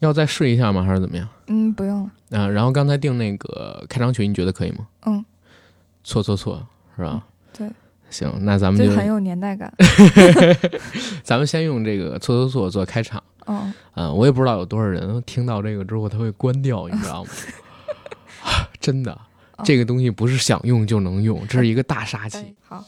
[0.00, 0.82] 要再试一下吗？
[0.82, 1.28] 还是怎么样？
[1.48, 2.38] 嗯，不用了。
[2.38, 4.86] 啊，然后刚才定那个开场曲，你觉得可以吗？
[5.06, 5.24] 嗯，
[6.04, 6.64] 错错错，
[6.96, 7.24] 是吧？
[7.56, 7.68] 对，
[8.10, 9.72] 行，那咱们就很有年代感。
[11.24, 13.22] 咱们先用这个错错错做开场。
[13.46, 17.30] 嗯，嗯，我也不知道有多少人听到这个之后他会关掉，你知道吗？
[18.80, 19.18] 真的，
[19.64, 22.54] 这个东西不是想用就能用，这是一个大杀器。
[22.62, 22.84] 好。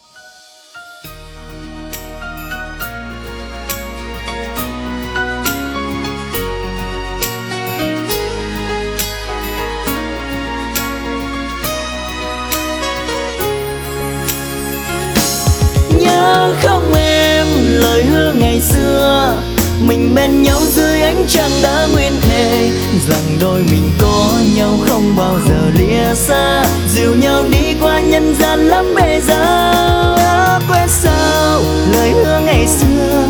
[18.40, 19.36] ngày xưa
[19.80, 22.72] mình bên nhau dưới ánh trăng đã nguyên thề
[23.10, 28.36] rằng đôi mình có nhau không bao giờ lìa xa dìu nhau đi qua nhân
[28.40, 31.62] gian lắm bề giá quên sao
[31.94, 33.28] lời hứa ngày xưa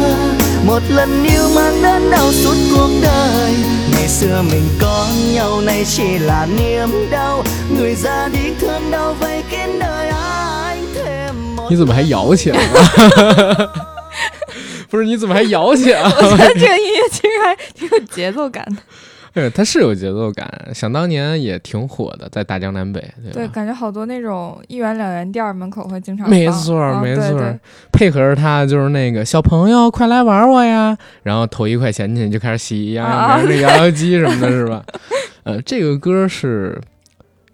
[0.66, 3.54] một lần yêu mang đến đau suốt cuộc đời
[3.92, 7.44] ngày xưa mình có nhau nay chỉ là niềm đau
[7.78, 11.36] người ra đi thương đau vây kín đời anh thêm
[11.70, 13.89] 你怎么还摇起来了？
[14.91, 16.11] 不是，你怎么还摇起来了？
[16.11, 18.77] 我觉得这个音乐其实还挺有节奏感的。
[19.33, 23.01] 对，它是有节奏感，想当年也挺火的，在大江南北。
[23.33, 27.41] 对，感觉好多那种一元两元店门口会经常没错，没错，
[27.93, 34.85] 配合着它就是那个小朋友快来玩我呀，然后投一块钱进去就开始洗呀，玩那摇摇机什么的， 是吧？
[35.45, 36.81] 呃，这个歌是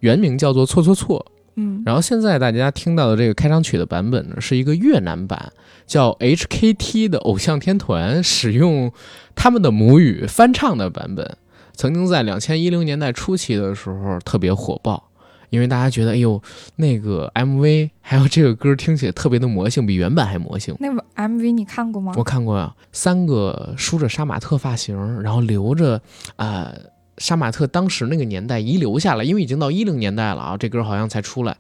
[0.01, 1.27] 原名叫做错错错。
[1.57, 5.53] 嗯，然后现在大家听到的这个开场曲的版本呢，是一个越南版，
[5.87, 8.93] 叫 HKT 的偶像天团使用
[9.35, 11.37] 他们的母语翻唱的版本。
[11.75, 15.11] 曾经在两千一零年代初期的时候特别火爆，
[15.51, 16.43] 因为大家觉得，哎呦，
[16.77, 20.75] 那个 MV 还有这个歌听起来特别的魔性，比原版还魔性。
[20.79, 22.13] 那个 MV 你看过吗？
[22.17, 26.01] 我看过呀，三个梳着杀马特发型，然后留着
[26.37, 26.71] 啊。
[27.19, 31.57] 杀马特当时那个年代遗留下来，因为已经到一零年代了啊，这歌好像才出来，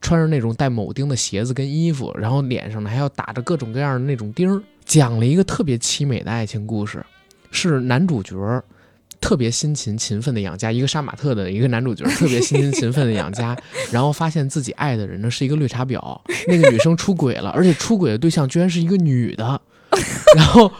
[0.00, 7.04] 穿着那种带铆钉的鞋子跟衣服，然后脸上呢还要打着各种各样的那种钉儿，讲了一个特别凄美的爱情故事，
[7.50, 8.36] 是男主角
[9.20, 13.56] 特别辛勤勤奋的养家，一个杀马特的一个男主角特别辛勤勤奋的养家，
[13.92, 19.60] 然后发现自己爱的人呢是一个绿茶婊，那个女生出轨了，而且出轨的对象居然是一个女的，
[20.36, 20.70] 然后。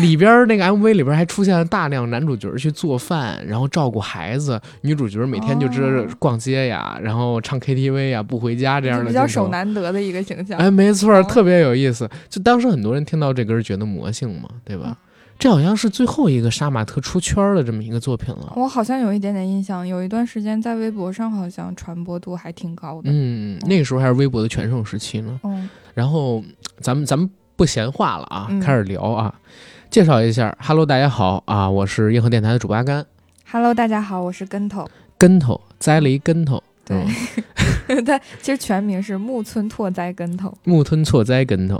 [0.00, 10.58] 里边那个 MV 里边还出现了大量男主角去做饭，然后照顾孩子，女主角每天就知道逛街呀，然后唱 KTV 呀，不回家这样的，比较手难得的一个形象。
[10.58, 12.08] 哎，没错，特别有意思。
[12.28, 14.96] 就当时很多人听到这歌觉得魔性嘛，对吧？
[15.36, 18.52] 这好像是最后一个杀马特出圈的这么一个作品了。
[18.54, 23.10] 我好像有一点点印象，有一段时间在微博上好像传播度还挺高的。
[23.12, 25.40] 嗯，那个时候还是微博的全盛时期呢。
[25.42, 26.42] 嗯，然后
[26.78, 29.34] 咱们咱们不闲话了啊，开始聊啊。
[29.94, 33.06] 介绍一下，Hello，大家好啊，我是硬核电台的主播阿甘。
[33.48, 34.90] Hello，大家好，我是跟头。
[35.16, 37.06] 跟头栽了一跟头，对，
[38.02, 40.52] 他其实全名是木村拓哉跟头。
[40.64, 41.78] 木村拓哉跟头，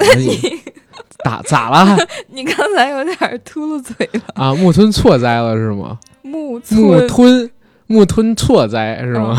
[1.25, 1.97] 打咋了？
[2.31, 4.55] 你刚才有点秃噜嘴了啊？
[4.55, 5.99] 木村拓哉了是吗？
[6.23, 7.51] 木木吞
[7.89, 9.37] 木吞拓哉是吗？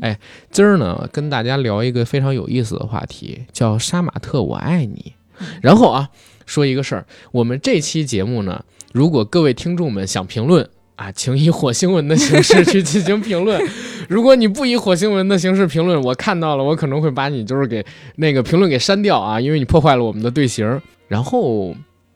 [0.00, 0.18] 哎，
[0.50, 5.12] 今儿呢，跟大家聊一个非常有意思的话题，叫杀马特我爱你。
[5.60, 6.08] 然后啊。
[6.46, 13.60] 说一个事儿，我们这期节目呢，如果各位听众们想评论啊，请以火星文的形式去进行评论。
[14.08, 17.84] 如果你不以火星文的形式评论，我看到了，我可能会把你就是给
[18.16, 20.80] 那个评论给删掉啊，因为你破坏了我们的队形。
[21.08, 21.74] 然后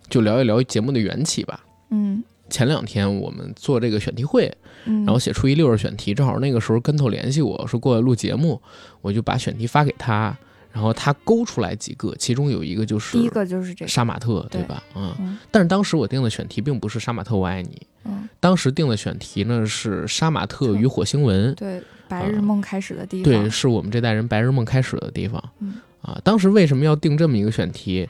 [0.08, 1.60] 就聊一聊节目的缘起吧。
[1.90, 4.50] 嗯，前两天我们做这个选题会，
[4.84, 8.58] 然后写出一溜儿选题，正好那个时候跟头联系我说过来录节目，
[9.02, 10.34] 我就把选题发给他。
[10.76, 14.82] 然后他勾出来几个，其中有一个就是第一个就是这杀马特，对吧？
[14.94, 15.38] 嗯。
[15.50, 18.28] 但是当时我定的选题并不是杀马特我爱你，嗯。
[18.40, 25.42] 当时定的选题呢是杀马特与火星文，对，白日梦开始的地方，对，是我们这代人白日梦开始的地方。
[25.60, 25.76] 嗯。
[26.02, 28.06] 啊，当时为什么要定这么一个选题？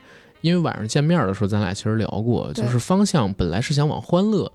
[0.47, 4.51] 因为晚上见面的时候，咱俩其实聊过，就是方向本来是想往欢乐、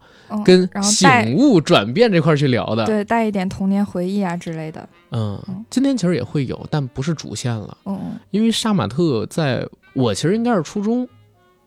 [0.45, 4.87] 跟醒悟、转变这块去聊的，对，带一点童年回忆啊之类的。
[5.11, 5.37] 嗯，
[5.69, 7.77] 今天其实也会有，但不是主线了。
[7.83, 11.05] 嗯，因为杀马特在我其实应该是初中。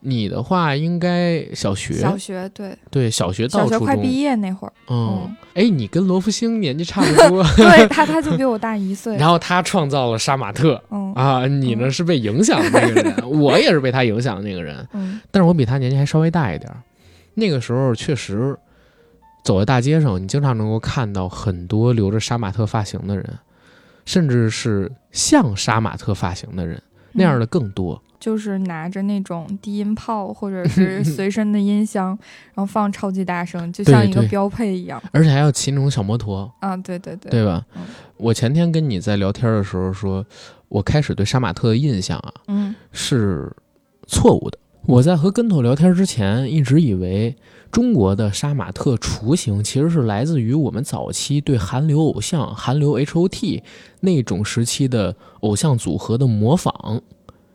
[0.06, 2.77] 你的话应该小学，小学对。
[2.91, 11.12] 对，小学到小学快毕业那会儿，嗯，哎，你跟罗福星年纪差不多， 对他他就比我大一岁，然后他创造了杀马特，嗯。
[11.15, 16.71] 啊，你呢是被影响的那个人， 我也是被他影响的那个人，嗯，但是我比他年纪还稍微大一点，
[17.35, 18.57] 那个时候确实
[19.43, 23.25] 走在大街上，你经常能够看到很多留着杀马特发型的人，
[24.05, 28.00] 甚至是像杀马特发型的人那样的更多。
[28.25, 32.09] 就是拿着那种低音炮或者是 随身的音箱，
[32.55, 35.03] 然后放超级大声，就像一个标配一样。
[35.12, 37.62] 而且还要骑那种小摩托，啊，对对对，对吧？
[37.76, 37.82] 嗯
[38.17, 40.25] 我前天跟你在聊天的时候说，
[40.69, 43.53] 我开始对杀马特的印象啊嗯是
[44.06, 44.56] 错误的。
[44.87, 47.35] 我在和跟头聊天之前，一直以为
[47.71, 53.62] 中国的杀马特雏形其实是来自于我们早期对韩流偶像、韩流 H.O.T
[54.00, 57.00] 那种时期的偶像组合的模仿，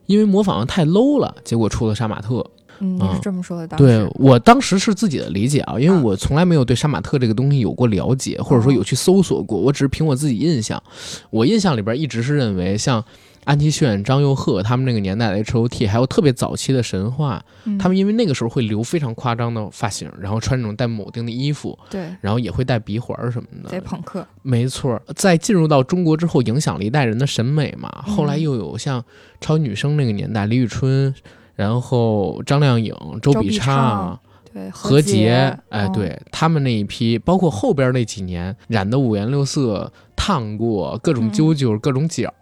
[0.09, 2.43] 因为模仿的太 low 了，结果出了杀马特。
[2.79, 10.81] 嗯，你啊是这么说的，当对我当时是自己的理解啊，因为啊我从来没有对杀马特这个东西有过了解，或者说有去搜索过，我只是凭我自己印象。
[11.29, 13.05] 我印象里边一直是认为像
[13.45, 23.79] 安七炫、张佑赫他们那个年代的 H.O.T，还有特别早期的神话，嗯他们因为那个时候会留非常夸张的发型，然后穿那种带铆钉的衣服，对然后也会戴鼻环什么的贼。
[23.79, 27.89] 朋克，没错，在进入到中国之后，影响了一代人的审美嘛。
[28.05, 29.03] 嗯后来又有像
[29.41, 31.13] 超女生那个年代，李宇春，
[31.55, 34.19] 然后张靓颖、周周笔笔畅畅。
[34.51, 42.33] 对何洁洁，哎，嗯对他们那一批，包括后边那几年染的五颜六色、烫过各种嗯揪揪、各种角，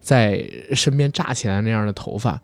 [0.00, 0.44] 在
[0.74, 2.40] 身边炸起来那样的头发，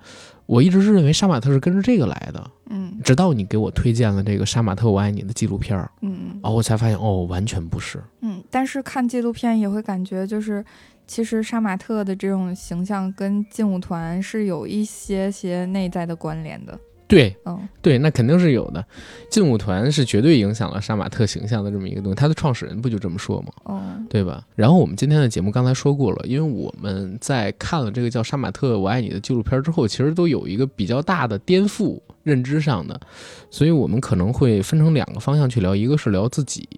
[0.47, 2.51] 我一直是认为杀马特是跟着这个来的。
[2.69, 8.03] 嗯直到你给我推荐了这个《杀马特我爱你》的纪录片儿，嗯哦，我才发现哦，完全不是。
[8.21, 10.65] 嗯，但是看纪录片也会感觉就是。
[11.09, 16.77] 其实杀马特的这种形象跟劲舞团是有一些些内在的关联的，
[17.09, 18.85] 对嗯对，那肯定是有的。
[19.31, 23.53] 劲舞团是绝对影响了杀马特形象的这么一个东西，他的创始人不就这么说吗？
[23.67, 24.45] 嗯对吧？
[24.55, 33.01] 然后我们今天的节目刚才说过了，因为我们在看了这个叫《杀马特我爱你》的纪录片之后，其实都有一个比较大的颠覆认知上的，
[33.51, 36.69] 所以我们可能会分成两个方向去聊，一个是聊自己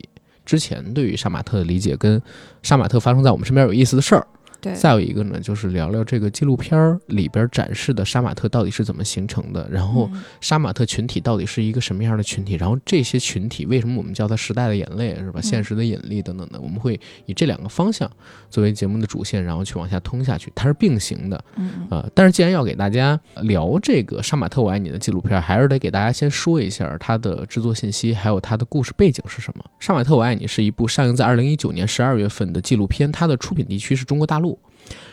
[0.45, 2.21] 之前对于杀马特的理解，跟
[2.63, 4.27] 杀马特发生在我们身边有意思的事儿。
[4.61, 12.55] 对，再有一个呢，就是聊聊这个纪录片儿里边展示的杀马特到底是怎么形成的，然后嗯杀马特群体到底是一个什么样的群体？
[12.55, 15.41] 然后这些群体为什么我们叫它时代的眼泪，是吧？
[15.41, 18.11] 嗯现实的引力等等的，我们会以这两个方向
[18.51, 21.43] 作为节目的主线，然后去往下通下去，它是并行的
[21.89, 29.65] 啊、但是既然要给大家聊这个《杀马特我爱你》的纪录片，还是得给大家先说一下它的制作信息，还有它的故事背景是什么。
[29.87, 34.58] 《杀马特我爱你》是一部上映在二零一九年十二月份的纪录片，它的出品地区是中国大陆。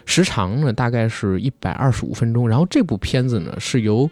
[0.06, 2.48] 时长呢大概是一百二十五分钟。
[2.48, 4.10] 然后这部片子呢是由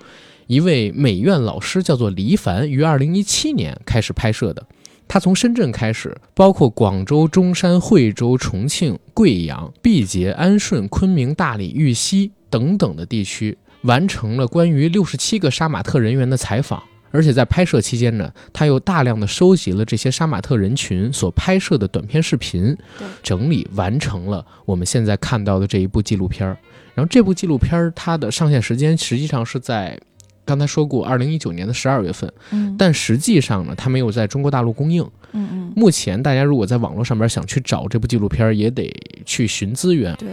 [0.48, 4.66] 一位美院老师叫做黎凡于二零一七年开始拍摄的。
[5.08, 16.82] 他从深圳开始，包括广州、中山、惠州、重庆、贵阳、毕节、安顺、昆明、大理、玉溪等等的地区，完成了关于六十七个杀马特人员的采访。
[17.14, 22.76] 而且在拍摄期间呢，他又大量的收集了这些杀马特人群所拍摄的短片视频，
[23.22, 26.58] 整理完成了我们现在看到的这一部纪录片儿。
[26.96, 29.98] 然后这部纪录片儿它的上线时间实际上是在
[30.44, 35.08] 刚才说过，二零一九年的十二月份，嗯但实际上呢，它没有在中国大陆公映。
[35.32, 38.92] 嗯嗯，目前大家如果在网络上边想去找这部纪录片儿，也得
[39.26, 40.30] 去寻资源对，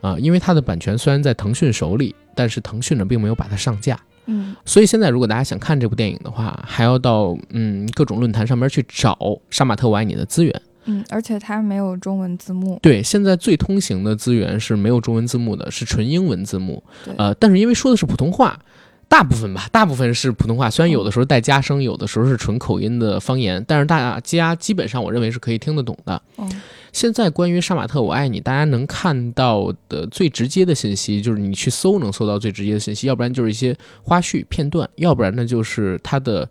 [0.00, 3.98] 啊，因为它的版权虽然在腾讯手里，但是腾讯呢并没有把它上架。
[4.26, 9.12] 嗯所以现在如果大家想看这部电影的话，还要到嗯各种论坛上面去找
[9.50, 10.62] 《杀马特我爱你》的资源。
[10.86, 16.82] 嗯，而且它没有中文字幕，对，现在最通行的资源是没有中文字幕的，是纯英文字幕。
[17.16, 18.58] 呃，但是因为说的是普通话，
[19.14, 26.20] 大部分吧，大部分是普通话，虽然有的时候带加声，有的时候是纯口音的方言，但是大家基本上我认为是可以听得懂的。
[26.38, 26.50] 嗯
[26.92, 36.48] 现在关于《杀马特我爱你》，大家能看到的最直接的信息，就是你去搜能搜到最直接的信息，要不然就是一些花絮片段，要不然呢就是他的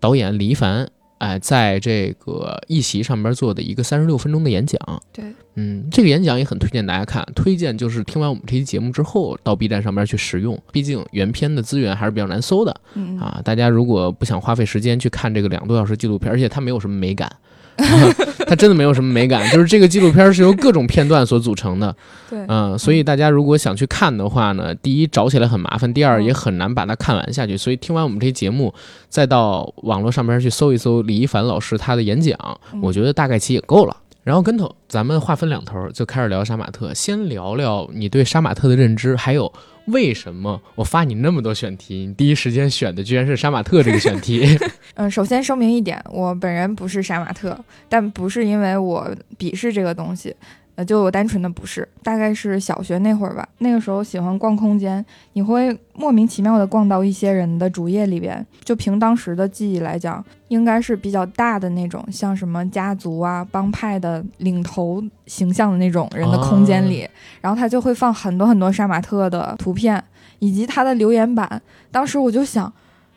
[0.00, 4.78] 导演李一凡，哎、在这个议席上边做的一个三十六分钟的演讲。
[5.12, 13.40] 对，嗯，这个演讲也很推荐大家看，推荐就是听完我们这期节目之后，到 B 站上边去使用，毕竟原片的资源还是比较难搜的嗯啊。
[13.44, 17.30] 大家如果不想花费时间去看这个两个多小时纪录片，而且它没有什么美感。
[18.46, 21.94] 它真的没有什么美感， 就是这个纪录片是由各种片段所组成的，
[22.30, 27.56] 对，嗯，所以大家如果想去看的话呢，第一找起来很麻烦，第二也很难把它看完下去。
[27.56, 28.72] 所以听完我们这期节目，
[29.08, 32.38] 再到网络上边去搜一搜李一凡老师他的演讲，
[32.72, 33.96] 嗯我觉得大概其也够了。
[34.22, 36.94] 然后跟头，咱们划分两头，就开始聊杀马特。
[36.94, 39.52] 先聊聊你对杀马特的认知，还有
[39.86, 44.46] 为什么我发你那么多选题，你第一时间选的居然是杀马特这个选题。
[44.94, 50.34] 嗯，首先声明一点，我本人不是杀马特，但不是因为我鄙视这个东西，
[50.76, 53.48] 呃，就我单纯的不是，大概是小学那会儿吧。
[53.58, 55.04] 那个时候喜欢逛空间，
[55.34, 58.44] 你会莫名其妙的逛到一些人的主页里边。
[58.64, 67.08] 就凭当时的记忆来讲，应该是比较大的那种，像什么家族啊、帮派的领头形象的那种人的空间里，
[67.40, 70.02] 然后他就会放很多很多杀马特的图片
[70.40, 71.62] 以及他的留言板。
[71.92, 72.72] 当时我就想，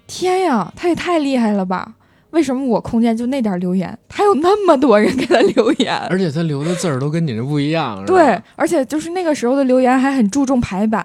[0.05, 1.95] 天呀，他也太厉害了吧！
[2.31, 5.95] 为什么我空间就那点留言，他有那么多人给他留言？
[6.09, 8.05] 而且他留的字儿都跟你这不一样。
[8.05, 11.03] 对，而且就是那个时候的留言还很注重排版。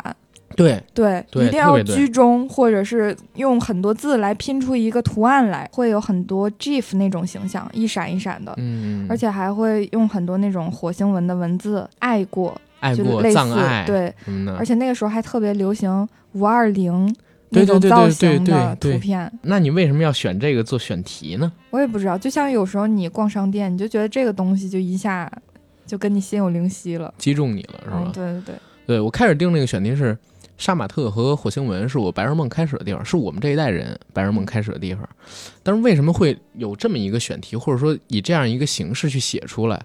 [0.54, 8.52] 对对，一定要居中，或者是用很多字来拼出一个图案来，会有很多 GIF 那种形象，一闪一闪的。
[8.58, 14.12] 嗯，而且还会用很多那种火星文的文字，爱过，爱过，葬爱，对，
[14.58, 17.14] 而且那个时候还特别流行五二零。
[17.52, 21.52] 那种造型的图片，那你为什么要选这个做选题呢？
[21.70, 25.30] 我也不知道，就像有时候你逛商店，你就觉得这个东西就一下
[25.86, 28.10] 就跟你心有灵犀了，击中你了，是吧？
[28.14, 28.54] 对对对，
[28.86, 30.16] 对我开始定那个选题是
[30.56, 35.06] 杀马特和火星文，是我白日梦开始的地方，是我们这一代人白日梦开始的地方。
[35.62, 39.82] 但是为什么会有这么一个选题，或者说以这样一个形式去写出来，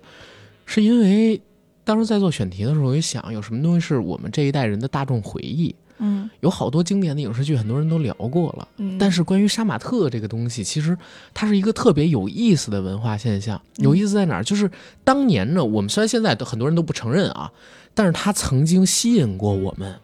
[0.66, 1.42] 是因为
[1.84, 5.76] 当时在做选题的时候，我就想有什么东西是我们这一代人的大众回忆。
[6.00, 8.68] 嗯，有好多经典的影视剧，很多人都聊过了。
[8.78, 10.98] 嗯，但是关于杀马特这个东西，其实
[11.34, 13.62] 它是一个特别有意思的文化现象。
[13.78, 14.44] 有意思在哪儿？
[14.44, 14.70] 就是
[15.04, 17.52] 当年呢，我们虽然现在都很多人都不承认啊，
[17.94, 20.00] 但是它曾经吸引过我们，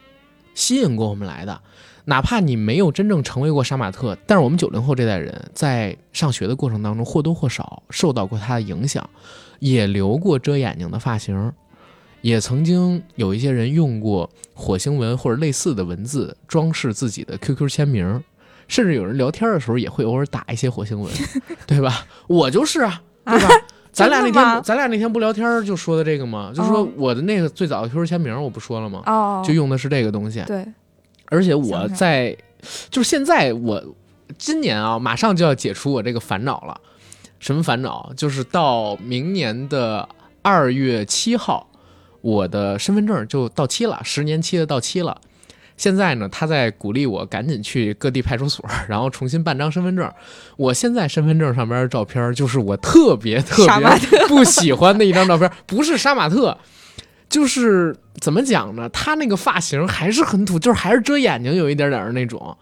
[0.56, 1.62] 吸引过我们来的。
[2.06, 9.10] 哪怕你没有真正成为过杀马特，但是我们九零后这代人在上学的过程当中或多或少受到过他的影响，
[9.60, 11.54] 也留过遮眼睛的发型。
[12.22, 18.24] 也曾经有一些人用过火星文或者类似的文字装饰自己的 QQ 签名，
[18.68, 21.12] 甚至有人聊天的时候也会偶尔打一些火星文，
[21.66, 22.06] 对吧？
[22.28, 23.50] 我就是啊，对吧？
[23.92, 26.52] 咱俩那天咱俩那天不聊天就说的这个吗？
[26.56, 29.04] 就是说我的那个最早的 QQ 签名我不说了吗？
[29.06, 30.44] 哦，就用的是这个东西。
[30.48, 30.66] 对，
[31.26, 32.36] 而且我在
[32.90, 33.84] 就是现在我
[34.38, 36.80] 今年啊，马上就要解除我这个烦恼了。
[37.40, 38.12] 什么烦恼？
[38.16, 40.08] 就是到明年的
[40.42, 41.70] 二月七号。
[42.24, 45.20] 我的身份证就到期了，十年期的到期了。
[45.76, 50.10] 现在呢，他在鼓励我赶紧去各地派出所， 然后重新办张身份证。
[50.56, 54.00] 我现在身份证上边的照片就是我特别特别
[54.30, 56.58] 不喜欢的一张照片，不是杀马特，
[57.28, 58.88] 就是怎么讲呢？
[58.90, 62.56] 他那个发型还是很土，就是还是遮眼睛有一点点的那种。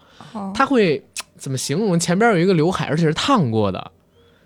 [0.56, 1.06] 他会
[1.38, 2.00] 怎么形容？
[2.00, 3.92] 前边有一个刘海，而且是烫过的，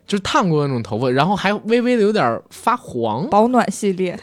[0.07, 3.29] 就是烫过的那种头发，然后还微微的有点发黄。
[3.29, 4.19] 保暖系列。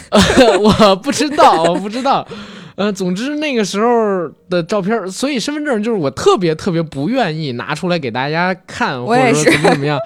[0.60, 2.26] 我不知道， 我不知道，
[2.74, 9.98] 呃，总之那个时候的照片，所以身份证就是我特别特别不愿意拿出来给大家看，或者说怎么怎么样，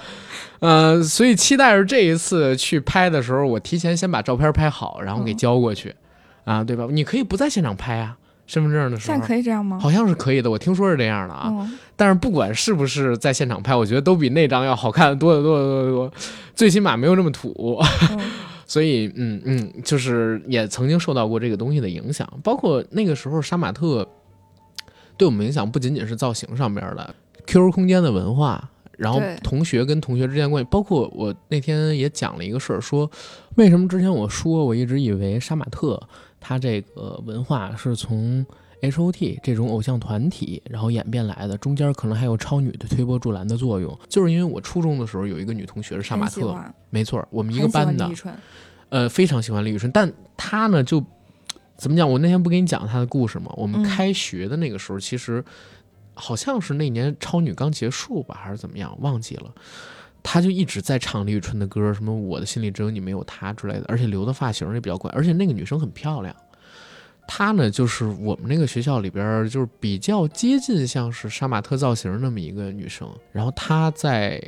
[0.61, 5.95] 呃，所以期待着这一次去拍的时候，我提前先把照片拍好，然后给交过去，
[6.45, 6.87] 啊，对吧？
[6.91, 8.17] 你可以不在现场拍啊，
[8.47, 9.79] 身份证的时候，现在可以这样吗？
[9.81, 11.53] 好像是可以的，我听说是这样的啊。
[11.99, 16.13] 但是不管是不是在现场拍，我觉得都比那张要好看多得多得多得多，
[16.55, 17.81] 最起码没有那么土。
[18.67, 24.07] 所以，嗯嗯，就是也曾经受到过这个东西的影响，包括那个时候杀马特
[25.17, 27.15] 对我们影响不仅仅是造型上面的
[27.47, 28.69] ，QQ 空间的文化，
[28.99, 33.11] 然后同学跟同学之间关系，包括我那天也讲了一个事儿，说
[33.55, 36.01] 为什么之前我说我一直以为杀马特
[36.41, 38.45] 它这个文化是从。
[38.87, 43.99] H O T 这种偶像团体，然后演变来的，中间可能还有超女的推波助澜的作用。
[44.09, 46.57] 就是因为我初中的时候有一个女同学是杀马特，
[46.91, 48.11] 没错，我们一个班的，
[48.89, 49.91] 呃，非常喜欢李宇春。
[49.93, 51.05] 但她呢，就
[51.77, 52.11] 怎么讲？
[52.11, 53.53] 我那天不给你讲她的故事吗？
[53.57, 55.45] 我们开学的那个时候，其实
[56.15, 58.97] 好像是那年超女刚结束吧，还是怎么样？
[59.01, 59.51] 忘记了。
[60.23, 66.35] 她就一直在唱李宇春的歌，什么我的心里只有你没有他之类的，而且留的发型也比较怪，而且那个女生很漂亮。
[67.27, 73.09] 她呢，就是我们那个学校里边，就是比较接近像是杀马特造型那么一个女生。
[73.33, 74.41] 然后她在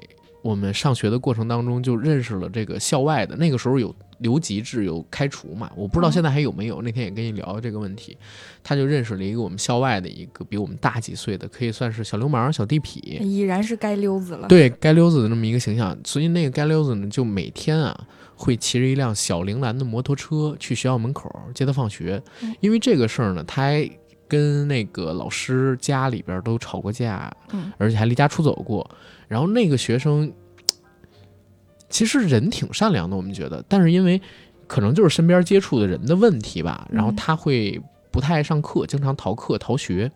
[0.42, 3.36] 我们上学的过程当中，就认识了这个校外的。
[3.36, 5.70] 那个时候有留级制，有开除嘛？
[5.76, 6.80] 我不知道现在还有没有。
[6.80, 8.16] 那天也跟你聊这个问题，
[8.62, 14.46] 她就认识了一个我们校外的一个比我们大几岁的，可以算是小流氓、小地痞，已然是街溜子了。
[14.46, 15.98] 对，街溜子的那么一个形象。
[16.04, 18.06] 所以那个街溜子呢，就每天啊。
[18.38, 22.22] 会骑着一辆小铃兰的摩托车去学校门口接他放学，
[22.60, 23.90] 因为这个事儿呢，他还
[24.28, 27.30] 跟那个老师家里边都吵过架，
[27.78, 28.88] 而且还离家出走过。
[29.26, 30.32] 然后那个学生
[31.90, 34.20] 其实人挺善良的，我们觉得，但是因为
[34.68, 37.80] 可能就是身边接触的人的问题吧，然后他会
[38.12, 40.12] 不太爱上课，经常逃课逃学，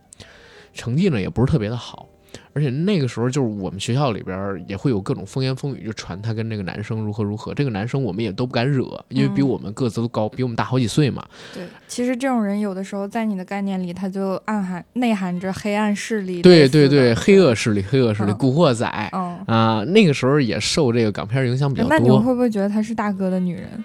[0.73, 2.07] 成绩呢也不是特别的好。
[2.53, 7.53] 而且那个时候就是我们学校里边也会有各种风言风语，就传他跟那个男生如何如何。
[7.53, 11.25] 这个男生我们也都不敢惹，因为比嗯我们个子都高，比我们大好几岁嘛。
[11.53, 16.41] 对，其实这种人有的时候在你的概念里，他就暗含内含着黑暗势力。
[16.41, 19.39] 对对对，黑恶势力，黑恶势力，嗯古惑仔嗯。
[19.47, 23.83] 啊、那个时候也受这个港片影响比较多那你们，会不会觉得她是大哥的女人？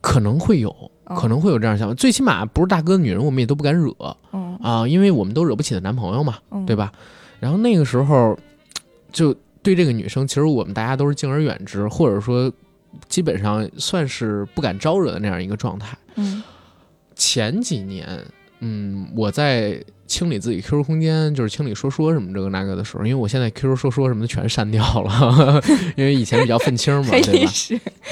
[0.00, 1.94] 可能会有，嗯可能会有这样想法。
[1.94, 3.94] 最起码不是大哥的女人，我们也都不敢惹
[4.32, 6.38] 嗯啊，因为我们都惹不起的男朋友嘛。
[6.50, 6.74] 嗯，对？
[6.74, 6.90] 吧？
[7.40, 8.38] 然后那个时候，
[9.10, 12.52] 就对这个女生，其实我们大家都是敬而远之，或者说
[13.08, 15.96] 基本上算是不敢招惹的那样一个状态。
[16.16, 16.42] 嗯
[17.16, 18.06] 前几年，
[18.60, 25.62] 嗯，我在清理自己 QQ 空间，就是清理说说什么这个那个的时候，因为我现在 QQ 说说什么的全删掉了，
[25.96, 27.52] 因为以前比较愤青嘛， 对吧？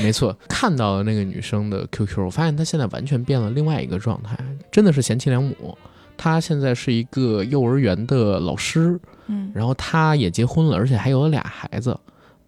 [0.03, 4.39] 没错，看到那个女生的 QQ，我发现她现在完全变了另外一个状态，
[4.71, 5.77] 真的是贤妻良母。
[6.19, 11.97] 她现在是一个幼儿园的老师，嗯然后她也结婚了，而且还有了俩孩子，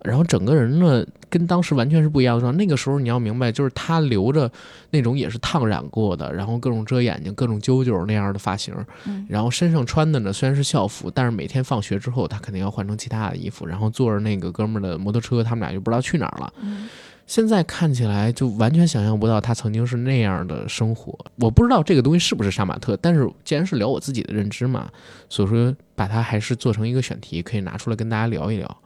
[0.02, 2.56] 然后整个人呢跟当时完全是不一样的状态。
[2.58, 4.50] 那个时候你要明白，就是她留着
[4.90, 8.74] 那种也是烫染过的，然后各种遮眼睛、各种揪揪那样的发型，
[9.06, 16.52] 嗯然后身上穿的呢虽然是校服，但是每天放学之后她肯定要换成其他的衣服，然后坐着那个哥们儿的摩托车，他们俩就不知道去哪儿了。
[16.62, 16.88] 嗯
[17.30, 21.16] 现在看起来就完全想象不到他曾经是那样的生活。
[21.36, 24.90] 我不知道这个东西是不是杀马特，但是既然是聊我自己的认知嘛，
[25.28, 28.76] 所以说把它还是做成一个选题，可以拿出来跟大家聊一聊。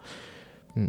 [0.75, 0.87] 嗯，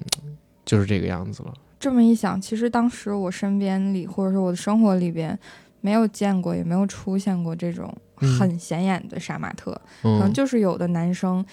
[0.66, 1.54] 就是这个样子了。
[1.80, 5.40] 这么一想，其实当时我身边里或者说我的生活里边，
[5.80, 9.72] 没有见过，也没有出现过这种嗯很显眼的杀马特，
[10.02, 11.46] 可能嗯，就是有的男生。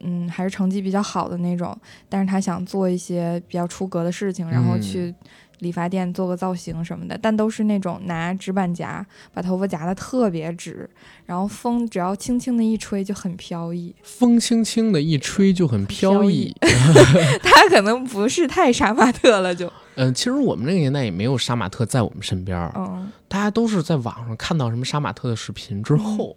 [0.00, 1.76] 嗯，还是成绩比较好的那种，
[2.08, 5.14] 但是他想做一些比较出格的事情，然后嗯去
[5.58, 10.88] 理发店做个造型什么的，但都是那种拿直板夹把头发夹得特别直，
[11.26, 13.94] 然后风只要轻轻的一吹就很飘逸。
[14.02, 16.70] 风轻轻的一吹就很飘逸飘。
[17.44, 26.34] 他可能不是太杀马特了就，嗯、其实我们那个年代也没有杀马特在我们身边儿，嗯大家都是在网上看到什么杀马特的视频之后，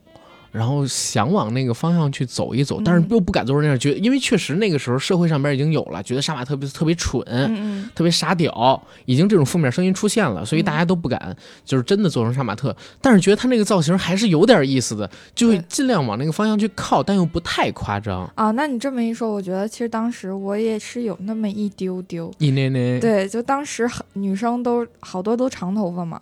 [0.53, 7.89] 然后想往那个方向去走一走，但是嗯又不敢做成那样，觉得因为确实那个时候社会上边已经有了，觉得杀马特别特别蠢，嗯嗯。
[7.95, 18.29] 特别傻屌，已经这种负面声音出现了，所以嗯大家都不敢就是真的做成杀马特，但是觉得他那个造型还是有点意思的，就会尽量往那个方向去靠，但又不太夸张。
[18.35, 26.19] 啊，那你这么一说，我觉得其实当时我也是有那么一丢丢，一捏捏，对，就当时很女生都好多都长头发嘛，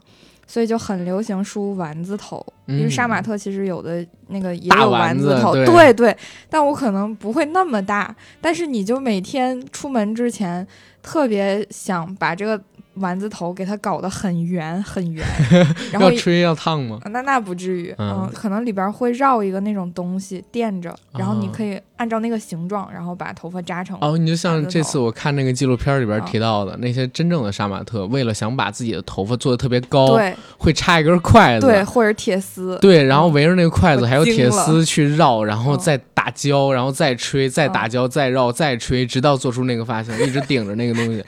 [0.52, 5.66] 所以就很流行梳丸子头，因为杀马嗯特其实有的那个也大有丸子丸头，对。
[5.66, 6.18] 对对，
[6.50, 10.68] 但我可能不会那么大，但是你就每天出门之前
[11.02, 12.62] 特别想把这个
[12.96, 15.26] 丸子头给它搞得很圆很圆，
[15.92, 17.00] 然后要吹要烫吗？
[17.12, 18.30] 那那不至于，嗯。
[18.34, 23.98] 可能里边会绕一个那种东西垫着，然后你啊可以按照那个形状，然后把头发扎成。
[24.02, 30.36] 哦，你就像这次我看那个纪录片里边啊提到的，那些真正的杀马特，为了想把自己的头发做的特别高，对。
[30.58, 32.78] 会插一根筷子，对，或者铁丝。
[32.82, 41.24] 对，然后围着那个筷子我还有铁丝去绕，然后嗯再打胶，然后再吹，再打嗯胶，再绕，再吹，直到做出那个发型，一直顶着那个东西。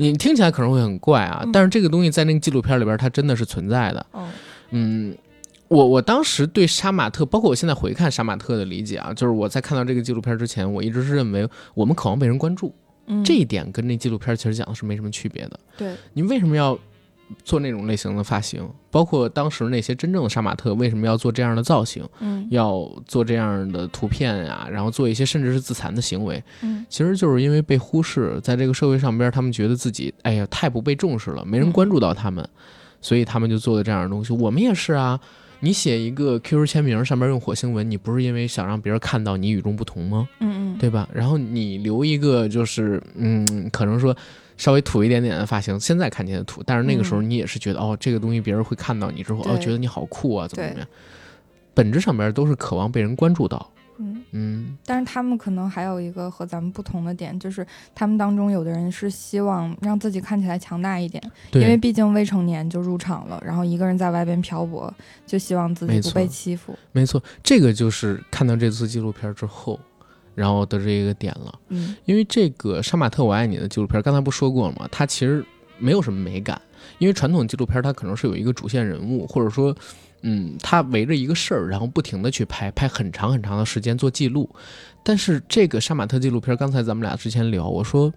[0.00, 1.52] 你听起来可能会很怪啊，嗯。
[1.52, 4.06] 但是这个东西在那个纪录片里边，它真的是存在的。
[4.14, 4.28] 嗯
[4.70, 5.18] 嗯，
[5.68, 12.74] 我我当时对杀马特，包括我现在回看杀马特的理解啊，就是我在看到这个纪录片之前，我一直是认为我们渴望被人关注，
[13.06, 15.60] 嗯，这一点跟那纪录片其实讲的是没什么区别的。
[15.76, 16.78] 对，你为什么要
[17.44, 18.68] 做那种类型的发型？
[18.90, 32.46] 包括当时那些真正的杀马特为什么要做这样的造型，嗯要做这样的图片呀、然后做一些甚至是自残的行为，嗯其实就是因为被忽视，在这个社会上边，他们觉得自己哎呀太不被重视了，没人嗯关注到他们，
[33.00, 34.32] 所以他们就做的这样的东西。
[34.32, 35.20] 我们也是啊。
[35.62, 40.26] 你写一个 QQ 签名，上面用火星文，你不是因为想让别人看到你与众不同吗？
[40.40, 41.06] 嗯嗯，对吧？
[41.12, 44.16] 然后你留一个就是嗯，可能说
[44.60, 50.88] 稍微土一点点的发型，现在看起来土，但是那个时候嗯你也是觉得、哦，这个东西别人会看到你之后，哦，觉得你好酷啊，怎么怎么样？
[51.72, 53.70] 本质上边都是渴望被人关注到。
[54.02, 64.92] 嗯，嗯，但是他们可能还有一个和咱们不同的点，就是他们当中有的人是希望让自己看起来强大一点，因为，毕竟未成年就入场了，然后一个人在外边漂泊，
[65.26, 66.78] 就希望自己不被欺负。
[66.92, 69.80] 没错，这个就是看到这次纪录片之后，
[70.40, 71.60] 然后得知一个点了。
[71.68, 74.88] 嗯因为这个《杀马特我爱你》的纪录片，刚才不说过了吗？
[74.90, 75.44] 它其实
[75.78, 76.60] 没有什么美感，
[76.98, 79.76] 因为传统纪录片它可能是有一个主线人物，或者说，
[80.22, 84.48] 嗯，它围着一个事儿，然后不停的去拍，拍很长很长的时间做记录。
[85.02, 88.12] 但是这个杀马特纪录片，刚才咱们俩之前聊，我说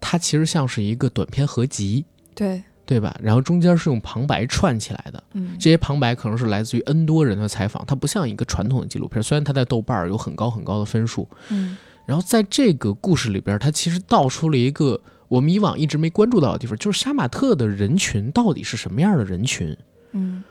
[0.00, 2.04] 它其实像是一个短片合集，
[2.34, 3.14] 对，对吧？
[3.22, 14.98] 然后中间是用旁白串起来的，嗯这些旁白可能是来自于 N 多人的采访，它不像一个传统的纪录片，虽然它在豆瓣有很高很高的分数，嗯然后在这个故事里边，它其实道出了一个
[15.28, 19.76] 我们以往一直没关注到的地方，就是杀马特的人群到底是什么样的人群。
[20.12, 20.42] 嗯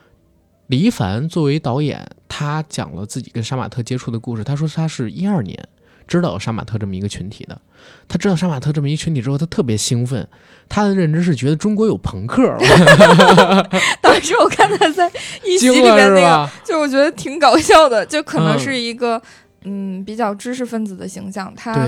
[0.67, 4.43] 李一凡作为导演，他讲了自己跟杀马特接触的故事。
[4.43, 5.57] 他说他是一二年
[6.07, 7.59] 知道有杀马特这么一个群体的。
[8.07, 10.27] 他知道杀马特这么一群体之后，他特别兴奋。
[10.69, 12.59] 他的认知是觉得中国有朋克了，
[14.01, 15.09] 当时我看他在
[15.45, 18.59] 一席惊了里面那个，就我觉得挺搞笑的，就可能嗯。
[18.59, 19.21] 是一个
[19.63, 21.87] 嗯比较知识分子的形象，他，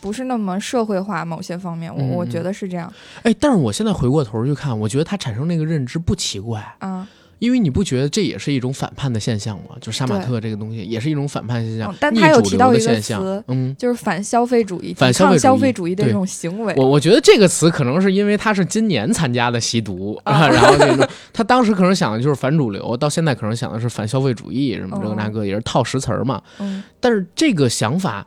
[0.00, 2.92] 不是那么社会化某些方面，我嗯我觉得是这样。
[3.22, 7.08] 哎，但是我现在回过头去看，我觉得他产生那个认知不奇怪，啊。
[7.44, 9.76] 因为你不觉得这也是一种反叛的现象吗？
[9.80, 13.44] 就杀马特这个东西也是一种反叛现象，嗯但他有提到一个的现象词。
[13.48, 16.72] 嗯，就是反消费主义、反消费主义的对这种行为。
[16.78, 26.42] 我我觉得这个词可能是因为他是今年参加的吸毒，啊 然后那种他当时可能想的就是反主流，到现在可能想的是反消费主义什么这个那个，也是套实词儿嘛。
[26.58, 28.26] 嗯但是这个想法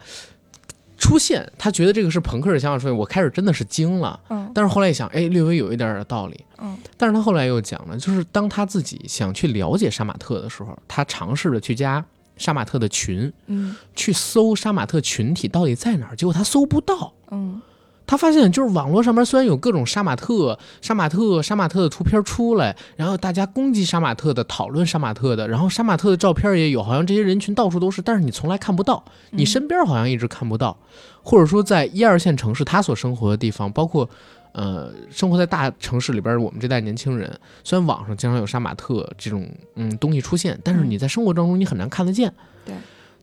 [0.97, 4.19] 出现，他觉得这个是朋克的想法出现，我开始真的是惊了。
[4.29, 6.43] 嗯但是后来一想，哎，略微有一点点道理。
[6.59, 12.03] 嗯但是他后来又讲了，就是当他自己想去了解杀马特的时候，他尝试着去加
[12.37, 17.13] 杀马特的群，嗯去搜杀马特群体到底在哪儿，结果他搜不到。
[17.29, 17.61] 嗯
[18.07, 30.75] 他发现，就是网络上面虽然有各种杀马特、杀马特、杀马特的图片出来，然后大家攻击杀马特的、讨论杀马特的，然后杀马特的照片也有，好像这些人群到处都是，但是你从来看不到，你身边好像一直看不到，
[31.21, 34.09] 或者说在一二线城市他所生活的地方，包括
[34.53, 42.33] 呃生活在大城市里边，我们这代年轻人，虽然网上经常有杀马特这种嗯东西出现，但是你在生活当中你很难看得见。
[42.65, 42.73] 对，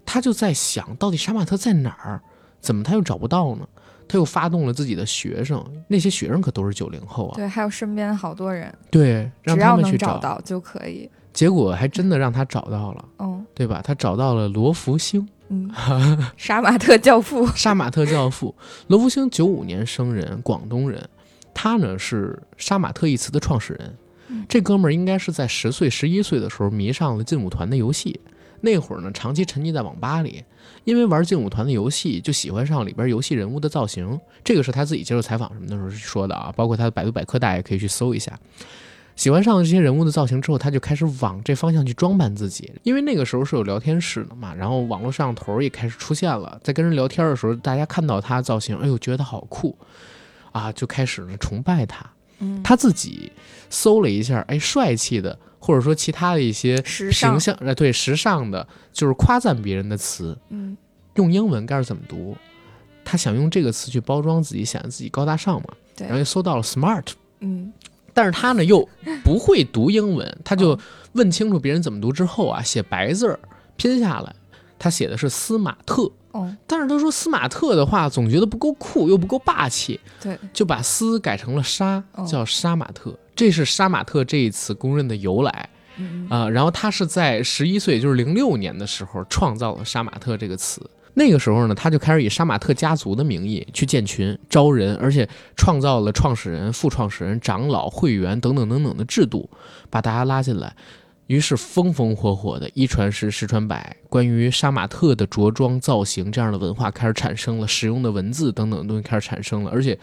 [0.05, 2.21] 他就在想到底杀马特在哪儿，
[2.61, 3.67] 怎么他又找不到呢？
[4.07, 11.09] 他又发动了自己的学生，那些学生可都是九零后啊，对，还有身边好多人，对，让他们去找到就可以。
[11.33, 13.81] 结果还真的让他找到了，嗯对吧？
[13.83, 15.69] 他找到了罗福星，嗯，
[16.37, 17.47] 杀马特教父。
[17.49, 18.55] 杀马特教父。
[18.87, 21.03] 罗福星九五年生人，广东人，
[21.53, 23.97] 他呢是杀马特一词的创始人。
[24.29, 28.19] 嗯这哥们儿应该是在十岁、十一岁的时候迷上了劲舞团的游戏，
[28.65, 30.43] 那会儿呢长期沉溺在网吧里，
[30.85, 34.19] 因为玩劲舞团的游戏就喜欢上里边游戏人物的造型。
[34.43, 38.33] 这个是他自己接受采访什么的时候说的啊，包括他的百度百科，大家也可以去搜一下。
[39.17, 42.73] 喜欢上了这些人物的造型之后，他就开始往这方向去装扮自己。
[42.83, 49.77] 因为那个时候是有聊天室的嘛，然后网络摄像头也开始出现了，在跟人聊天的时候，大家看到他造型，哎呦，觉得好酷
[50.51, 52.05] 啊，就开始呢崇拜他。
[52.63, 53.31] 他自己
[53.71, 57.41] 搜了一下，哎，帅气的，或者说其他的一些形。
[57.41, 60.77] 象，呃，对，时尚的，就是夸赞别人的词，嗯
[61.15, 62.37] 用英文该是怎么读？
[63.03, 65.69] 他想用这个词去包装自己，显得自己高大上嘛。
[65.97, 67.07] 对然后又搜到了 smart，
[67.41, 67.73] 嗯
[68.13, 68.87] 但是他呢又
[69.25, 70.79] 不会读英文，他就
[71.13, 73.41] 问清楚别人怎么读之后啊，写白字儿
[73.77, 74.35] 拼下来，
[74.79, 76.11] 他写的是司马特。
[76.33, 83.17] 哦，但是他说司马特的话，总觉得不够酷，又不够霸气，对，就把斯改成了杀，哦叫杀马特。
[83.35, 90.83] 这是杀马特这一词公认的由来嗯啊、然后他是在十一岁，就是零六年的时候创造了杀马特这个词。
[91.15, 99.49] 那个时候呢，他就开始以杀马特家族的名义去建群、招人，而且创造了创始人、副创始人、长老、会员等等等等的制度，
[99.89, 100.75] 把大家拉进来。
[101.29, 109.97] 于是风风火火的一传十，十传百，关于杀马特的着装造型这样的文化开始产生了，使用的文字等等东西开始产生了，而且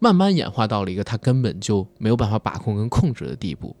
[0.00, 3.76] 慢慢演化到了一个他根本就没有办法把控跟控制的地步。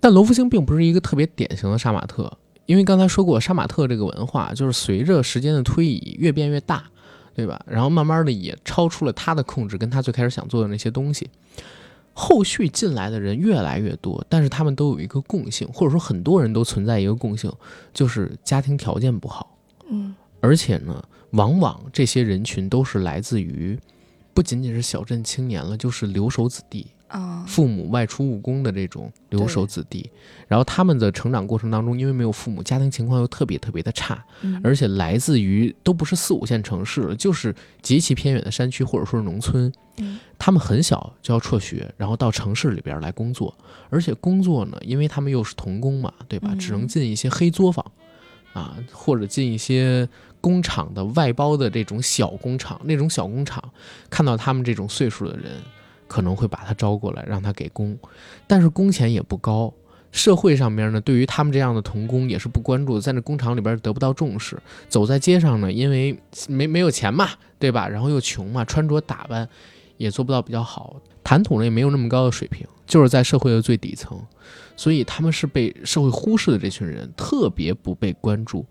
[0.00, 6.84] 但罗福星并不是一个特别典型的杀马特，因为刚才说过，杀马特这个文化就是随着时间的推移越变越大，
[7.34, 7.60] 对吧？
[7.68, 11.28] 然后慢慢的也超出了他的控制，跟他最开始想做的那些东西。
[12.14, 17.52] 后续进来的人越来越多，但是他们都有一个共性，或者说很多人都存在一个共性，
[17.94, 19.56] 就是家庭条件不好，
[19.88, 23.78] 嗯而且呢，往往这些人群都是来自于
[24.38, 30.08] 不仅仅是小镇青年了，就是留守子弟，啊，父母外出务工的这种留守子弟，
[30.46, 34.60] 然后他们的成长过程当中，因为没有父母，家庭情况又特别特别的差，嗯。
[34.62, 40.20] 而且来自于都不是四五线城市了，就是极其偏远的山区或者说是农村，嗯。
[40.38, 43.52] 他们很小就要辍学，然后到城市里边来工作，
[43.90, 46.50] 而且工作呢，因为他们又是童工嘛，对吧？
[46.52, 46.58] 嗯。
[46.60, 47.84] 只能进一些黑作坊，
[48.52, 50.08] 啊，或者进一些
[50.40, 53.62] 工厂的外包的这种小工厂，那种小工厂
[54.08, 55.52] 看到他们这种岁数的人，
[56.06, 57.98] 可能会把他招过来让他给工，
[58.46, 59.72] 但是工钱也不高。
[60.10, 64.58] 社会上面呢，对于他们这样的童工也是不关注的，在那工厂里边得不到重视。
[64.88, 67.86] 走在街上呢，因为没没有钱嘛，对吧？
[67.86, 69.46] 然后又穷嘛，穿着打扮
[69.98, 74.18] 也做不到比较好，谈吐呢也没有那么高的水平，就是在社会的最底层，
[74.76, 78.64] 所以他们是被社会忽视的这群人，特别不被关注。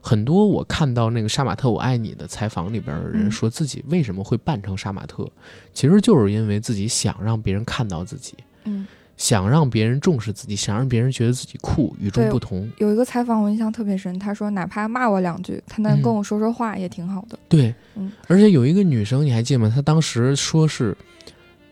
[0.00, 5.28] 很多我看到那个杀马特我爱你的采访里边的人嗯说自己为什么会扮成杀马特，
[5.74, 8.34] 其实就是因为自己想让别人看到自己，
[8.64, 12.70] 嗯，想让别人重视自己，想让别人觉得自己酷、与众不同。
[12.78, 17.38] 有一个采访我印象特别深，他说哪怕骂我两句，他能嗯跟我说说话也挺好的。
[17.48, 19.70] 对，嗯而且有一个女生你还记得吗？
[19.74, 20.96] 她当时说是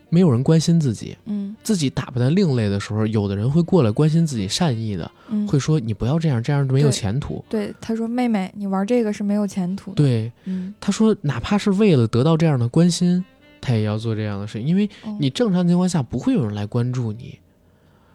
[0.09, 7.43] 没有人关心自己，嗯自己打扮的另类的时候，有的人会过来关心自己，善意的嗯，会说你不要这样，这样没有前途。
[7.49, 13.23] 对他说妹妹，你玩这个是没有前途的。，对，嗯，她说哪怕是为了得到这样的关心，
[13.59, 17.39] 他也要做这样的事，因为哦你正常情况下不会有人来关注你。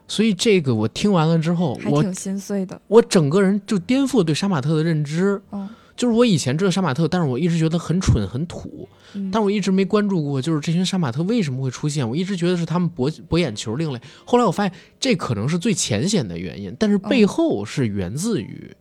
[0.08, 2.80] 所以这个我听完了之后，我还挺心碎的。
[2.88, 5.40] 我整个人就颠覆对杀马特的认知。
[5.52, 12.08] 嗯就是我以前知道杀马特，但是我一直觉得很蠢很土，嗯，但我一直没关注过，就是这群杀马特为什么会出现。
[12.08, 18.74] 我一直觉得是他们博博眼球另类，后来我发现这可能是最浅显的原因，但是背后是源自于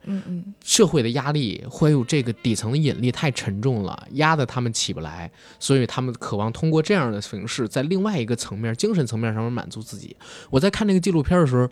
[0.64, 10.16] 社会的压力，还有这个底层的引力太沉重了，压得他们起不来，所以他们渴望通过这样的形式，在另外一个层面、精神层面上面满足自己。
[10.50, 11.70] 我在看那个纪录片的时候。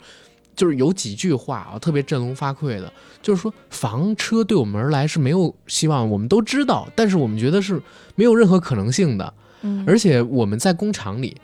[0.59, 2.91] 就是有几句话啊，特别振聋发聩的，
[3.21, 7.81] 就是说房车对我们而来是没有希望，我们都知道，但是我们觉得是
[8.15, 9.33] 没有任何可能性的。
[9.61, 11.37] 嗯，而且我们在工厂里，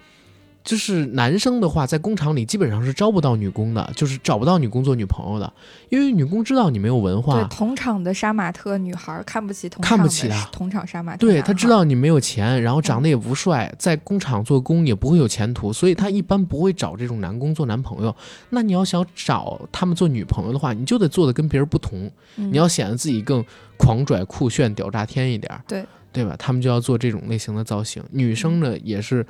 [0.66, 5.54] 就是男生的话，在工厂里基本上是招不到女工的，就是找不到女工做女朋友的，
[5.90, 18.16] 因为女工知道你没有文化对化，同厂的杀马特女孩看不起同看不起的同厂杀马特对男孩他知道你没有钱，然后长得也不帅，在工厂做工也不会有前途，所以她一般不会找这种男工做男朋友。
[18.50, 23.46] 那你要想找他们做女朋友的话，你就得做的跟别人不同，嗯你要显得自己更
[23.78, 26.36] 狂拽酷炫、屌炸天一点儿，对对吧？
[26.40, 28.02] 他们就要做这种类型的造型。
[28.10, 29.24] 女生呢，也是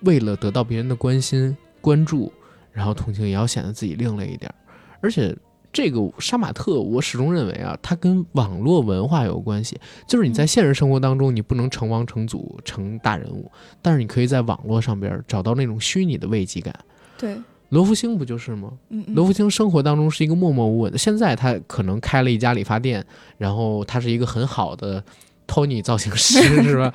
[0.00, 2.32] 为了得到别人的关心、关注，
[2.72, 4.54] 然后同情，也要显得自己另类一点儿。
[5.00, 5.36] 而且
[5.72, 9.78] 这个杀马特，我始终认为啊，它跟网络文化有关系。
[10.06, 13.50] 就是你在现实生活当中，你不能成王成祖、成大人物，
[13.82, 16.74] 但是你可以在网络上边找到那种虚拟的慰藉感。
[17.18, 17.36] 对，
[17.68, 18.72] 罗福星不就是吗？
[18.88, 23.04] 嗯嗯罗福星生活当中是一个默默无闻的，现在他可能开了一家理发店，
[23.36, 25.04] 然后他是一个很好的
[25.48, 26.92] Tony 造型师， 是吧？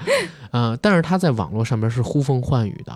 [0.52, 2.94] 嗯、但是他在网络上面是呼风唤雨的，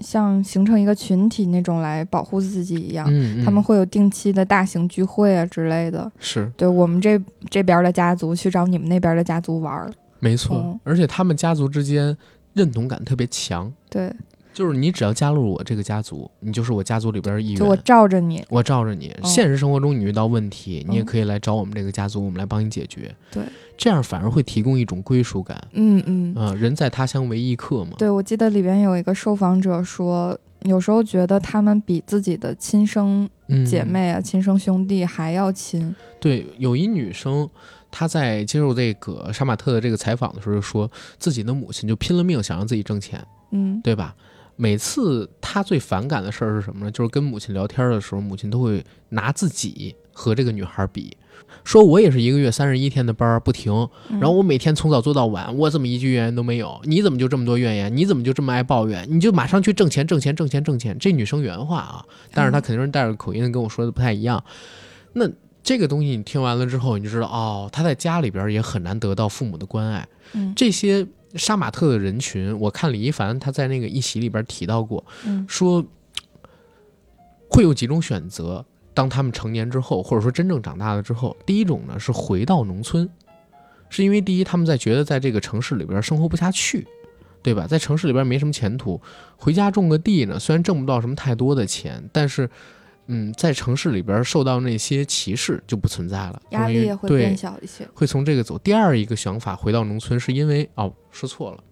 [0.00, 3.06] 像形成一个群体那种来保护自己一样。
[3.08, 3.44] 嗯，嗯。
[3.44, 6.52] 他们会有定期的大型聚会啊之类的，是。
[6.56, 10.80] 对我们这这边的家族去找你们那边的家族玩儿，没错，嗯。
[10.82, 12.14] 而且他们家族之间
[12.52, 14.12] 认同感特别强，对，
[14.56, 17.56] 就是你只要加入我这个家族，你就是我家族里边的一员。
[17.58, 23.14] 就我罩着你，我罩着你，嗯现实生活中你遇到问题，你也嗯可以来找我们这个家族，我们来帮你解决。
[23.30, 23.44] 对，
[23.76, 25.62] 这样反而会提供一种归属感。
[25.72, 27.90] 嗯嗯，啊、人在他乡为异客嘛。
[27.98, 35.94] 对，我记得里边有一个受访者说，有时候觉得他们比自己的亲生嗯，姐妹啊、亲生兄弟还要亲。
[36.18, 37.46] 对，有一女生，
[37.90, 44.16] 她在接受这个杀马特的这个采访的时候，就说自己的母亲就拼了命想让自己挣钱，嗯对吧？
[44.56, 46.90] 每次他最反感的事儿是什么呢？
[46.90, 51.14] 就是跟母亲聊天的时候，母亲都会拿自己和这个女孩比，
[51.62, 53.72] 说我也是一个月三十一天的班儿不停，
[54.08, 56.80] 嗯，然后我每天从早做到晚，我怎么一句怨言都没有？
[56.84, 57.94] 你怎么就这么多怨言？
[57.94, 59.06] 你怎么就这么爱抱怨？
[59.10, 60.98] 你就马上去挣钱，挣钱，挣钱，挣钱。
[60.98, 64.42] 这女生原话啊，但是她肯定是带着口音跟我说的不太一样。
[65.12, 65.28] 那
[65.62, 70.08] 这个东西你听完了之后，你就知道哦，她在家里边也很难得到父母的关爱。
[70.32, 75.84] 嗯这些杀马特的人群，我看李一凡他在那个一席里边提到过，嗯说
[77.48, 78.64] 会有几种选择。
[78.94, 83.06] 当他们成年之后，或者说真正长大了之后，第一种呢是回到农村，
[83.90, 86.86] 是因为第一他们在觉得在这个城市里边生活不下去，
[87.42, 87.66] 对吧？
[87.66, 88.98] 在城市里边没什么前途，
[89.36, 92.48] 回家种个地呢，虽然挣不到什么太多的钱，但是，
[93.06, 97.86] 嗯，在城市里边受到那些歧视就不存在了，压力也会对变小一些。
[97.94, 98.58] 会从这个走。
[98.58, 101.62] 第二一个想法，回到农村，是因为哦，说错了。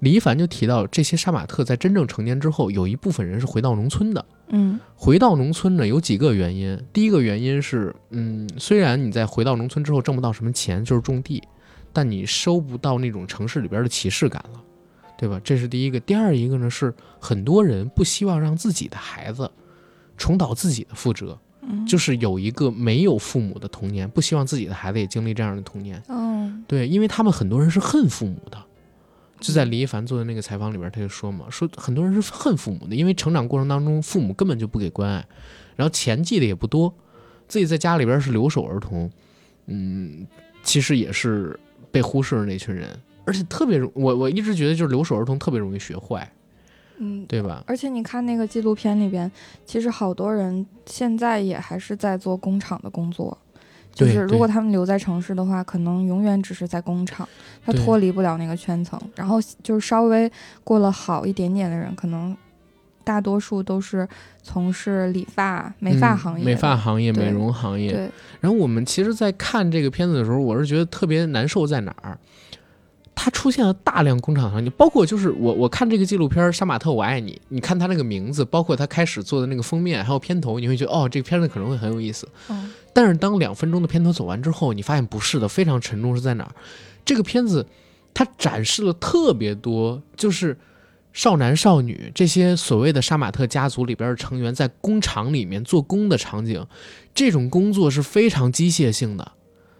[0.00, 4.24] 李一凡就提到，这些杀马特在真正成年之后，有一部分人是回到农村的。
[4.48, 6.78] 嗯回到农村呢，有几个原因。
[6.92, 11.42] 第一个原因是，嗯，虽然你在回到农村之后挣不到什么钱，就是种地，
[11.92, 14.60] 但你收不到那种城市里边的歧视感了，
[15.16, 15.40] 对吧？
[15.42, 15.98] 这是第一个。
[16.00, 19.50] 第二一个呢，是很多人不希望让自己的孩子
[20.16, 26.02] 重蹈自己的覆辙，嗯，就是有一个没有父母的童年，不希望自己的孩子也经历这样的童年。
[26.08, 28.62] 嗯对，因为他们很多人是恨父母的。
[29.38, 35.26] 就在李一凡做的那个采访里边，他就说嘛，说很多人是恨父母的，因为成长过程当中父母根本就不给关爱，
[35.76, 36.92] 然后钱记的也不多，
[37.46, 39.10] 自己在家里边是留守儿童，
[39.66, 40.26] 嗯，
[40.62, 41.58] 其实也是
[41.90, 42.98] 被忽视的那群人。
[43.26, 46.32] 而且特别容，我我一直觉得就是留守儿童特别容易学坏，
[46.98, 47.62] 嗯，对吧？
[47.66, 49.30] 而且你看那个纪录片里边，
[49.64, 53.36] 其实好多人现在也还是在做工厂的工作。
[53.92, 57.26] 就是如果他们留在城市的话，可能永远只是在工厂，
[57.64, 59.00] 他脱离不了那个圈层。
[59.14, 60.30] 然后就是稍微
[60.62, 62.36] 过了好一点点的人，可能
[63.02, 64.06] 大多数都是
[64.42, 67.90] 从事理发、美发嗯行业的、美发行业、美容行业。
[67.90, 72.18] 对，然后我们其实，在看这个片子的时候，我是觉得特别难受在哪儿？
[73.16, 82.28] 它出现了大量工厂场景，包括就是我我看这个纪录片《杀马特我爱你》，你看它那个名字，包括它开始做的那个封面，还有片头，你会觉得哦，这个片子可能会很有意思。
[82.50, 86.52] 嗯但是当两分钟的片头走完之后，你发现不是的，非常沉重是在哪儿？
[87.04, 87.66] 这个片子
[88.14, 90.56] 它展示了特别多，就是
[91.12, 96.66] 少男少女这些所谓的杀马特家族里边的成员在工厂里面做工的场景，
[97.14, 99.32] 这种工作是非常机械性的，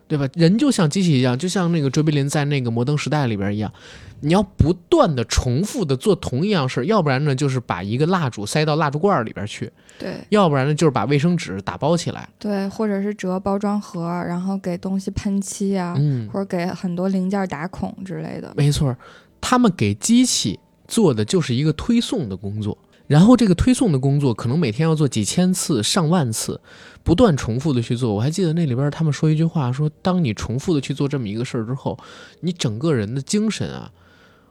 [0.09, 0.29] 对吧？
[0.35, 3.73] 人就像机器一样，就像那个卓别林在那个《摩登时代》里边一样，
[4.21, 18.53] 你要不断的重复的做同一样事儿，要不然呢就是把一个蜡烛塞到蜡烛罐里边去，对要不然呢就是把卫生纸打包起来，对，或者是折包装盒，然后给东西喷漆啊，嗯，或者给很多零件打孔之类的。
[18.57, 18.97] 没错，
[19.41, 26.61] 他们给机器做的就是一个推送的工作，然后这个推送的工作可能每天要做几千次、上万次，
[27.05, 28.15] 不断重复的去做。
[28.15, 31.99] 我还记得那里边他们说一句话，说当你重复的去做这么一个事儿之后，
[32.41, 33.93] 你整个人的精神啊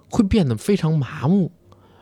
[0.10, 1.52] 会变得非常麻木。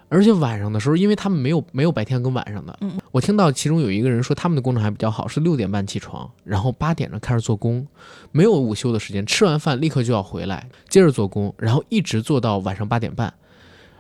[0.10, 7.88] 而且晚上的时候，因为他们没有没有白天跟晚上的，嗯我听到其中有一个人说他们的工厂还比较好，是六点半起床，然后八点钟开始做工，
[8.32, 13.34] 没有午休的时间，吃完饭立刻就要回来，接着做工，然后一直做到晚上八点半。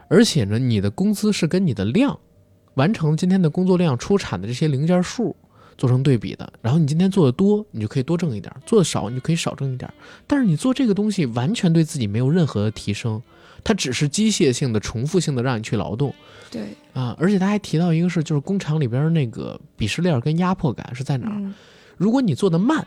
[0.08, 2.20] 而且呢，你的工资是跟你的量，
[2.75, 5.36] 完成今天的工作量出产的这些零件数
[5.77, 6.51] 做成对比的。
[6.62, 9.91] 然后你今天做的多，你就可以多挣一点；做的少，你就可以少挣一点。
[10.27, 13.21] 但是你做这个东西完全对自己没有任何的提升，
[13.63, 16.13] 它只是机械性的、重复性的让你去劳动
[16.51, 17.15] 对，啊。
[17.19, 21.36] 而且他还提到一个事，就是工厂里边那个鄙视链跟压迫感是在哪儿？
[21.38, 21.53] 嗯，
[21.97, 22.86] 如果你做的慢，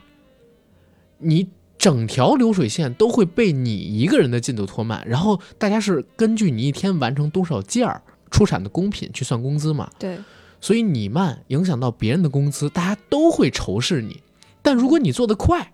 [1.18, 10.18] 你整条流水线都会被你一个人的进度拖慢，然后大家是根据你一天完成多少件儿出产的工品去算工资嘛，对，
[10.60, 14.22] 所以你慢影响到别人的工资，大家都会仇视你。
[14.62, 15.72] 但如果你做得快，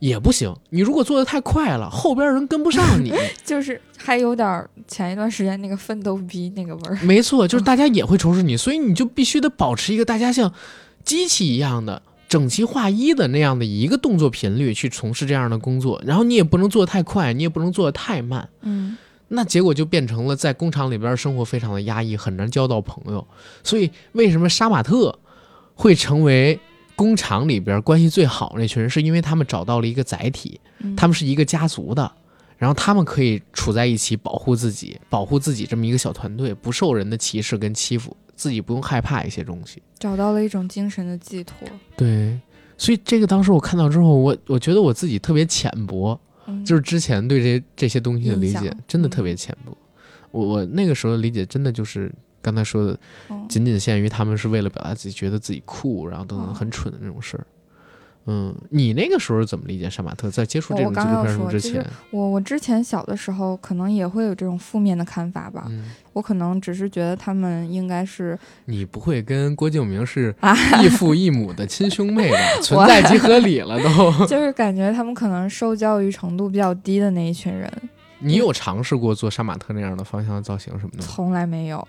[0.00, 0.54] 也不行。
[0.70, 3.12] 你如果做得太快了，后边人跟不上你。
[3.44, 6.98] 就是还有点儿前一段时间那个奋斗逼那个味儿。
[7.02, 10.52] 没错，就是大家也会仇视你，所以你就必须得保持一个大家像
[11.04, 18.96] 机器一样的整齐划一的那样的一个动作频率去从事这样的工作，然后你也不能做得太快，你也不能做得太慢，嗯，
[19.28, 23.26] 那结果就变成了在工厂里边生活非常的压抑，很难交到朋友。
[23.62, 25.18] 所以为什么杀马特
[25.74, 26.58] 会成为
[26.96, 32.10] 工厂里边关系最好那群人，是因为他们找到了一个载体，嗯他们是一个家族的，
[32.56, 39.82] 然后他们可以处在一起保护自己，保护自己这么一个小团队，不受人的歧视跟欺负，自己不用害怕一些东西。
[39.98, 41.68] 找到了一种精神的寄托。
[41.96, 42.40] 对，
[42.76, 49.76] 所以这个当时我看到之后，我我觉得我自己特别浅薄，嗯，就是之前对这这些东西的理解真的特别浅薄。
[50.30, 52.98] 我我那个时候的理解真的就是刚才说的，
[53.30, 57.46] 嗯仅仅限于他们是为了表达自己觉得自己酷，然后等等哦很蠢的那种事儿。
[57.46, 57.57] 嗯，
[58.70, 60.30] 你那个时候怎么理解杀马特？
[60.30, 72.38] 在接触这种纪录片之前，我我之前小的时候可能也会有这种负面的看法吧，嗯，我可能只是觉得他们应该是你不会跟郭敬明是 啊，异父异母的亲兄妹吧？
[72.62, 74.12] 存在即合理了都。
[74.26, 77.72] 就是感觉他们可能受教育程度比较低的那一群人，
[78.18, 81.04] 你有尝试过做杀马特那样的方向的造型什么的吗？
[81.08, 81.86] 从来没有，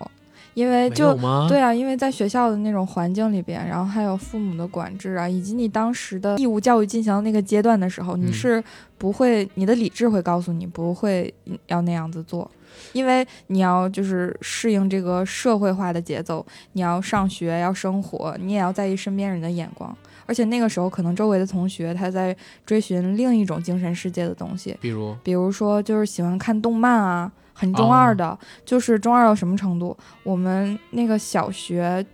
[0.60, 1.18] 因为就？
[1.48, 8.62] 对啊，因为在学校的那种环境里边，然后还有父母的管制啊，以及你当时的义务教育进行到那个阶段的时候，嗯你是
[8.98, 11.34] 不会，你的理智会告诉你不会
[11.68, 12.50] 要那样子做，
[12.92, 19.96] 因为你要就是适应这个社会化的节奏，你要上学，要生活，你也要在意身边人的眼光。
[20.26, 29.96] 而且那个时候，可能周围的同学他在追寻另一种精神世界的东西，比如，比如说就是喜欢看动漫啊，很中二的，就是中二到什么程度？
[30.24, 32.06] 我们那个小学。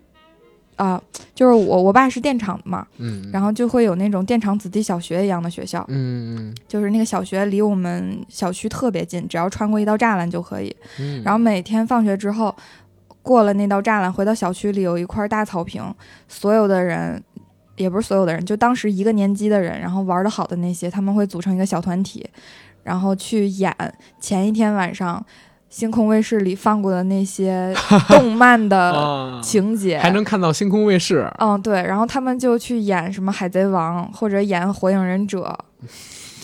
[0.78, 1.02] 啊、
[1.34, 10.76] 就是我我爸是电厂的嘛，嗯，然后就会有那种电厂子弟小学一样的学校，嗯嗯就是那个小学离我们小区特别近，只要穿过一道栅栏就可以。
[11.00, 12.54] 嗯，然后每天放学之后，
[13.22, 15.82] 过了那道栅栏，回到小区里有一块大草坪，
[16.28, 17.24] 所有的人，
[17.78, 22.30] 也不是所有的人，就当时一个年级的人，然后玩的好的那些，他们会组成一个小团体，
[22.86, 23.76] 然后去演
[24.22, 25.22] 前一天晚上
[25.70, 27.76] 星空卫视里放过的那些
[28.08, 30.00] 动漫的啊，情节。
[30.00, 35.58] 还能看到星空卫视，嗯，对，然后他们就去演什么《海贼王》或者演《火影忍者》，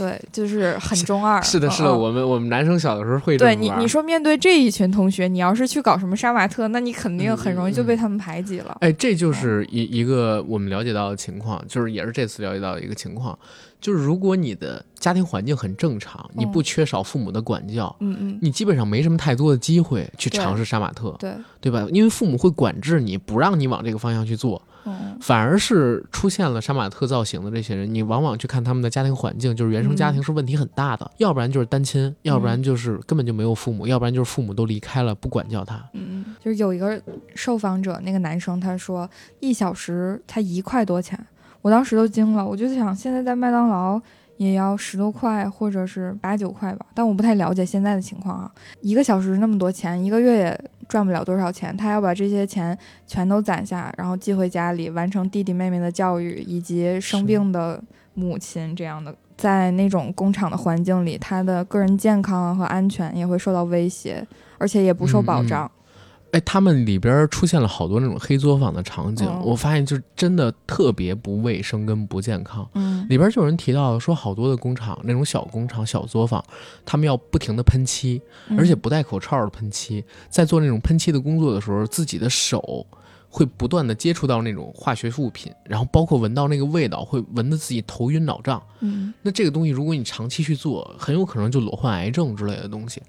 [0.01, 1.39] 对，就是很中二。
[1.43, 8.75] 是的，是的，我们我们男生小的时候会对你，你说面对这一群同学，你要是去搞什么杀马特，那你肯定嗯很容易就被他们排挤了。
[8.81, 13.37] 哎，这就是一一个我们了解到的情况，就是也是这次了解到的一个情况，
[13.79, 21.85] 就是如果你的家庭环境很正常，你不缺少父母的管教，嗯嗯，你基本上没什么太多的机会去尝试杀马特，对，对吧？
[21.91, 35.75] 因为父母会管制你，不让你往这个方向去做，嗯反而是出现了杀马特造型的这些人，你往往去看他们的家庭环境，就是原生家庭是问题很大的，要不然就是单亲，要不然就是根本就没有父母，要不然就是父母都离开了，不管教他。
[35.93, 37.01] 嗯，嗯就是有一个
[37.35, 39.09] 受访者，那个男生他说
[39.39, 41.19] 一小时才一块多钱，
[41.61, 44.01] 我当时都惊了，我就想现在在麦当劳。
[44.37, 48.51] 也要十多块或者是八九块吧，但我不太了解现在的情况啊。
[48.81, 52.77] 一个小时那么多钱，一个月也赚不了多少钱，他要把这些钱
[53.07, 57.81] 全都攒下，然后寄回家里，完成弟弟妹妹的教育以及生病的
[58.13, 59.15] 母亲这样的。
[59.37, 64.27] 在那种工厂的环境里，他的个人健康和安全也会受到威胁，
[64.57, 65.71] 而且也不受保障。
[66.31, 72.67] 哎，他们里边出现了好多那种黑作坊的场景，嗯我发现就真的特别不卫生跟不健康。
[72.75, 76.43] 嗯里边就有人提到说，好多的工厂那种小工厂、小作坊，
[76.85, 82.85] 他们要不停的喷漆，嗯而且不戴口罩的喷漆，在做那种喷漆的工作的时候，自己的手
[83.29, 88.61] 会不断的接触到那种化学物品，然后包括闻到那个味道，会闻得自己头晕脑胀。
[88.79, 93.01] 嗯那这个东西，如果你长期去做，很有可能就裸患癌症之类的东西，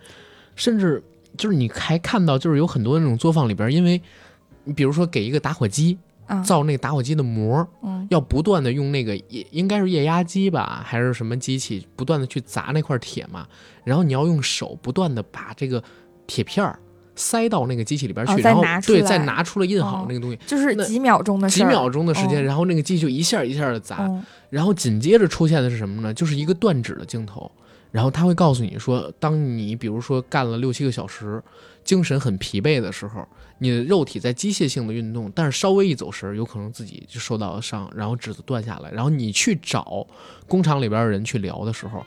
[0.57, 1.03] 甚至
[1.37, 4.01] 就是你还看到，就是有很多那种作坊里边，因为
[4.65, 7.93] 你比如说给一个打火机啊造那个打火机的膜，嗯。
[8.11, 13.47] 要不断的用那个液，应该是液压机吧，还是什么机器，不断的去砸那块铁嘛，
[13.85, 15.83] 然后你要用手不断的把这个
[16.27, 16.79] 铁片儿
[17.15, 20.07] 塞到那个机器里边去，哦然后对再拿出来印好哦。
[20.09, 26.13] 那个东西，那就是几秒钟的几秒钟的时间，嗯然后那个机器就一下一下的砸，嗯然后紧接着出现的是什么呢？
[26.13, 27.51] 就是一个断指的镜头，
[27.93, 31.41] 然后他会告诉你说，当你比如说干了六七个小时，
[31.85, 33.25] 精神很疲惫的时候，
[33.59, 38.91] 你的肉体在机械性的运动，但是稍微一走神，有可能自己就受到了伤，然后指子断下来。
[38.91, 40.07] 然后你去找
[40.49, 42.05] 工厂里边的人去聊的时候，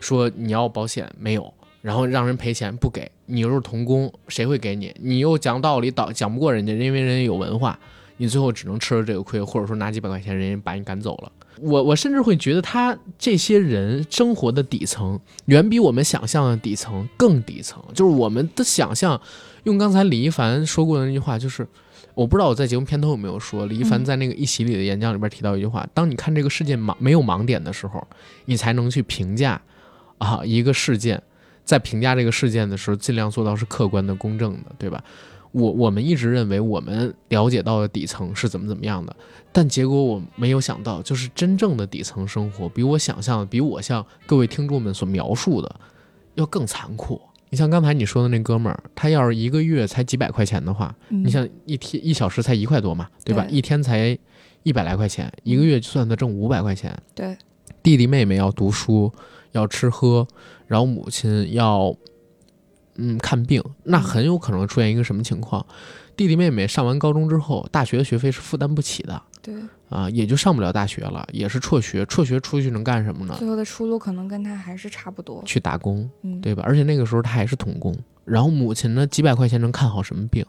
[0.00, 4.94] 说你要保险没有，然后让人赔钱不给，你又是童工，谁会给你？
[5.00, 7.78] 你又讲道理导讲不过人家，因为人家有文化。
[8.18, 11.32] 你最后只能吃了这个亏，或者说拿几百块钱，人家把你赶走了。
[11.60, 19.20] 我我甚至会觉得他这些人生活的底层远比我们想象的底层更底层，就是我们的想象。
[19.64, 21.66] 用刚才李一凡说过的那句话，就是
[22.14, 28.04] 我不知道我在节目片头有没有说，李一凡嗯在那个一席里的演讲里边提到一句话：当你看这个世界盲没有盲点的时候，
[28.46, 29.60] 你才能去评价
[30.18, 31.22] 啊一个事件。
[31.64, 35.04] 在评价这个事件的时候，尽量做到是客观的、公正的，对吧？
[35.52, 39.14] 我我们一直认为我们了解到的底层是怎么怎么样的，
[39.52, 45.80] 但结果我没有想到，就是真正的底层生活比我想象的，比我向各位听众们所描述的
[46.34, 47.20] 要更残酷。
[47.50, 53.44] 你像刚才你说的那哥们儿，他要是一个月才几百块钱的话，嗯你像一天一小时才一块多嘛，对吧？
[53.44, 54.18] 对一天才
[54.62, 56.96] 一百来块钱，一个月就算他挣五百块钱。
[57.14, 57.36] 对，
[57.82, 59.12] 弟弟妹妹要读书，
[59.50, 60.26] 要吃喝，
[60.66, 61.94] 然后母亲要
[62.96, 65.64] 嗯看病，那很有可能出现一个什么情况？
[66.14, 69.54] 弟弟妹妹上完高中之后，大学的学费是负担不起的对，
[69.88, 72.04] 啊，也就上不了大学了，也是辍学。
[72.04, 73.34] 辍学出去能干什么呢？
[73.38, 75.42] 最后的出路可能跟他还是差不多。
[75.46, 76.62] 去打工，嗯，对吧？
[76.66, 80.44] 而且那个时候他还是童工，然后母亲呢，几百块钱能看好什么病，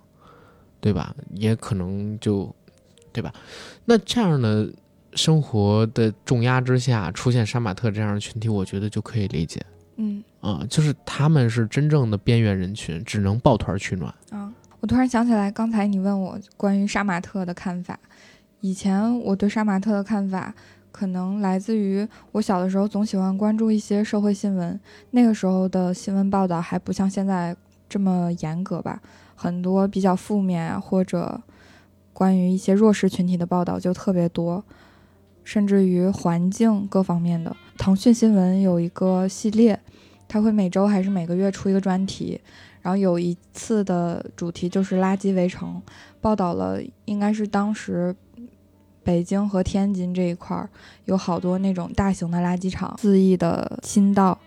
[0.81, 1.15] 对吧？
[1.33, 2.53] 也可能就，
[3.13, 3.33] 对吧？
[3.85, 4.69] 那这样的
[5.13, 9.65] 生活的重压之下，出现杀马特这样的群体，我觉得就可以理解
[9.95, 14.13] 嗯啊、就是他们是真正的边缘人群，只能抱团取暖。
[14.31, 17.97] 啊，我突然想起来，刚才你问我关于杀马特的看法。
[18.61, 20.53] 以前我对杀马特的看法，
[20.91, 24.79] 可能来自于我小的时候总喜欢关注一些社会新闻，
[25.11, 27.55] 那个时候的新闻报道还不像现在
[27.87, 29.01] 这么严格吧，
[29.35, 31.41] 很多比较负面啊，或者
[32.13, 34.63] 关于一些弱势群体的报道就特别多，
[35.43, 37.55] 甚至于环境各方面的。
[37.77, 39.79] 腾讯新闻有一个系列，
[40.27, 42.39] 它会每周还是每个月出一个专题，
[42.81, 45.81] 然后有一次的主题就是垃圾围城，
[46.21, 48.15] 报道了应该是当时
[49.03, 50.69] 北京和天津这一块儿
[51.05, 54.37] 有好多那种大型的垃圾场肆意的倾倒。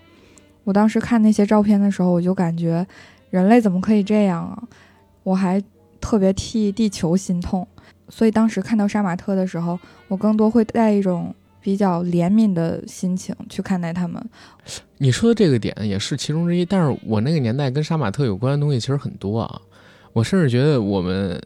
[0.65, 2.87] 我当时看那些照片的时候，我就感觉
[3.31, 4.63] 人类怎么可以这样啊！
[5.23, 5.63] 我还
[6.01, 7.67] 特别替地球心痛，
[8.09, 11.35] 所以当时看到杀马特的时候，我更多会带一种
[11.67, 14.25] 比较怜悯的心情去看待他们。
[14.99, 19.61] 你说的这个点也是其中之一，但是我那个年代跟杀马特有关的东西其实很多啊。
[20.13, 21.43] 我甚至觉得我们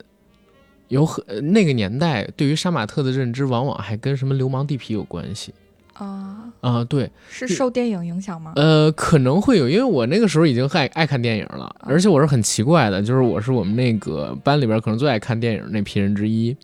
[0.89, 5.55] 有很呃那个年代对于杀马特的认知，往往还跟什么流氓地痞有关系。
[5.95, 8.53] 啊，啊、对，是受电影影响吗？
[8.57, 16.55] 呃，可能会有，因为我那个时候已经爱爱看电影了，而且我是很奇怪的，就是我是我们那个班里边可能最爱看电影那批人之一。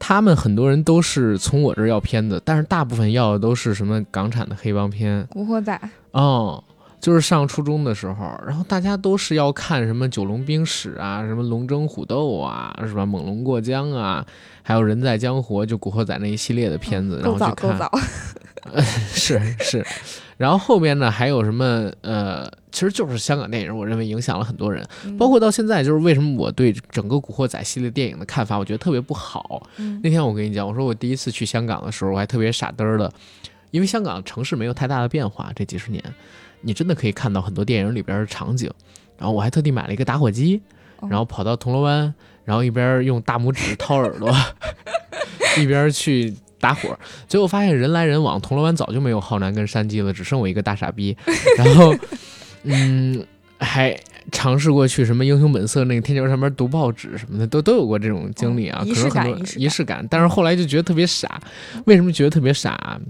[0.00, 5.80] 他们很多人都是从我这儿要片子，但是大部分要的都是什么港产的黑帮片古惑仔
[6.10, 6.64] 哦。
[7.00, 13.02] 就是上初中的时候，然后大家都是要看什么《九龙冰史》啊，什么《龙争虎斗》啊，是吧？
[13.06, 14.22] 《猛龙过江》啊，
[14.62, 17.54] 还有《人在江湖》，就《古惑仔》那一系列的片子，然后去看。
[17.54, 18.80] 早够早，
[19.14, 19.86] 是是，
[20.40, 29.66] 然后后边呢还有什么呃，其实就是香港电影，我认为影响了很多人，嗯包括到现在，就是为什么我对整个《古惑仔》系列电影的看法，我觉得特别不好。
[29.76, 33.12] 嗯那天我跟你讲，我说我第一次去香港的时候，我还特别傻嘚儿的，
[33.70, 36.02] 因为香港城市没有太大的变化，这几十年，
[36.62, 38.70] 你真的可以看到很多电影里边的场景。
[39.18, 40.62] 然后我还特地买了一个打火机，
[41.00, 42.14] 哦然后跑到铜锣湾，
[42.46, 44.34] 然后一边用大拇指掏耳朵，
[45.60, 46.96] 一边去打火。
[47.26, 51.16] 结果发现人来人往，铜锣湾早就没有浩南跟山鸡了，只剩我一个大傻逼。
[51.56, 51.94] 然后，
[52.62, 53.26] 嗯，
[53.58, 53.98] 还
[54.30, 58.80] 尝试过去什么《英雄本色》那个天桥上面读报纸什么的，都都有过这种经历啊。
[58.82, 61.40] 哦仪式可能很多感仪式感但是后来就觉得特别傻。
[61.86, 63.00] 为什么觉得特别傻啊？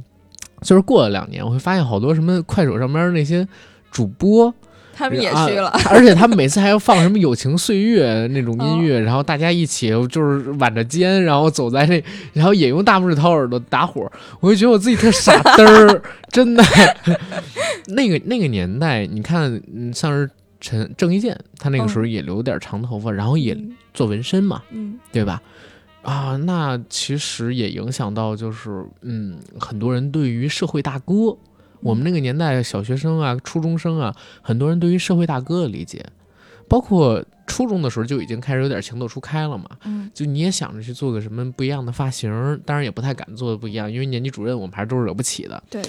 [0.62, 3.46] 就是过了两年，我会发现好多什么快手上面那些
[3.90, 4.55] 主播，
[5.01, 12.03] 他们也啊去了，而且他们每次还要放什么友情岁月那种音乐，哦然后大家一起就是挽着肩，然后走在那，
[12.34, 16.62] 然后也用大拇指掏耳朵打火，我就觉得我自己特傻 嘚儿，真的。
[17.88, 20.28] 那个那个年代，你看，嗯，像是
[20.61, 25.40] 陈郑伊健，他那个时候也留点长头发，然后也嗯做纹身嘛，嗯对吧？
[26.03, 31.36] 啊，那其实也影响到，就是嗯，很多人对于社会大哥，
[31.81, 36.05] 我们那个年代小学生啊、初中生啊，很多人对于社会大哥的理解，
[36.68, 39.64] 包括初中的时候就已经开始有点情窦初开了嘛。
[39.85, 42.31] 嗯就你也想着去做个什么不一样的发型，
[42.64, 45.62] 当然也不太敢做的不一样，因为年级主任我们还是都是惹不起的。
[45.70, 45.83] 对，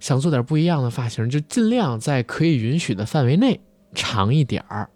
[0.00, 3.60] 想做点不一样的发型，就尽量在可以允许的范围内
[3.94, 4.90] 长一点儿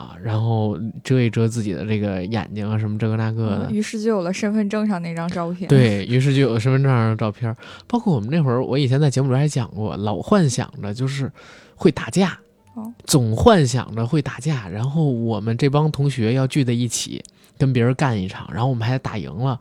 [0.00, 3.66] 啊，然后遮一遮自己的这个眼睛啊，什么这个那个的。
[3.68, 7.54] 嗯于是就有了身份证上那张照片。，对于是就有了身份证上的照片，
[7.86, 11.30] 包括我们那会儿，我以前在节目里还讲过，老幻想着就是
[11.74, 12.38] 会打架，
[12.74, 17.22] 哦总幻想着会打架，然后我们这帮同学要聚在一起
[17.58, 19.60] 跟别人干一场，然后我们还打赢了，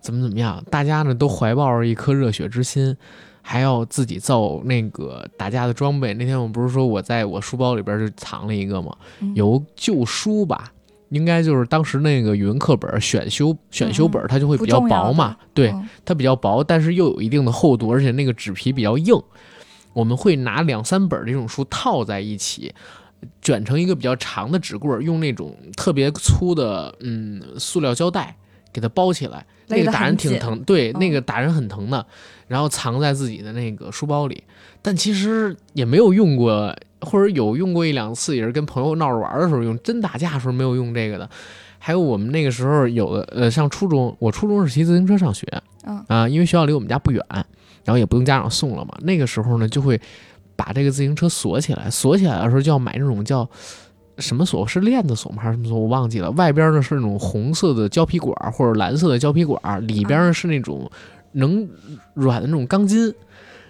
[0.00, 2.94] 怎么怎么样，大家呢都怀抱着一颗热血之心。
[3.42, 6.14] 还要自己造那个打架的装备。
[6.14, 8.94] 那天我不是说我在我书包里边就藏了一个吗？
[9.20, 10.72] 嗯有旧书吧，
[11.08, 15.36] 应该就是当时那个语文课本选修选修本，它就会比较薄嘛。
[15.52, 19.14] 对，嗯它比较薄，但是又有一定的厚度，而且那个纸皮比较硬。
[19.92, 22.72] 我们会拿两三本这种书套在一起，
[23.42, 28.36] 卷成一个比较长的纸棍儿，用那种特别粗的嗯塑料胶带
[28.72, 29.44] 给它包起来。
[29.70, 32.04] 那个打人挺疼，对，嗯那个打人很疼的，
[32.48, 34.42] 然后藏在自己的那个书包里，
[34.82, 41.28] 但其实也没有用过，或者有用过一两次，也是跟朋友闹着玩的时候用，真打架的时候没有用这个的。
[41.78, 45.46] 还有我们那个时候有的呃上初中，我初中是骑自行车上学，
[45.84, 47.24] 嗯啊，因为学校离我们家不远，
[47.84, 48.94] 然后也不用家长送了嘛。
[49.00, 49.98] 那个时候呢，就会
[50.56, 53.48] 把这个自行车锁起来，锁起来的时候就要买那种叫
[54.20, 55.42] 什么锁，是链子锁吗？
[55.42, 55.78] 还是什么锁？
[55.78, 56.30] 我忘记了。
[56.32, 60.90] 外边呢是那种红色的胶皮管儿或者蓝色的胶皮管儿，里边呢是那种
[61.32, 61.68] 能
[62.14, 63.12] 软的那种钢筋，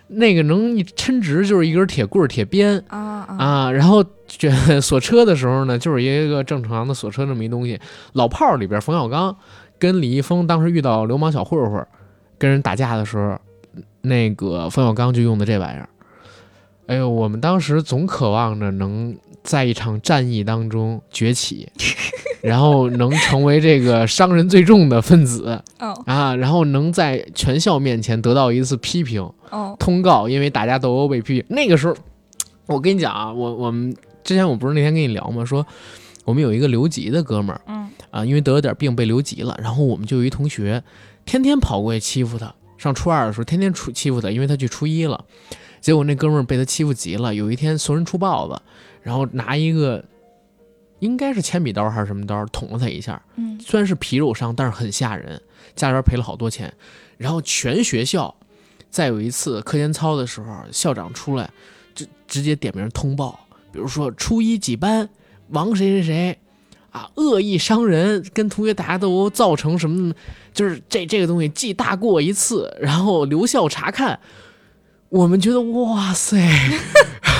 [0.08, 2.82] 那个能一抻直就是一根铁棍儿、铁鞭。
[2.88, 7.80] 啊啊啊，然后这锁车的时候呢，就是一个正常的锁车这么一东西。
[8.12, 9.36] 老炮儿里边，冯小刚
[9.78, 11.86] 跟李易峰当时遇到流氓小混混，
[12.38, 13.38] 跟人打架的时候，
[14.02, 15.88] 那个冯小刚就用的这玩意儿。
[16.86, 21.68] 哎呦，我们当时总渴望着能在一场战役当中崛起，
[22.42, 29.22] 然后能成为这个伤人最重的分子哦啊，然后能在全校面前得到一次批评。
[29.50, 31.44] 哦通告，因为打架斗殴被批评。
[31.48, 31.94] 那个时候，
[32.66, 35.44] 我跟你讲啊，我我们之前我不是那天跟你聊吗？
[35.44, 35.66] 说
[36.24, 40.82] 我们有一个留级的哥们儿嗯啊，因为得了点病被留级了，然后我们就有一同学
[41.24, 42.54] 天天跑过去欺负他。
[42.78, 45.24] 上初二的时候，天天出欺负他，因为他去初一了。
[45.80, 48.62] 结果那哥们儿被他欺负急了，有一天怂人出豹子，
[49.02, 50.04] 然后拿一个
[50.98, 55.40] 应该是铅笔刀还是什么刀捅了他一下，嗯虽然是皮肉伤，但是很吓人，
[55.74, 56.72] 家里边赔了好多钱。
[57.16, 58.34] 然后全学校，
[58.90, 61.50] 再有一次课间操的时候，校长出来
[61.94, 65.08] 就直接点名通报，比如说初一几班
[65.50, 66.38] 王谁谁谁
[66.90, 70.12] 啊，恶意伤人，跟同学打架斗殴，造成什么，
[70.52, 74.18] 就是这这个东西记大过一次，然后留校查看。
[75.10, 76.38] 我们觉得哇塞，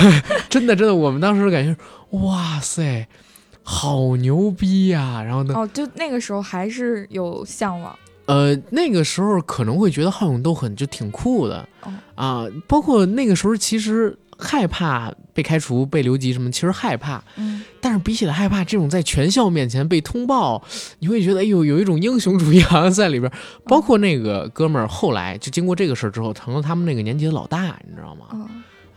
[0.48, 1.76] 真的真的，我们当时感觉
[2.18, 3.06] 哇塞，
[3.62, 7.96] 好牛逼呀、然后呢，哦，就那个时候还是有向往，
[8.26, 11.68] 呃，那个时候可能会觉得好勇斗狠就挺酷的。
[11.82, 11.92] 哦。
[12.14, 17.62] 啊，包括那个时候其实害怕被开除、被留级什么，其实害怕，嗯。
[17.80, 20.62] 但是比起来害怕这种在全校面前被通报，
[20.98, 23.30] 你会觉得哎呦有一种英雄主义好像在里边。
[23.66, 28.26] 包括那个哥们儿后来就经过这个事儿之后，成了他们那个年级的老大，你知道吗？
[28.32, 28.46] 哦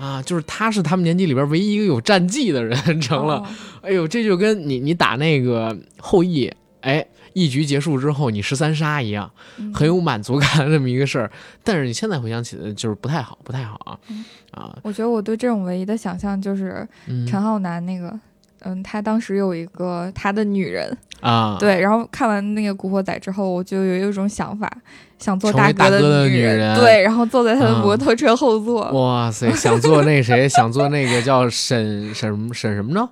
[0.03, 3.35] 啊，就是他是他们年级里边唯一一个有战绩的人， 成了。
[3.37, 3.47] 哦
[3.83, 11.29] 哎呦，这就跟你你打那个后羿，哎，一局结束之后你十三杀一样，嗯很有满足感的 这么一个事儿。
[11.63, 18.21] 但是你现在回想起来，就是不太好，不太好啊嗯啊，我觉得我对这种唯一的想象就是嗯陈浩南那个，嗯，
[18.83, 24.71] 他当时有一个他的女人，啊，对，然后看完那个《古惑仔》之后，我就有一种想法，
[25.19, 33.09] 想做大哥哥的女女人对，然后坐在他的嗯摩托车后座，哇塞，想做那谁，想做那个叫沈沈沈什么呢？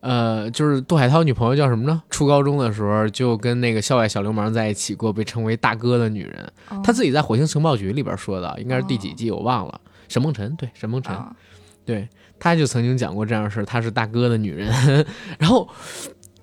[0.00, 2.02] 呃，就是杜海涛女朋友叫什么呢？
[2.10, 6.52] 初高中的时候就跟那个校外小流氓在一起过，被称为大哥的女人。
[6.68, 9.80] 哦她自己在《火星情报局》里边说的，应该是第几季我忘了。
[10.08, 11.32] 沈梦辰，对，沈梦辰，啊
[11.86, 12.06] 对，
[12.44, 14.68] 他就曾经讲过这样的事儿，他是大哥的女人。
[15.40, 15.66] 然后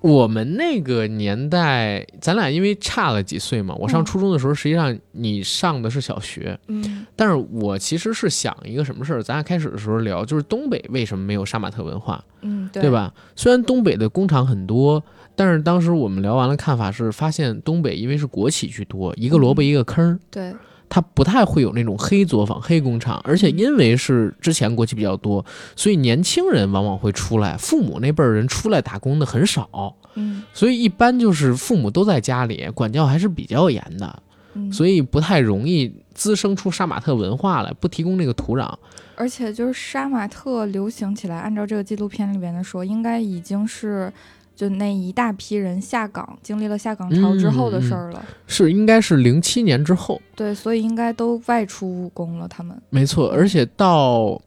[0.00, 12.90] 我们那个年代，咱俩因为差了几岁嘛，我上嗯初中的时候，实际上你上的是小学，嗯但是我其实是想一个什么事儿，咱俩开始的时候聊，就是东北为什么没有杀马特文化，嗯，对对？
[12.90, 13.14] 吧？
[13.36, 15.00] 虽然东北的工厂很多，
[15.36, 20.52] 但是当时我们聊完了看法是，发现东北因为是国企居多，一个萝卜一个坑儿，对，
[20.94, 25.42] 它不太会有那种黑作坊、黑工厂，而且因为是之前国企比较多，
[25.74, 30.42] 所以年轻人往往会出来，父母那辈儿人出来打工的很少，嗯。
[30.52, 34.22] 所以一般就是父母都在家里，管教还是比较严的，
[34.52, 38.70] 嗯，所以不太容易滋生出杀马特文化来，不提供那个土壤。
[39.14, 44.12] 而且就是杀马特流行起来，按照这个纪录片里边的说，应该已经是
[44.54, 48.24] 就那一大批人下岗，经历了下岗潮之后的事儿了。
[48.46, 52.46] 是应该是零七年之后，对，所以应该都外出务工了。
[52.48, 54.40] 他们没错，而且到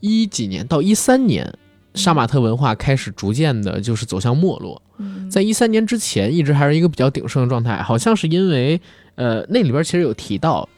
[0.00, 1.52] 一几年到一三年，
[1.94, 4.80] 杀马特文化开始逐渐的就是走向没落。
[4.98, 8.80] 嗯，在一三年之前，一直还是一个比较鼎盛的状态，好像是因为
[9.16, 10.68] 呃那里边其实有提到。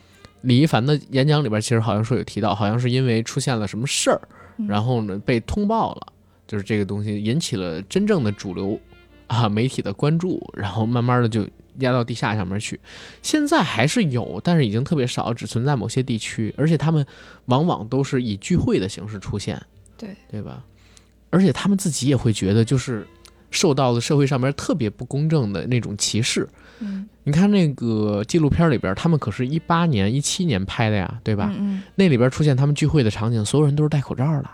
[0.42, 4.20] 李一凡的演讲里边其实好像说有提到，好像是因为出现了什么事儿，
[4.59, 6.07] 嗯然后呢被通报了，
[6.47, 8.80] 就是这个东西引起了真正的主流
[9.26, 11.47] 啊媒体的关注，然后慢慢的就
[11.78, 12.78] 压到地下上面去。
[13.22, 17.05] 现在还是有，但是已经特别少，只存在某些地区，而且他们
[17.47, 19.61] 往往都是以聚会的形式出现，
[19.97, 20.62] 对对吧？
[21.30, 23.07] 而且他们自己也会觉得，就是
[23.51, 26.49] 受到了社会上面特别不公正的那种歧视。
[26.78, 31.53] 嗯，你看那个纪录片里边，他们可是一八年、一七年拍的呀，对吧？
[31.59, 34.49] 嗯那里边出现他们聚会的场景，所有人都是戴口罩的，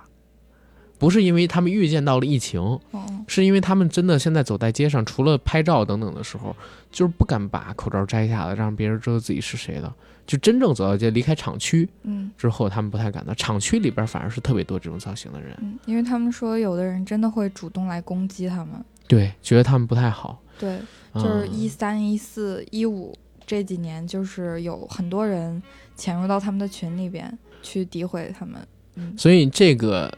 [1.03, 2.79] 不是因为他们预见到了疫情，
[3.27, 6.55] 是因为他们真的现在走在街上，除了拍照等等的时候，
[6.93, 9.93] 就是不敢把口罩摘下来，让别人知道自己是谁的。
[10.25, 13.35] 就真正走到街，离开厂区嗯之后，他们不太敢的。
[13.35, 18.83] 厂区里边反而是特别多这种造型的人，嗯，因为他们说有的人真的会主动来攻击他们。
[19.09, 20.41] 对，觉得他们不太好。
[20.61, 20.79] 对，
[21.15, 23.13] 就是嗯一三、一四、一五
[23.45, 25.61] 这几年，就是有很多人
[25.97, 28.65] 潜入到他们的群里边去诋毁他们。
[28.95, 30.13] 嗯，所以这个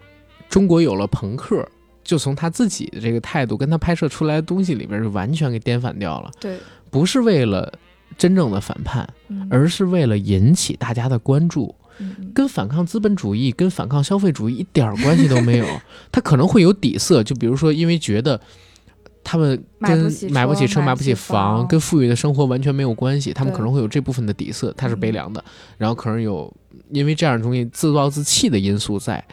[0.49, 1.67] 中国有了朋克，
[2.03, 6.31] 就从他自己的这个态度跟他拍摄出来的东西里边，就完全给颠反掉了。
[6.41, 6.59] 对，
[6.91, 7.73] 不是为了
[8.17, 11.75] 真正的反叛，嗯而是为了引起大家的关注，
[12.35, 15.67] 跟反抗资本主义、跟反抗消费主义一点儿关系都没有。
[16.13, 18.41] 他可能会有底色，就比如说，因为觉得。
[19.27, 23.33] 他们跟买不起车、买不起房，跟富裕的生活完全没有关系。
[23.33, 25.43] 他们可能会有这部分的底色，他是悲嗯凉的，
[25.79, 26.55] 然后可能有
[26.91, 29.25] 因为这样的东西自暴自弃的因素在。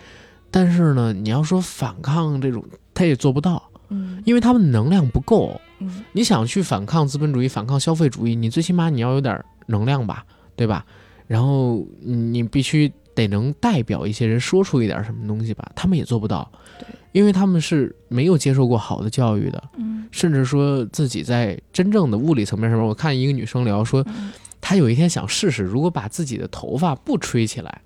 [0.51, 5.59] 但是呢，你要说反抗这种，他也做不到，嗯因为他们能量不够。
[5.79, 10.23] 嗯你想去反抗资本主义、反抗消费主义，你最起码你要有点能量吧，
[10.55, 10.85] 对吧？
[11.25, 27.81] 然后嗯你必须得能代表一些人说出一点什么东西吧，他们也做不到对，因为他们是没有接受过好的教育的，嗯甚至说自己在真正的物理层面上面，我看一个女生聊说，嗯她有一天想试试，如果把自己的头发不吹起来，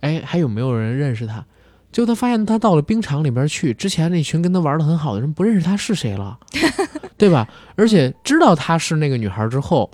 [0.00, 1.44] 哎，还有没有人认识她？
[1.92, 6.38] 结果他发现，他到了冰场里边去，之前那群跟他玩的很好的人不认识他是谁了，
[7.18, 7.46] 对吧？
[7.76, 9.90] 而且知道他是那个女孩之后，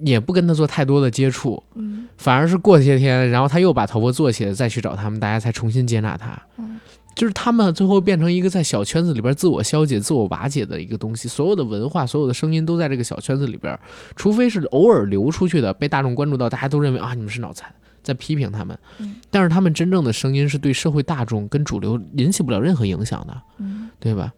[0.00, 6.40] 也不跟他做太多的接触，嗯反而是过些天，然后他又把头发做起来，再去找他们，大家才重新接纳他。
[6.58, 6.78] 嗯
[7.14, 13.78] 就是他们最后变成一个在小圈子里边自我消解、自我瓦解的一个东西，所有的文化、所有的声音都在这个小圈子里边，
[14.16, 17.70] 除非是偶尔流出去的，被大众关注到，大家都认为啊你们是脑残，
[18.02, 24.32] 在批评他们，嗯但是他们真正的声音是对社会大众跟主流引起不了任何影响的，嗯对吧？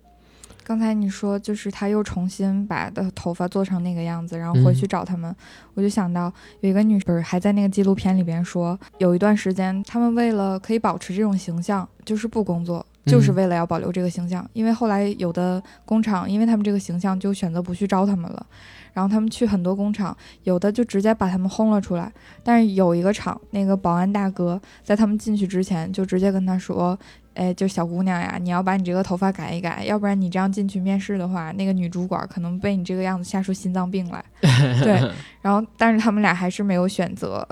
[0.66, 5.34] 刚才你说，就是他又重新把的头发做成那个样子，然后回去找他们，
[5.74, 14.48] 我就想到有一个女，不是还在那个纪录片里边说，有一段时间他们为了可以保持这种形象，就是不工作，就是为了要保留这个形象。
[14.54, 18.46] 因为后来有的工厂，因为他们这个形象，就选择不去招他们了。
[18.94, 22.10] 然后他们去很多工厂，有的就直接把他们轰了出来。
[22.42, 26.98] 但是有一个厂，那个保安大哥在他们进去之前，就直接跟他说。
[27.34, 34.24] 哎，就小姑娘呀，你要把你这个头发改一改，要不然你这样进去面试的话，那个女主管可能被你这个样子吓出心脏病来。
[34.40, 37.44] 对，然后但是他们俩还是没有选择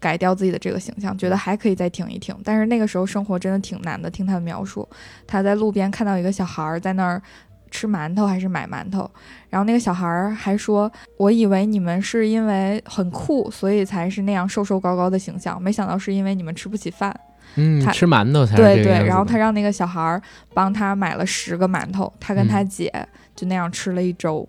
[0.00, 2.36] 改掉自己的这个形象，觉得还可以再挺一挺。
[2.42, 4.88] 但是那个时候生活真的挺难的，听他的描述，
[5.28, 7.22] 他在路边看到一个小孩在那儿
[7.70, 9.10] 吃馒头还是买馒头，
[9.48, 17.14] 然后那个小孩儿还说：“我以为你们是因为很酷，所以才是那样瘦瘦高高的形象，没想到是因为你们吃不起饭。”
[17.56, 20.20] 嗯，他吃馒头才对对，然后他让那个小孩儿
[20.52, 22.92] 帮他买了十个馒头，他跟他姐
[23.34, 24.46] 就那样吃了一周。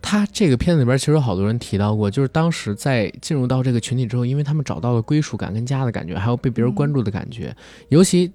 [0.00, 7.54] 他这个片子里边其实有好多人提到过，就是当时在进入到这个群体之后，因为他们找到了归属感跟家的感觉，还有被别人关注的感觉，
[7.88, 8.32] 尤其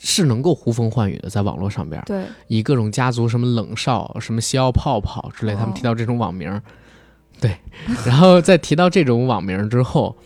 [0.00, 6.60] 是能够呼风唤雨的，在网络上边，对，以各种家族什么冷少、什么西奥泡泡之类，他们提到这种网名，
[7.40, 7.56] 对，
[8.06, 10.16] 然后在提到这种网名之后，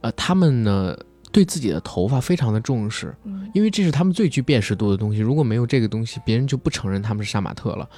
[0.00, 0.96] 呃，他们呢。
[1.34, 3.16] 对自己的头发非常的重视，
[3.54, 5.18] 因为这是他们最具辨识度的东西。
[5.18, 7.88] 如果没有这个东西，别人就不承认他们是杀马特了。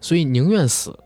[0.00, 0.96] 所以宁愿死，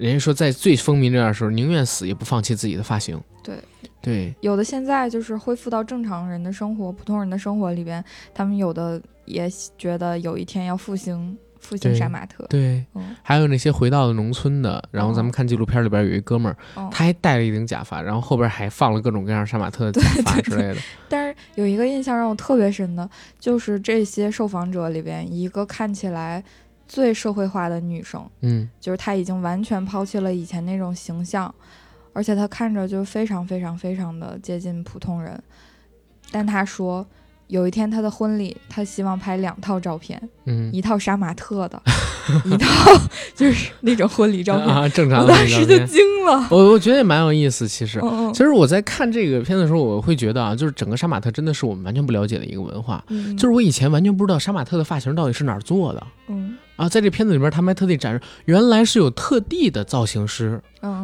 [0.00, 3.20] 人家说在最风靡那段时候，宁愿死也不放弃自己的发型。
[3.44, 3.56] 对
[4.00, 11.36] 对，有的现在就是恢复到正常人的生活、普通人的生活里边，他们有的也觉得有一天要复兴。
[11.62, 12.82] 复兴杀马特，对，
[13.22, 16.56] 还有那些回到了农村的，然后咱们看纪录片里边有一哥们儿，
[16.90, 20.76] 他还戴了一顶假发，然后后边还放了各种各样杀马特的假发之类的。
[21.06, 26.42] 但是有一个印象让我特别深的，就是这些受访者里边一个看起来
[26.90, 31.54] 最社会化的女生，嗯，就是她已经完全抛弃了以前那种形象，
[32.12, 35.40] 而且她看着就非常非常非常的接近普通人，
[36.32, 37.06] 但她说。
[37.46, 41.82] 有一天，她的婚礼，她希望拍两套照片，嗯，一套杀马特的，
[42.46, 42.92] 一套
[43.34, 45.24] 就是那种婚礼照片啊，正常。
[45.24, 47.66] 我当时就惊了，我我觉得也蛮有意思。
[47.66, 48.00] 其实，
[48.32, 53.04] 其实我在看这个片的时候，我会觉得啊，就是整个杀马特真的是我们完全不了解的一个文化。
[53.36, 56.06] 就是我以前完全不知道杀马特的发型到底是哪儿做的。
[56.28, 60.60] 嗯啊，在这片子里边，他们还特地展示，原来是有特地的造型师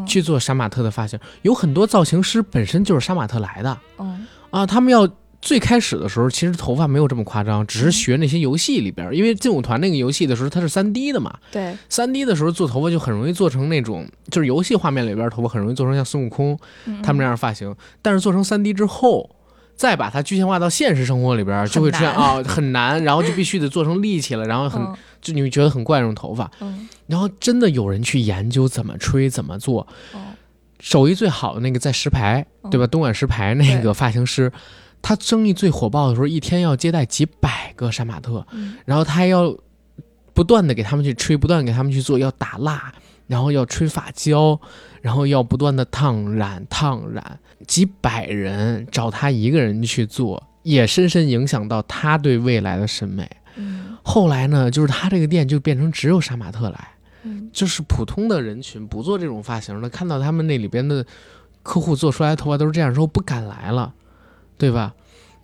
[0.06, 3.78] 去做杀马特的发型，有很多造型师本身就是杀马特来的。
[3.98, 5.08] 嗯啊，他们要。
[5.42, 11.38] 最开始的时候，其实头发没有这么夸张，只是学那些游戏里边，因为劲舞团那个游戏的时候它是三 D 的嘛。
[11.52, 16.58] 对，三 D 的时候做头发就很容易做成那种，就是游戏画面里边头发很容易做成像孙悟空
[17.00, 17.72] 他们那样的发型。
[18.02, 19.30] 但是做成三 D 之后，
[19.76, 24.82] 再把它具象化到现实生活里边，就会出现啊很难，然后就必须得做成立起了，然后很
[25.20, 26.50] 就你会觉得很怪那种头发。
[26.60, 26.88] 嗯。
[27.06, 29.86] 然后真的有人去研究怎么吹怎么做，
[30.80, 32.86] 手艺最好的那个在石牌，对吧？
[32.86, 34.50] 东莞石牌那个发型师。
[35.02, 38.44] 他生意最火爆的时候，一天要接待几百个杀马特，
[38.84, 39.56] 然后他还要
[40.34, 42.92] 不断的给他们去吹，不断给他们去做，要打蜡，
[43.26, 44.58] 然后要吹发胶，
[45.02, 53.30] 然后要不断的烫染烫染，几百人找他一个人去做，也深深影响到他对未来的审美。
[54.02, 56.88] 后来呢，就是他这个店就变成只有杀马特来，
[57.52, 61.04] 就是普通的人群不做这种发型的，看到他们那里边的
[61.62, 63.92] 客户做出来的头发都是这样，之后不敢来了。
[64.58, 64.94] 对吧？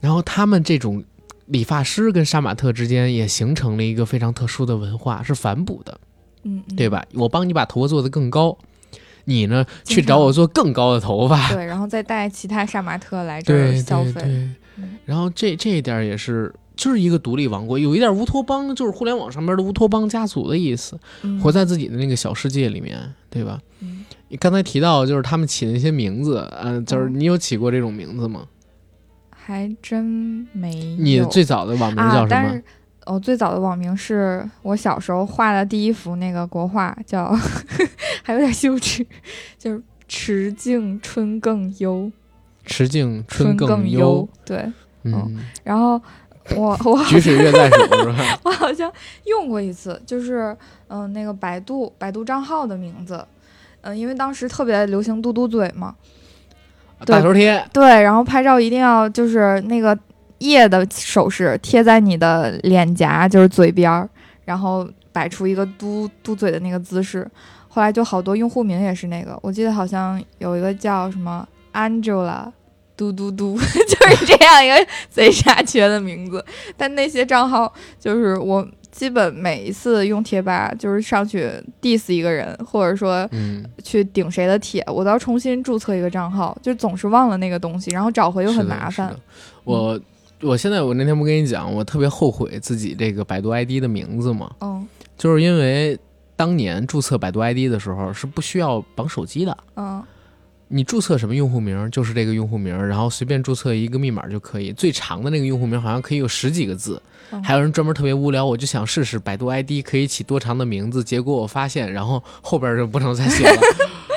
[0.00, 1.04] 然后他们这种
[1.44, 6.00] 理发师跟杀马特之间也形成了一个非常特殊的文化，是反哺的，
[6.44, 7.04] 嗯，对吧？
[7.14, 8.56] 我帮你把头发做得更高，
[9.24, 14.48] 你呢去找我做更高的头发，对，然后再带其他杀马特来这儿消费。
[15.04, 20.98] 然后这这一点也是，就是一个独立王国，有一点乌托邦，就是互联网上面的乌托邦家族的意思，
[21.42, 23.60] 活在自己的那个小世界里面，对吧？
[24.28, 28.46] 你刚才提到就是他们起的那些名字，嗯，就是你有起过这种名字吗？
[29.30, 30.96] 还真没有。
[30.96, 32.62] 你最早的网名叫什么？
[33.06, 37.34] 我最早的网名是我小时候画的第一幅那个国画，叫
[38.22, 39.04] 还有点羞耻，
[39.58, 42.10] 就是“池静春更幽”。
[42.64, 44.70] 池静春更幽，对，
[45.02, 45.36] 嗯。
[45.64, 46.00] 然后
[46.54, 48.38] 我我举水月在手是吧？
[48.44, 48.92] 我好像
[49.24, 53.24] 用过一次，就是嗯，那个百度百度账号的名字，
[53.80, 55.96] 嗯，因为当时特别流行嘟嘟嘴嘛。
[57.04, 59.98] 大头贴对，然后拍照一定要就是那个
[60.50, 64.08] 叶的手势贴在你的脸颊，就是嘴边儿，
[64.44, 67.28] 然后摆出一个嘟嘟嘴的那个姿势。
[67.68, 72.50] 后来就好多用户名也是那个，我记得好像有一个叫什么 Angela
[72.96, 76.44] 嘟嘟嘟， 就是这样一个贼傻缺的名字。
[76.76, 89.16] 但那些账号就是我基本每一次用贴吧就是上去 diss 一个人，或者说嗯，去顶谁的帖，我都要重新注册一个账号，就总是忘了那个东西，然后找回又很麻烦。
[89.64, 89.98] 我
[90.42, 94.86] 我现在我那天不跟你讲，我特别后悔自己这个百度 ID 的名字嘛，嗯
[95.16, 95.98] 就是因为
[96.34, 99.56] 当年注册百度 ID 的时候是不需要绑手机的。
[99.76, 100.02] 嗯
[100.74, 104.72] 你注册什么用户名就是这个用户名，然后随便注册一个密码就可以。
[104.72, 113.60] 最长的那个用户名好像可以有十几个字，嗯还有人专门特别无聊，我就想试试百度 ID 可以起多长的名字，结果我发现，然后后边就不能再写了。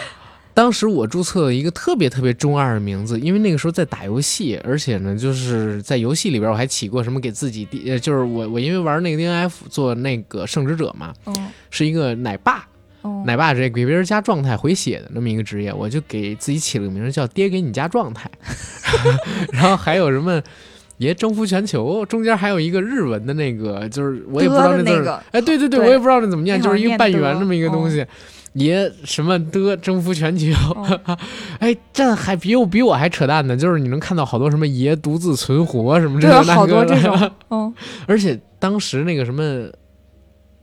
[0.56, 11.36] 当时我注册了一个特别特别中二的名字，因为那个时候在打游戏，而且呢，就是在游戏里边我还起过什么给自己 D，呃，就是我我因为玩那个 DNF 做那个圣职者嘛，嗯
[11.70, 12.66] 是一个奶爸，
[13.04, 18.32] 嗯，奶爸这给别人加状态回血的那么一个职业，我就给自己起了个名儿叫“爹给你加状态”，
[19.52, 20.42] 然后还有什么
[21.00, 25.24] 爷征服全球，中间还有一个日文的那个，就是我也不知道那字儿，的那个。
[25.32, 28.06] 哎，对对对，对我也不知道那怎么念，就是一个半圆这么一个东西。
[28.56, 30.48] 爷什么的征服全球，
[31.06, 31.18] 嗯
[31.60, 33.56] 哎，这还比我比我还扯淡呢。
[33.56, 37.74] 就是你能看到好多什么爷独自存活什么这就有个那好多这种，嗯
[38.08, 39.70] 而且当时那个什么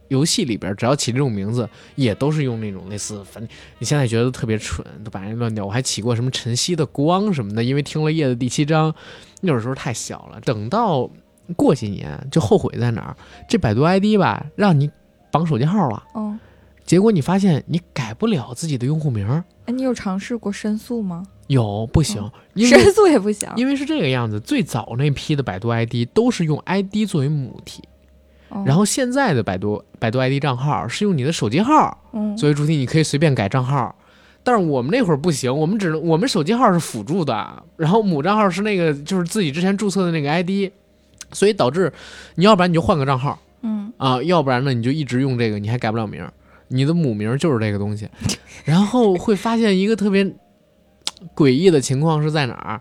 [0.09, 5.65] 游戏里边，只要起这种名字，也都是用那种类似，反正你现在觉得特别蠢，都把人乱掉。
[5.65, 8.95] 我还起过什么晨曦的光什么的，因为听了叶的第七章，
[9.43, 10.41] 那会儿时候太小了。
[10.41, 11.11] 等到
[11.57, 13.17] 过几年，就后悔在哪儿？
[13.49, 14.91] 这百度 ID 吧，让你
[15.31, 16.39] 绑手机号了，嗯，
[16.93, 21.23] 结果你发现你改不了自己的用户名儿，哎，你有尝试过申诉吗？
[21.47, 23.49] 有不行，申诉也不行。
[23.57, 27.83] 因为是这个样子，最早那批的百度 ID 都是用 ID 作为母体。
[28.51, 33.97] 嗯然后现在的百度百度 ID 账号是用你的手机号嗯，作为主体，你可以随便改账号。
[34.45, 40.71] 但是我们那会儿不行，我们只能我们手机号是辅助的，然后母账号是那个就是自己之前注册的那个 ID，
[41.33, 41.91] 所以导致
[42.35, 46.31] 你要不然你就换个账号嗯啊，要不然呢你就一直用这个，你还改不了名儿，
[46.73, 48.09] 你的母名就是这个东西。
[48.65, 50.25] 然后会发现一个特别
[51.37, 52.81] 诡异的情况是在哪儿？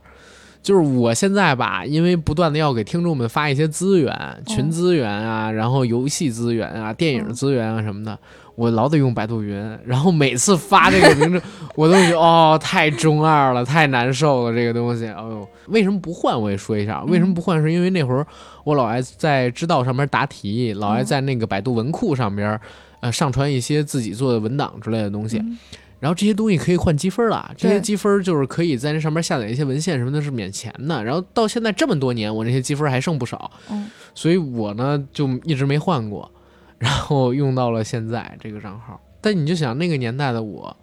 [0.63, 4.15] 就是我现在吧，因为不断的要给听众们发一些资源、
[4.45, 8.15] 群资源啊，然后游戏资源啊、电影资源啊什么的，
[8.53, 9.57] 我老得用百度云。
[9.83, 11.41] 然后每次发这个名字，
[11.75, 15.07] 我都觉得哦，太中二了，太难受了，这个东西。
[15.07, 16.39] 哎呦，为什么不换？
[16.39, 17.59] 我也说一下，为什么不换？
[17.59, 18.23] 是因为那会儿
[18.63, 22.59] 我老爱在知道上面答题，老爱在那个百度文库上边，
[23.01, 25.37] 呃，上传一些自己做的文档之类的东西。
[25.37, 25.59] 嗯
[26.01, 31.03] 然后这些东西可以换积分了，这些积分就是可以在那上面下载一些文献什么的，是免钱的。
[31.03, 36.31] 然后到现在这么多年，我那些积分还剩不少，嗯所以我呢就一直没换过，
[36.79, 38.99] 然后用到了现在这个账号。
[39.21, 40.75] 但你就想那个年代的我，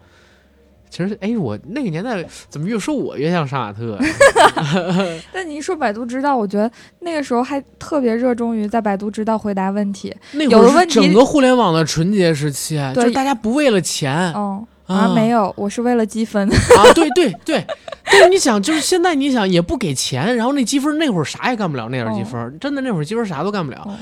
[0.91, 4.15] 其实哎，我那个年代怎么越说我越像杀马特呀？
[5.33, 6.71] 但你一说百度知道，我觉得
[7.01, 10.15] 那个时候还特别热衷于在百度知道回答问题。
[10.33, 16.49] 那会儿是有的问题整个互联网的纯洁时期，就是大家不为了钱嗯，啊啊，没有，我是为了积分。
[16.49, 17.65] 啊，对对对，
[18.05, 23.95] 但是你想，就是现在你想也不给钱，然后那积分那会儿啥也干不了，那点积分、真的那会儿积分啥都干不了，哦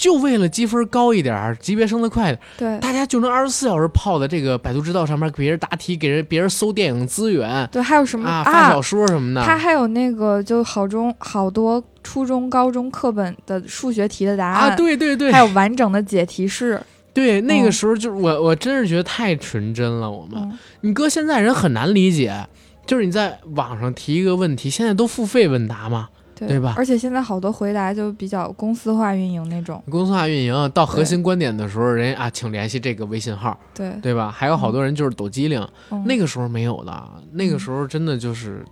[0.00, 9.44] 就为了积分高一点儿，级别升得快，对大家就能二十四小时泡在这个百度知道上面给别人答题，给人别人搜电影资源对，还有什么啊，发小说什么的。
[9.44, 16.80] 它还有那个就好中好多初中、高中课本的数学题的答案，啊，对对对，还有完整的解题式。
[17.12, 20.10] 对，那个嗯时候就是我，我真是觉得太纯真了。
[20.10, 22.46] 我们，嗯，你搁现在人很难理解，
[22.86, 26.08] 就是你在网上提一个问题，现在都付费问答嘛，
[26.40, 29.82] 对对吧而且现在好多回答就比较公司化运营那种。
[29.90, 34.30] 公司化运营到核心观点的时候，人家啊，请联系这个微信号，对，对吧？
[34.30, 38.64] 还有好多人就是抖机灵，嗯那个时候没有的，那个时候真的就是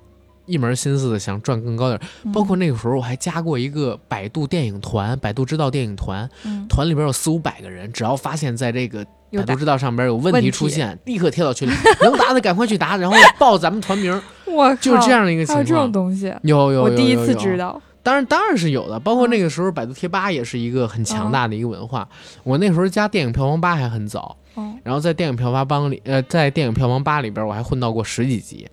[0.46, 2.00] 一门心思的想赚更高点。
[2.24, 11.72] 嗯包括那个时候我还加过一个百度电影团，百度知道电影团，嗯团里边有四五百个人，只要发现在这个百度知道上边有问问题题出现，立刻贴到群里，
[12.02, 15.92] 能答的赶快去答，然后 报咱们团名儿， 我就是这样的一个情还有这种况。
[15.92, 17.80] 东西，有有有我第一次知道。
[18.02, 18.98] 当然，当然是有的。
[18.98, 22.08] 包括嗯那个时候，百度贴吧也是一个很强大的一个文化。
[22.42, 28.66] 我那时候加电影票房吧还很早，嗯然后在电影票房帮里，呃，在电影票房吧里边，我还混到过十几集。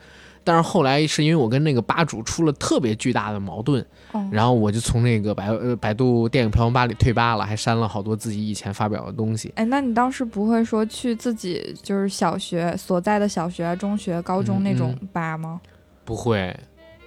[0.46, 9.52] 但是后来是因为我跟那个吧主出了特别巨大的矛盾，嗯，然后我就从那个百呃百度电影票房吧里退吧了，还删了好多自己以前发表的东西。
[9.56, 15.60] 哎，那你当时不会说去自己就是小学所在的小学、中学、高中嗯那种嗯吧吗？
[16.04, 16.58] 不会，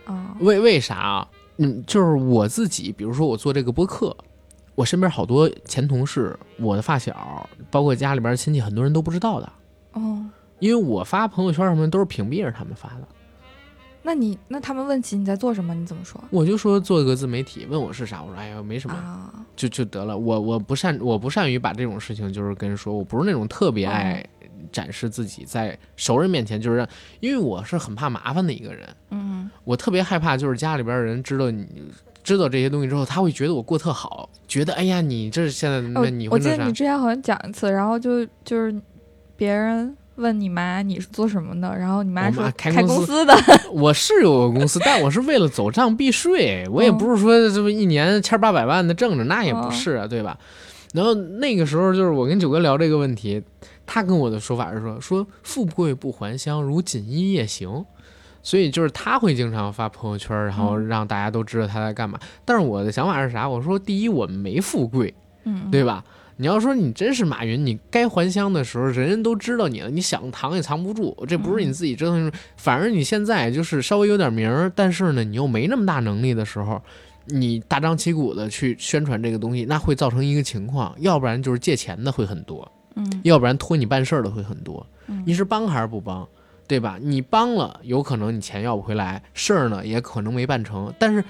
[0.05, 1.29] 啊，为为啥啊？
[1.59, 4.17] 嗯，就是我自己，比如说我做这个播客，
[4.75, 9.53] 我身边好多前同事、我的发小，包括家里边亲戚，很多人都不知道的，
[9.93, 10.25] 哦，
[10.59, 13.09] 因为我发朋友圈什么都是屏蔽着他们发的。
[14.09, 19.45] 那你那他们问起你在做什么，你怎么说我就说做一个自媒体，问我是啥，我说哎呀没什么，啊？
[19.55, 20.17] 就就得了。
[20.17, 24.25] 我我不善我不善于把这种事情就是跟人说，我不是那种特别爱
[24.73, 26.89] 展示自己在熟人面前，就是让
[27.21, 31.67] 因为我是很怕麻烦的一个人，嗯我特别害怕就是家里边人知道你。
[32.25, 38.75] 知道这些东西之后，他会觉得我过特好，觉得哎呀，你这是现在那哦我你会那啥记得你之前好像讲一次，然后就就是
[39.35, 43.35] 别人问你妈你是做什么的，然后你妈说开公司的，
[43.73, 50.37] 我是有个公司，但我是为了走账避税，我也不是说这么一年千八百万的挣着，那也不是啊，对吧？
[50.93, 53.43] 然后那个时候就是我跟九哥聊这个问题，
[53.87, 57.85] 他跟我的说法是说说富贵不还乡，如锦衣夜行。
[58.41, 62.19] 所以就是他会经常发朋友圈，然后让大家都知道他在干嘛。
[62.45, 63.47] 但是我的想法是啥？
[63.47, 65.12] 我说第一，我们没富贵，
[65.45, 66.03] 嗯，对吧？
[66.39, 72.32] 你要说你真是马云，你该还乡的时候，人人都知道你了，你想藏也藏不住，这不是你自己折腾。
[72.57, 76.80] 反而你现在就是稍微有点名儿，但是呢，你又没那么大能力的时候，
[77.26, 84.86] 你大张旗鼓的去宣传这个东西，那会造成一个情况，要不然就是借钱的会很多，嗯要不然托你办事儿的会很多。
[85.09, 86.26] 嗯你是帮还是不帮？
[86.68, 86.99] 对吧？
[87.01, 90.93] 你帮了，有可能你钱要不回来，事儿呢也可能没办成。
[90.99, 91.24] 但是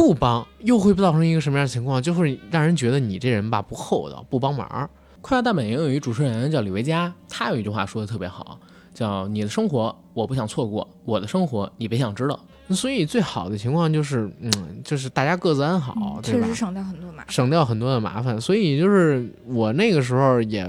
[0.00, 2.02] 不帮，又会造成一个什么样的情况？
[2.02, 4.88] 就会让人觉得你这人吧不厚道，不帮忙。
[5.20, 8.58] 快乐大本营有一主持人叫李维嘉，他有一句话说的特别好，
[8.94, 12.40] 叫“你的生活我不想错过，我的生活你别想知道”。
[12.74, 16.54] 所以最好的情况就是，嗯，就是大家各自安好，对吧嗯确实？
[16.54, 17.26] 省掉很多麻烦。
[17.28, 18.40] 省掉很多的麻烦。
[18.40, 20.66] 所以就是我那个时候也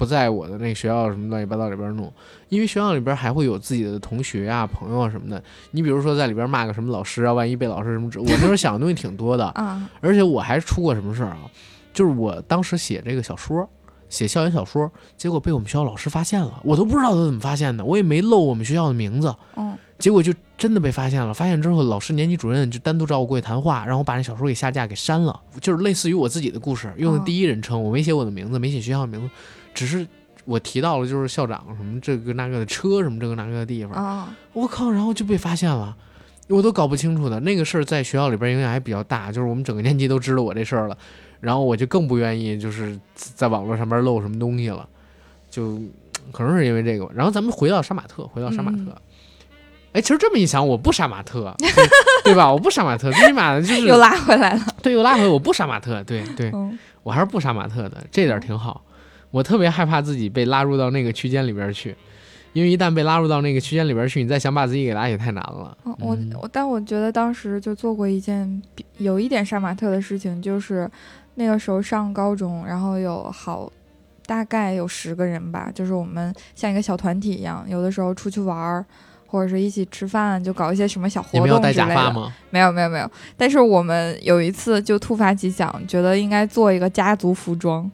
[0.00, 2.10] 不在我的那个学校什么乱七八糟里边弄，
[2.48, 5.42] 因为学校里边还会有自己的同学啊、朋友啊什么的。
[5.72, 11.40] 你比如说在里边骂个什么老师啊，万一被老师什么指，我那时候想的东西挺多的，啊，而且我还出过什么事儿啊？
[11.92, 13.68] 就是我当时写这个小说。
[14.08, 21.32] 写校园小说，结果被我们学校老师发现了，我都不知道他怎么发现的，我也没漏我们学校的名字，嗯结果就真的被发现了。
[21.32, 25.40] 发现之后，老师、年级主任就单独找我过去谈话，让我把那小说给下架、给删了。
[25.60, 29.30] 就是类似于我自己的故事，用的第一人称，我没写我的名字，没写学校的名字，
[29.74, 30.06] 只是
[30.44, 33.92] 我提到了就是校长什么这个那个的车什么这个那个的地方。
[33.92, 35.96] 啊，我靠，然后就被发现了，
[36.48, 40.96] 我都搞不清楚的那个事儿，在学校里边影响还比较大，就是我们整个年级都知道我这事儿了，
[41.40, 44.88] 然后我就更不愿意就是在网络上面露什么东西了，
[45.50, 45.78] 就
[46.32, 47.08] 可能是因为这个。
[47.14, 48.78] 然后咱们回到杀马特，回到杀马特。
[48.78, 48.96] 嗯
[49.92, 51.68] 哎，其实这么一想，我不杀马特，对
[52.22, 52.52] 对吧？
[52.52, 54.64] 我不杀马特，最起码的就是又拉回来了。
[54.80, 58.84] 对，又拉回我不杀马特，对对，嗯我还是不杀马特的，这点儿挺好。
[59.30, 61.96] 我特别害怕自己被拉入到那个区间里边儿去，
[62.52, 65.76] 因为一旦被拉入到那个区间里边儿去，你再想把自己给拉也太难了。
[65.84, 68.62] 嗯，我嗯我但我觉得当时就做过一件
[68.98, 70.90] 有一点杀马特的事情，就是
[71.36, 73.70] 那个时候上高中，然后有好
[74.26, 78.84] 大概有十个人吧，就是我们像一个小团体一样，有的时候出去玩儿。
[79.32, 81.72] 或者是一起吃饭，就搞一些什么小活动之类的。
[81.72, 82.34] 假发吗？
[82.50, 87.88] 没有没有没有，但是我们有一次就突发奇想，觉得应该做一个家族服装。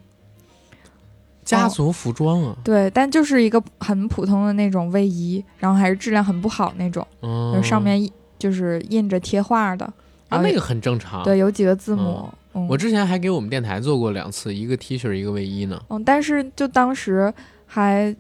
[1.46, 9.86] 家族服装啊，对，但就是一个很普通的那种卫衣，然后还是质量很不好那种，嗯，就是上面印就是印着贴画的，
[10.28, 11.22] 啊那个很正常。
[11.22, 12.28] 对，有几个字母。
[12.52, 15.80] 嗯，我之前还给我们电台做过两次，一个 T 恤，一个卫衣呢。
[15.88, 17.32] 嗯，但是就当时
[17.64, 18.14] 还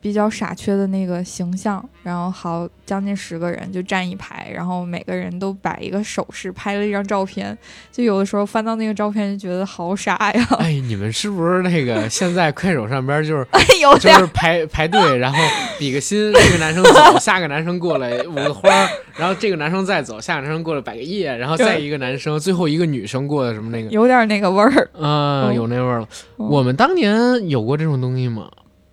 [0.00, 7.56] 比较傻缺的那个形象，然后好将近十个人就站一排，然后每个人都摆一个手势，拍了一张照片。
[7.92, 13.46] 就有的时候翻到那个照片，就觉得好傻呀，哎，你们是不是那个现在快手上边就是
[13.80, 15.38] 有点就是排排队，然后
[15.78, 24.90] 比个心，这个男生走，下个男生过来舞个花儿，然后这个男生再走，下个男生过来摆个叶，然后再一个男生，最后一个女生过来什么那个，有点那个味儿。
[24.94, 26.08] 嗯，嗯有那味儿了。
[26.38, 28.48] 嗯我们当年有过这种东西吗？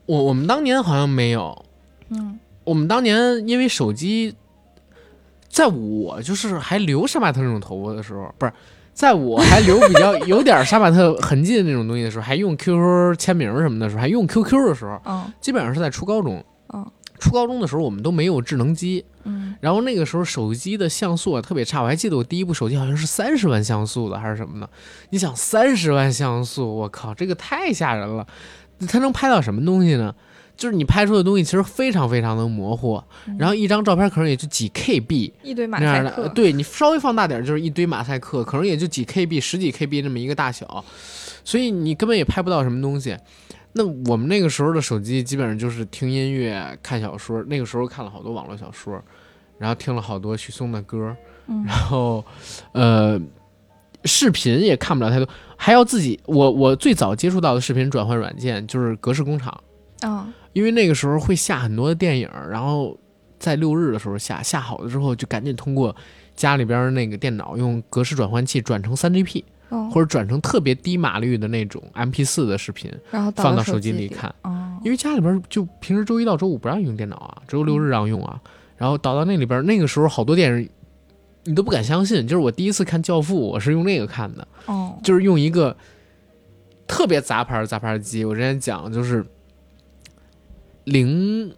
[0.08, 1.64] 我我们当年好像没有。
[2.10, 4.36] 嗯我们当年因为手机，
[5.48, 8.52] 在我就是还留杀马特那种头发的时候，不是，
[8.94, 16.44] 在我还留比较有点杀马特痕迹的那种东西的时候，还用 QQ 签名什么的时候，还用 QQ 的时候，嗯基本上是在初高中。
[16.74, 16.86] 嗯
[17.20, 24.70] 初高中的时候，我们都没有智能机，嗯然后那个时候手机的像素啊特别差，我还记得我第一部手机好像是三十万像素的还是什么的。
[25.10, 28.28] 你想三十万像素，我靠，这个太吓人了！
[28.88, 30.14] 它能拍到什么东西呢？
[30.56, 36.24] 就是你拍出的东西其实非常非常的模糊，嗯然后一张照片可能也就几 KB 一堆马赛克。
[36.24, 40.84] 呃对你稍微放大点儿就是一堆马赛克，可能也就几 KB、十几 KB 这么一个大小，
[41.44, 43.16] 所以你根本也拍不到什么东西。
[43.74, 49.00] 那我们那个时候的手机基本上就是听音乐、看小说，那个时候看了好多网络小说，
[49.60, 51.16] 然后听了好多许嵩的歌，
[51.46, 52.26] 嗯然后
[52.72, 53.22] 呃，
[54.06, 59.56] 视频也看不了太多，还要自己我我最早接触到的视频转换软件就是格式工厂。
[60.04, 62.98] 嗯因为那个时候会下很多的电影，然后
[63.38, 65.96] 在六日的时候下，下好了之后就赶紧通过
[66.36, 72.92] 家里边那个电脑用格式转换器转成 3GP，哦或者转成特别低码率的那种 MP4 的视频，
[73.36, 74.34] 放到手机里里看。
[74.42, 78.42] 哦，因为家里边就平时周一到周五不让用电脑啊，只有六日让用啊。
[78.78, 80.68] 然后导到那里边，那个时候好多电影
[81.48, 85.76] 你都不敢相信，就是我第一次看《教父》，我是用那个看的，哦，就是用一个
[86.86, 88.26] 特别杂牌杂牌机。
[88.26, 89.26] 我之前讲就是
[90.84, 91.56] 零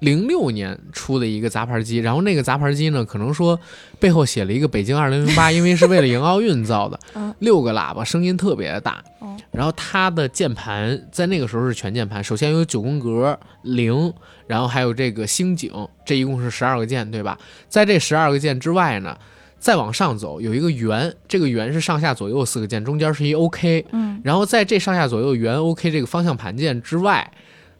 [0.00, 3.58] 零六年出的一个杂牌机，然后那个杂牌机呢，可能说
[3.98, 9.02] 背后写了一个北京二零零八，因为是为了迎奥运造的 嗯，六个喇叭，声音特别的大。
[9.20, 14.12] 哦然后它的键盘在那个时候是全键盘，首先有九宫格零，
[14.48, 15.70] 然后还有这个星井，
[16.04, 17.38] 这一共是十二个键，对吧？
[17.68, 19.16] 在这十二个键之外呢，
[19.60, 27.32] 再往上走有一个圆，这个圆是上下左右四个键，中间是一 OK，嗯然后在这上下左右圆 OK 这个方向盘键之外，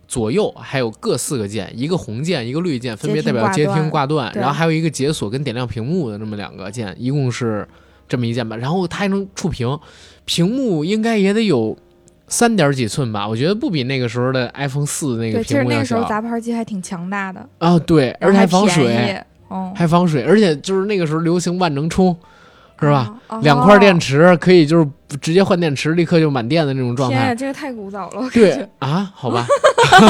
[0.07, 7.67] 左右还有各四个键，一个红键，一个绿键，分别代表接听、挂断，然后还有一个解锁跟点亮屏幕的那么两个键，一共是
[8.09, 8.57] 这么一键吧。
[8.57, 9.79] 然后它还能触屏，
[10.25, 11.77] 屏幕应该也得有
[12.29, 16.05] 三点几寸吧，我觉得不比那个时候的 iPhone 四那个屏幕要实那个时候。
[16.09, 22.17] 杂牌机还挺强大的，啊，对，而且还防水，哦，还防水，而且就是那个时候流行万能充，
[22.81, 23.15] 是吧？
[23.29, 23.41] 哦？
[23.43, 24.87] 两块电池，可以就是
[25.21, 27.17] 直接换电池，立刻就满电的那种状态。
[27.17, 27.35] 天呀，。
[27.35, 29.47] 这个太古早了，对啊，好吧，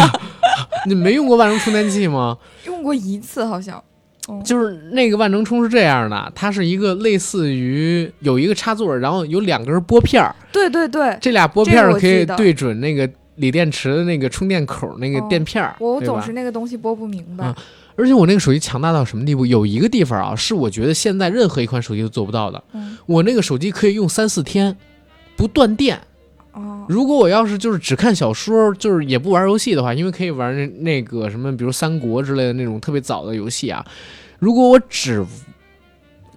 [0.87, 2.37] 你没用过万能充电器吗？
[2.67, 3.83] 用过一次好像，
[4.29, 15.95] 哦，就是那个万能充是这样的，它是一个类似于有一个插座，然后有两根拨片儿，对对对，这俩拨片可以对准那个锂电池的那个充电口那个哦电片儿，对吧？
[15.95, 17.45] 我总是那个东西拨不明白。
[17.45, 17.57] 啊，
[17.97, 19.47] 而且我那个手机强大到什么地步？
[19.47, 22.63] 有一个地方啊，是我觉得现在任何一款手机都做不到的。
[22.73, 24.77] 嗯，我那个手机可以用三四天，
[25.37, 26.01] 不断电。
[26.53, 33.85] 哦，如果我要是就是只看小说，就是也不玩游戏的话，因为可以玩那那个什么，比如三国之类的那种特别早的游戏啊。
[34.39, 35.25] 如果我只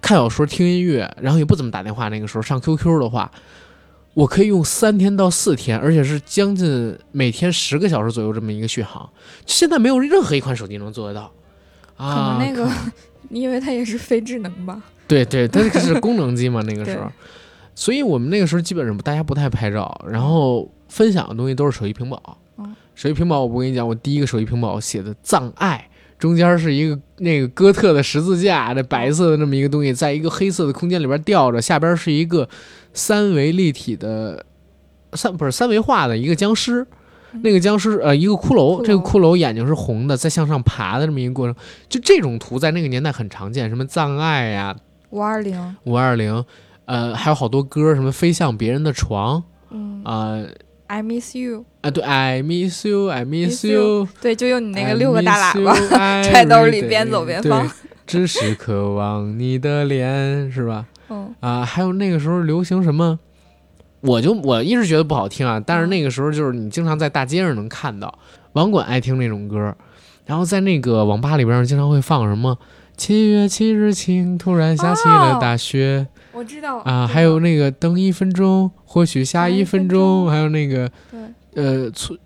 [0.00, 3.30] 看小说、听音乐，然后也不怎么打电话，那个时候上 QQ 的话，
[4.14, 9.08] 我可以用三天到四天，而且是将近每天十个小时左右这么一个续航。
[9.44, 11.32] 现在没有任何一款手机能做得到。
[11.98, 12.70] 可啊，能那个，
[13.28, 17.10] 因为它也是非智能吧，对对，它是功能机嘛，那个时候，
[17.74, 22.38] 所以我们那个时候基本上大家不太拍照，然后分享的东西都是手机屏保。
[22.56, 25.88] 嗯手机屏保，我不跟你讲，我第一个手机屏保写的“葬爱”，
[26.18, 32.48] 中间是一个那个哥特的十字架，那白色的那么一个东西，在一个黑色的空间里边吊着，下边是一个
[32.92, 34.44] 三维立体的
[35.12, 36.84] 三不是三维化的一个僵尸。
[37.42, 41.54] 那个僵尸，呃，一个骷髅，这个骷髅眼睛是红的，在向上爬的这么一个过程，
[41.88, 44.74] 就这种图在那个年代很常见，什么葬爱呀、
[45.10, 46.44] 五二零，五二零，
[46.86, 50.02] 呃，还有好多歌，什么飞向别人的床嗯。
[50.04, 50.42] 啊
[50.86, 57.66] ，I miss you，啊，对，I miss you，I miss Miss you 对，就用你那个六个大喇叭 揣兜里边走边放。
[57.66, 57.70] 对，
[58.06, 60.86] 只是渴望你的脸，是吧？
[61.10, 63.18] 嗯，啊，还有那个时候流行什么，
[64.08, 68.18] 我就我一直觉得不好听啊，但是那个时候就是你经常在大街上能看到，
[68.54, 69.76] 网管爱听那种歌，
[70.24, 72.56] 然后在那个网吧里边经常会放什么。
[72.96, 76.06] 七月七日晴，突然下起了哦大雪。
[76.32, 80.90] 我知道啊，还有那个等一分钟，或许下一分钟，还有那个
[81.54, 82.16] 对呃，求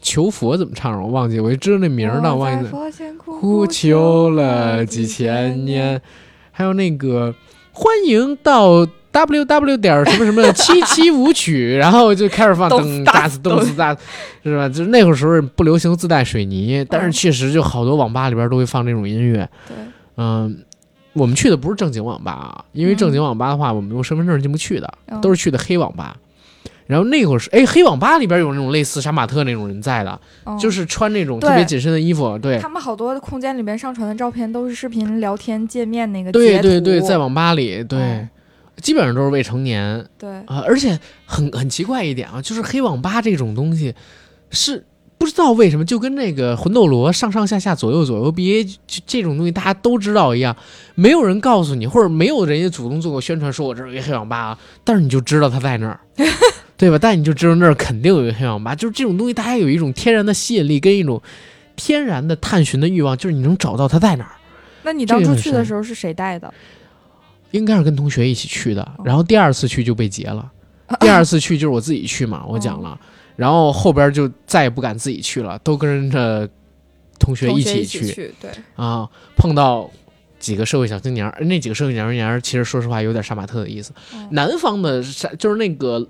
[0.00, 1.00] 求佛怎么唱了？
[1.00, 2.70] 我忘记，我就知道那名儿，但我忘记了。
[2.70, 6.00] 在佛前求了几千年，
[6.52, 7.34] 还有那个
[7.72, 13.96] 欢迎到 w w 点什么什么 七七舞曲，然后就开始放咚噔哒咚子哒，
[14.44, 14.68] 是吧？
[14.68, 19.48] 就是那个时候不流行自带水泥，但是嗯确实就好多网吧里边都会放这种音乐。
[19.66, 19.76] 对，
[20.16, 20.62] 嗯，
[21.12, 26.16] 我们去的不是正经网吧啊，因为正经网吧的话，我们用身份证进不去的，嗯都是去的黑网吧。
[26.86, 38.28] 然后那会儿是，哎，黑网吧里边有那种类似杀马特那种人在的，嗯就是穿那种特别紧身的衣服，对，他们好多空间里边上传的照片都是视频聊天界面那个对截对对，图在网吧里，对，嗯
[38.80, 43.94] 基本上都是未成年对啊、而且很很奇怪一点啊，就是黑网吧这种东西
[44.50, 44.84] 是
[45.18, 50.56] 不知道为什么，就跟那个魂斗罗上上下下左右左右 BA 就这种东西大家都知道一样，
[50.94, 56.00] 没有人告诉你，或者没有人家主动做过宣传，说我这儿有一个黑网吧啊，但是你就知道他在那儿。
[56.80, 56.98] 对吧？
[56.98, 61.20] 但你就知道那儿肯定有一个黑网吧，就是这种东西，大家有一种天然的吸引力跟一种
[61.76, 64.30] 天然的探寻的欲望，就是你能找到它在哪儿。
[64.82, 66.50] 那你当初去的时候是谁带的？
[67.52, 70.50] 应该是跟同学一起去的，哦然后第二次去就被劫了。
[71.00, 72.98] 第二次去就是我自己去嘛，我讲了，
[73.36, 76.48] 然后后边就再也不敢自己去了，都跟着
[77.18, 78.32] 同学一起去
[78.74, 79.08] 啊。
[79.36, 79.88] 碰到
[80.40, 83.92] 几个社会小青年儿，那几个社会小青年儿其实说实话有点杀马特的意思。
[84.14, 86.04] 嗯南方的杀就是那个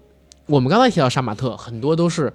[0.47, 2.33] 我们刚才提到杀马特，很多都是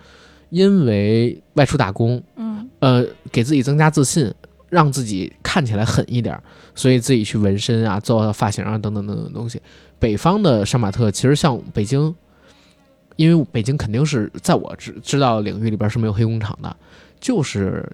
[0.51, 4.31] 因为外出打工，嗯呃，给自己增加自信，
[4.75, 6.43] 让自己看起来狠一点儿，
[6.75, 9.61] 所以自己去纹身啊、做发型啊等等等等东西。
[9.97, 12.13] 北方的杀马特其实像北京，
[13.15, 16.75] 因为北京肯定是在我知知道的领域里边是没有黑工厂的，
[17.21, 17.89] 就是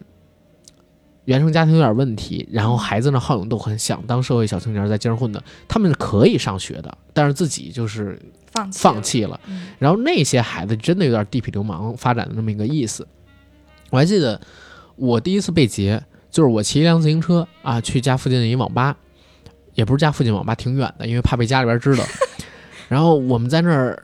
[1.25, 8.19] 原生家庭有点问题，然后孩子呢好勇斗狠，想当社会小青年在街上混的，他们是可以上学的，但是自己就是
[8.51, 9.39] 放弃放弃了。
[9.77, 13.07] 然后那些孩子真的有点地痞流氓发展的那么一个意思。
[13.91, 14.41] 我还记得
[14.95, 16.01] 我第一次被劫，
[16.31, 18.95] 就是我骑一辆自行车啊，去家附近的一网吧，
[19.75, 22.03] 也不是家附近网吧，挺远的，因为怕被家里边知道。
[22.89, 24.01] 然后我们在那儿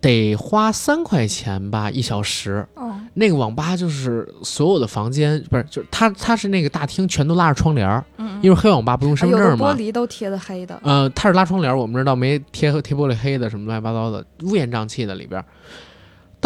[0.00, 2.66] 得花三块钱吧一小时。
[2.74, 9.76] 哦那个网吧就是所有的房间不是，就是它它是那个大厅全都拉着窗帘儿，嗯，因为黑网吧不用身份证嘛玻。
[9.78, 15.46] 璃都贴的黑的，呃，它是拉窗帘儿，我们这倒没贴贴玻璃黑的，什么乱七八糟的，乌烟瘴气的里边儿。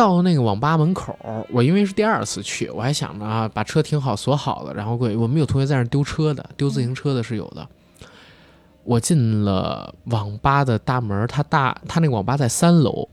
[0.01, 1.15] 到那个网吧门口，
[1.51, 5.15] 我因为是第二次去，我还想着啊，把车停好锁好了，然后过去。
[5.15, 7.69] 我们有同学在那丢车的，丢自行车的是有的。
[8.83, 13.07] 我进了网吧的大门他，大，他那个网吧在三楼，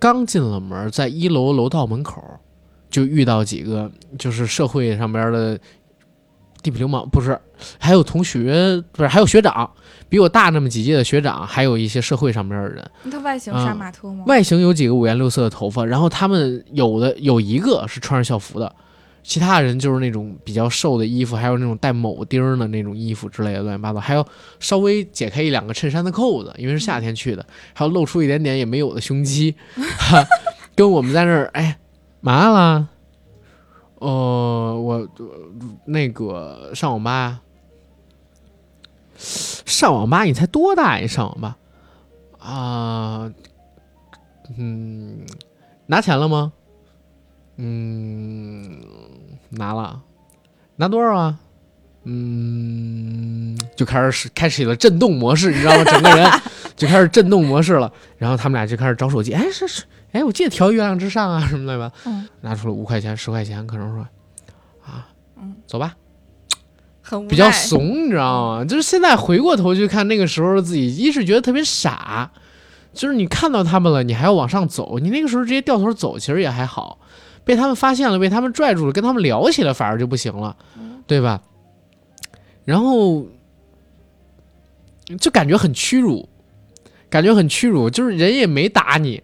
[0.00, 2.20] 刚进了门，在一楼楼道门口
[2.90, 3.88] 就遇到几个
[4.18, 5.56] 就是社会上边的
[6.62, 7.38] 地痞流氓，不是，
[7.78, 9.70] 还有同学，不是，还有学长，
[10.08, 14.24] 比我大那么几届的学长，还有一些社会上面的人，他外形嗯杀马特吗？
[14.26, 18.74] 外形有几个五颜六色的头发，然后他们有的有一个是穿着校服的，
[19.22, 24.26] 其他人就是那种比较瘦的衣服，还有那种带铆钉的那种衣服之类的乱七八糟，还有
[24.58, 27.44] 稍微解开一两个衬衫的扣子，因为是夏天去的，
[27.74, 29.54] 还有露出一点点也没有的胸肌，
[29.98, 30.24] 哈，
[30.74, 31.78] 跟我们在那儿哎，
[32.20, 32.88] 嘛啦？
[34.00, 35.08] 呃，我
[35.84, 37.40] 那个上网吧，
[39.16, 41.06] 上网吧，你才多大呀？
[41.06, 41.56] 上网吧
[42.38, 43.32] 啊、
[44.56, 45.26] 嗯，
[45.86, 46.52] 拿钱了吗？
[47.56, 48.80] 嗯，
[49.50, 50.00] 拿了，
[50.76, 51.40] 拿多少啊？
[52.04, 55.84] 嗯，就开始开启了震动模式，你知道吗？
[55.84, 56.30] 整个人
[56.76, 57.92] 就开始震动模式了。
[58.16, 61.92] 然后他们俩就开始找手机，哎，是是，哎，我记得调月亮之上啊什么的吧。
[62.06, 64.06] 嗯，拿出了五块钱、十块钱，可能说
[64.84, 65.94] 啊，嗯，走吧，
[67.02, 68.64] 很比较怂，你知道吗？
[68.64, 72.30] 就是现在回过头去看那个时候的自己，一是觉得特别傻，
[72.92, 76.98] 就是你看到他们了，你还要往上走，你那个时候直接掉头走，其实也还好。
[77.44, 81.40] 被他们发现了，被他们拽住了，跟他们聊起来反而就不行了，嗯对吧？
[82.64, 83.26] 然后
[85.18, 86.28] 就感觉很屈辱，
[87.08, 89.22] 感觉很屈辱，就是人也没打你，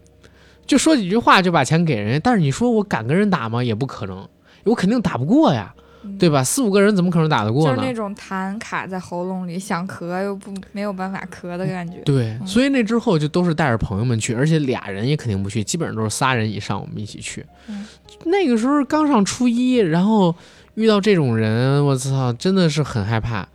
[0.66, 3.62] 就说几句话就把钱给人家，但是你说我敢跟人打吗？
[3.62, 4.28] 也不可能，
[4.64, 5.74] 我肯定打不过呀，
[6.04, 6.44] 嗯对吧？
[6.44, 7.76] 四五个人怎么可能打得过呢？
[7.76, 11.98] 就是那种痰卡在喉咙里，想咳又不没有办法咳的感觉。
[12.04, 17.44] 对，嗯所以那之后就都是带着朋友们去，而且俩人也肯定不去，基本上都是仨人以上我们一起去。
[17.68, 17.86] 嗯
[18.26, 20.34] 那个时候刚上初一，然后
[20.74, 23.46] 遇到这种人，我操，真的是很害怕，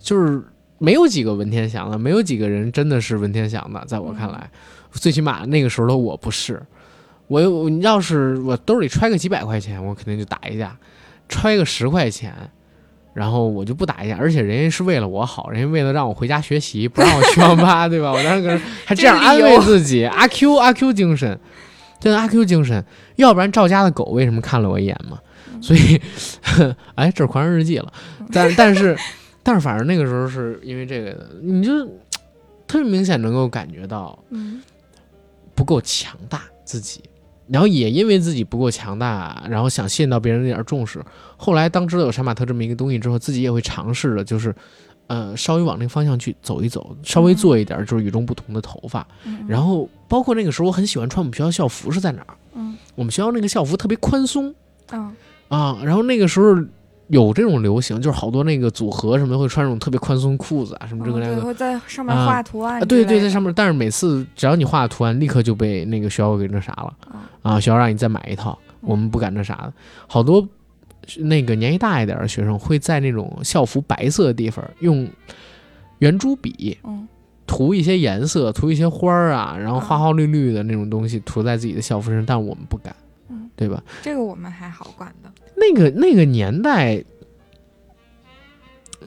[0.00, 0.42] 就是
[0.78, 4.50] 没有几个文天祥的，没有几个人真的是文天祥的，在我看来，
[4.98, 6.60] 最起码那个时候的我不是。
[7.28, 10.68] 我有，你要是我兜里揣个几百块钱，我肯定就打一架；
[11.28, 12.32] 揣个十块钱，
[13.14, 14.16] 然后我就不打一架。
[14.16, 18.12] 而且人家是为了我好，人家为了让我回家学习，不让我去网吧， 对吧？
[18.12, 21.36] 我当时可能还这样安慰自己，阿 Q 阿 Q 精神，
[21.98, 22.84] 真的阿 Q 精神。
[23.16, 25.18] 要不然赵家的狗为什么看了我一眼嘛？
[25.60, 26.00] 所以，
[26.94, 27.92] 哎，这是狂人日记了。
[28.30, 28.96] 但但是
[29.42, 31.84] 但是，反正那个时候是因为这个，你就
[32.68, 34.62] 特别明显能够感觉到嗯
[35.56, 37.00] 不够强大自己，
[37.48, 41.02] 然后也因为自己不够强大，然后想吸引到别人那点重视。
[41.36, 44.54] 后来当知道有杀马特这么一个东西之后，自己也会尝试着，就是
[45.06, 49.06] 呃稍微往那个方向去走一走，稍微做一点就是与众不同的头发。
[49.24, 52.36] 嗯，然后包括那个时候，我很喜欢穿我们学校校服是在哪儿？
[52.54, 54.54] 嗯我们学校那个校服特别宽松
[54.90, 55.12] 啊
[55.48, 56.54] 啊，然后那个时候。
[57.08, 66.96] 有这种流行，就是好多那个组合什么会穿这种特别宽松裤子啊，什么这个那对，个会在上面啊画图案啊，对对，在上面，但是每次只要你画的图案，立刻就被那个学校给那啥了。
[67.10, 69.72] 啊啊，学校让你再买一套，我们不敢那啥的。
[70.08, 70.46] 好多
[71.18, 75.08] 那个年纪大一点的学生会在那种校服白色的地方用
[75.98, 77.06] 圆珠笔嗯。
[77.46, 82.92] 涂一些颜色，涂一些花儿啊，然后花啊花绿绿的那种东西涂在自己的校服上，但我们不敢
[83.28, 83.80] 嗯，对吧？
[84.02, 85.30] 这个我们还好管的。
[85.56, 87.02] 那个那个年代，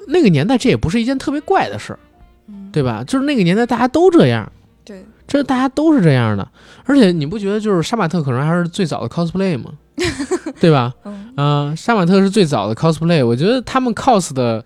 [0.07, 1.99] 那个年代这也不是一件特别怪的事儿，
[2.47, 3.03] 嗯，对吧？
[3.05, 4.51] 就是那个年代大家都这样。
[4.83, 6.47] 对，这大家都是这样的，
[6.85, 9.71] 而且你不觉得就是杀马特可能还是最早的 cosplay 吗？
[10.59, 10.93] 对吧？
[11.05, 14.63] 嗯嗯、杀马特是最早的 cosplay，我觉得他们 cos 的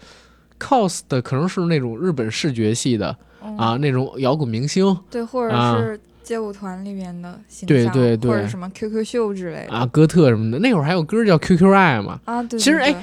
[0.59, 12.19] cos 的可能是那种日本视觉系的嗯啊，那种摇滚明星对，或者啊是街舞团里面的形对象，对对或者什么 QQ 秀之类的啊，哥特什么的，那会儿还有歌叫 QQ 爱嘛。
[12.25, 12.93] 啊，对，其实哎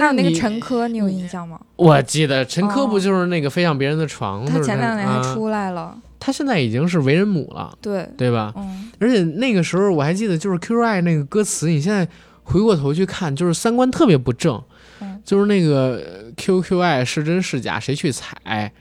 [0.00, 1.60] 还有那个陈珂，你有印象吗？
[1.76, 4.44] 我记得陈珂不哦就是那个飞向别人的床？
[4.46, 8.52] 他前两年还啊出来了，他现在已经是为人母了，对，对吧？
[8.56, 12.08] 嗯，而且那个时候我还记得，就是 QI 那个歌词，你现在
[12.44, 14.62] 回过头去看，就是三观特别不正，
[15.00, 18.72] 嗯就是那个呃 QQI 是真是假，谁去踩？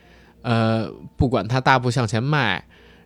[0.41, 2.63] 呃，不管他大步向前迈。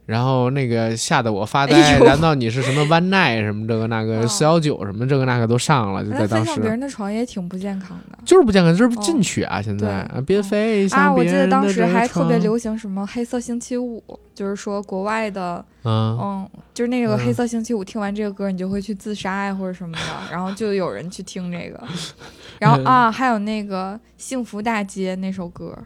[0.08, 4.28] 然后那个吓得我发呆，难道你是什么弯奈什么这个那个哦。
[4.28, 6.46] 四幺九什么这个那个都上了，就在那当时。
[6.46, 8.18] 飞上别人的床也挺不健康的。
[8.24, 9.02] 就是不健康，就是哦。
[9.04, 9.62] 进去啊！
[9.62, 9.86] 现在。
[9.86, 14.02] 对啊，别飞向啊，我记得当时还特别流行什么黑色星期五，
[14.34, 17.20] 就是说国外的，嗯，嗯，就是那个嗯。
[17.26, 20.02] 黑色星期五，听完这个歌你就会去自杀呀或者什么的，
[20.32, 21.84] 然后就有人去听这个，
[22.60, 25.78] 然后啊，还有那个幸福大街那首歌，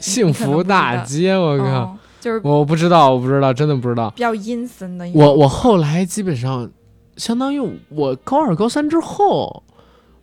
[0.00, 1.96] 幸福大街，我靠！
[2.26, 4.10] 嗯，就是我不知道，我不知道，真的不知道。
[4.10, 6.70] 比较阴森的我我后来基本上，
[7.16, 9.62] 相当于我高二高三之后，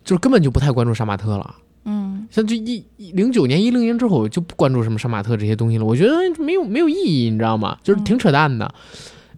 [0.04, 1.54] 就是根本就不太关注杀马特了。
[1.86, 5.84] 嗯像就一零九年、一零年之后，我就不关注什么杀马特这些东西了。
[5.84, 7.76] 我觉得没有没有意义，你知道吗？
[7.82, 8.74] 就是挺扯淡的。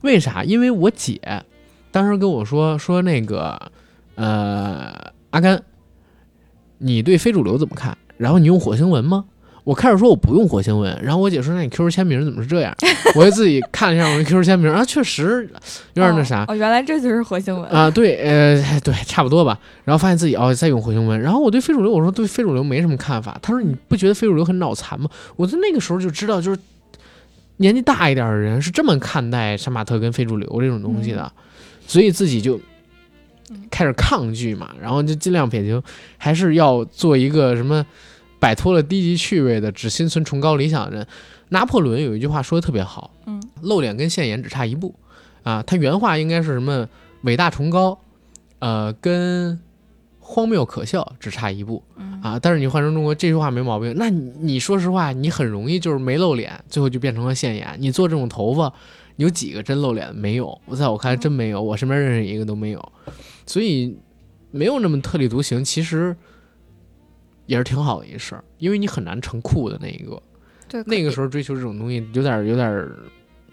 [0.03, 0.45] 为啥？
[0.45, 1.21] 因为我姐
[1.91, 3.61] 当时跟我说说那个，
[4.15, 5.63] 呃，阿甘，
[6.79, 7.97] 你对非主流怎么看？
[8.17, 9.25] 然后你用火星文吗？
[9.67, 12.73] 我开始说我不用火星文，然后我姐说：“那你 QQ 签名怎么是这样？”
[13.17, 15.51] 我就自己看了一下我的 QQ 签名啊，确实
[15.95, 16.43] 有点那啥。
[16.43, 19.59] 哦，哦原来这就是火星文啊，对，呃，对，差不多吧。
[19.85, 23.37] 然后发现自己哦在用火星文，然后我对非主流，我说对非主流没什么看法。
[23.43, 25.11] 他说你不觉得非主流很脑残吗？
[25.35, 26.61] 我在那个时候就知道，就是
[27.57, 31.33] 年纪大一点的人是这么看待杀马特跟非主流这种东西的，
[31.89, 32.57] 所以自己就
[33.51, 35.83] 嗯开始抗拒嘛，然后就尽量撇清，
[36.17, 37.85] 还是要做一个什么
[38.39, 41.07] 摆脱了低级趣味的，只心存崇高理想的人。
[41.51, 44.95] 拿破仑有一句话说的特别好，嗯露脸跟现眼只差一步
[45.43, 45.63] 啊。
[45.63, 46.89] 他原话应该是什么？
[47.23, 47.99] 伟大崇高，
[48.59, 49.59] 呃，跟
[50.21, 52.39] 荒谬可笑只差一步嗯啊。
[52.39, 53.95] 但是你换成中国，这句话没毛病。
[53.97, 57.77] 那你你说实话，你很容易就是没露脸，最后就变成了现眼。
[57.79, 58.73] 你做这种头发，
[59.17, 60.15] 有几个真露脸？
[60.15, 62.93] 没有，我在我看来真没有，我身边认识一个都没有。
[63.47, 63.97] 所以
[64.51, 66.17] 没有那么特立独行，其实
[67.47, 70.21] 也是挺好的一事儿，因为你很难成酷的那一个。
[70.69, 72.97] 对那个时候追求这种东西，有点儿有点儿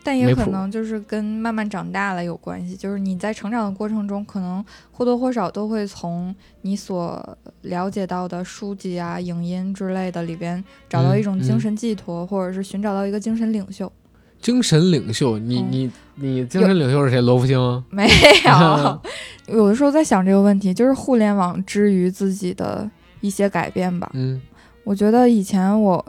[0.06, 13.90] 但也可能就是跟慢慢长大了有关系，就是你在成长的过程中，可能或多或少都会从你所了解到的书籍啊、影音之类的里边找到嗯一种精嗯神寄托，或者是寻找到一个精神领袖。
[14.42, 15.38] 精神领袖。
[15.38, 17.22] 你嗯你你精神领袖是谁？
[17.22, 17.86] 罗福星吗？
[17.90, 18.06] 没
[18.46, 19.02] 有，
[19.56, 22.90] 有的时候在想这个问题，就是互联网之于自己的
[23.24, 24.12] 一些改变吧。
[24.14, 24.40] 嗯
[24.84, 26.06] 我觉得以前我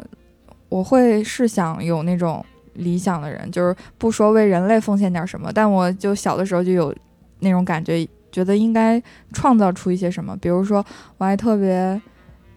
[0.69, 6.93] 我会是想有那种理想的人，就是不说为人类奉献点什么，但我就小的时候就有
[7.39, 9.01] 那种感觉，觉得应该
[9.33, 10.37] 创造出一些什么。
[10.39, 10.85] 比如说，
[11.19, 12.01] 我还特别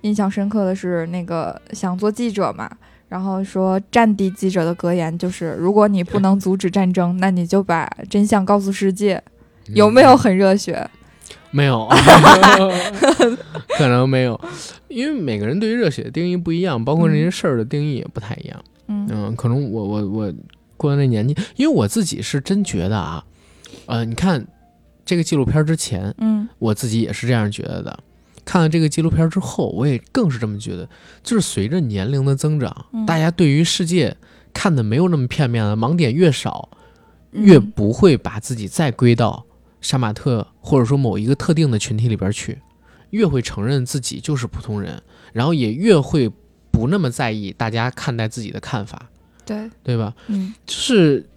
[0.02, 2.68] 印象深刻的是那个想做记者嘛。
[3.08, 9.22] 然后说，战地记者的格言就是：如果你不能阻止战争，那你就把真相告诉世界。
[9.68, 10.90] 有没有很热血？
[11.58, 11.90] 没有，
[13.80, 14.40] 可能没有，
[14.90, 18.64] 因为每个人对于热血的定义不一样，包括这些事儿的定义也不太一样。
[18.90, 20.34] 嗯嗯，可能我我我
[20.78, 23.26] 过了那年纪，因为我自己是真觉得啊，
[23.88, 24.46] 呃，你看
[25.04, 28.00] 这个纪录片之前，嗯我自己也是这样觉得的。
[28.46, 30.88] 看了这个纪录片之后，我也更是这么觉得。
[31.24, 34.16] 就是随着年龄的增长，嗯大家对于世界
[34.54, 36.70] 看的没有那么片面了，盲点越少，
[37.32, 39.44] 越嗯不会把自己再归到
[39.82, 42.60] 杀马特或者说某一个特定的群体里边去，
[43.12, 45.02] 越会承认自己就是普通人，
[45.34, 46.32] 然后也越会
[46.72, 49.10] 不那么在意大家看待自己的看法，
[49.46, 50.14] 对，对吧？
[50.28, 51.30] 嗯就是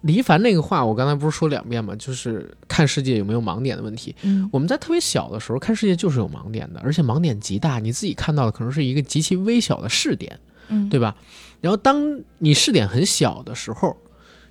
[0.00, 1.94] 黎凡那个话，我刚才不是说两遍吗？
[1.96, 4.14] 就是看世界有没有盲点的问题。
[4.22, 10.38] 嗯我们在特别小的时候看世界就是有盲点的，而且盲点极大，你自己看到的可能是一个极其微小的视点。
[10.70, 11.16] 嗯，对吧？
[11.62, 13.96] 然后当你视点很小的时候，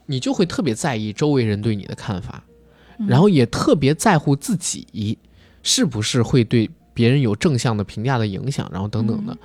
[0.08, 2.54] 你就会特别在意周围人对你的看法，嗯
[3.08, 5.18] 然后也特别在乎自己
[5.62, 9.34] 是不是会对别人有正向的评价的影响，然后等等的。
[9.34, 9.38] 嗯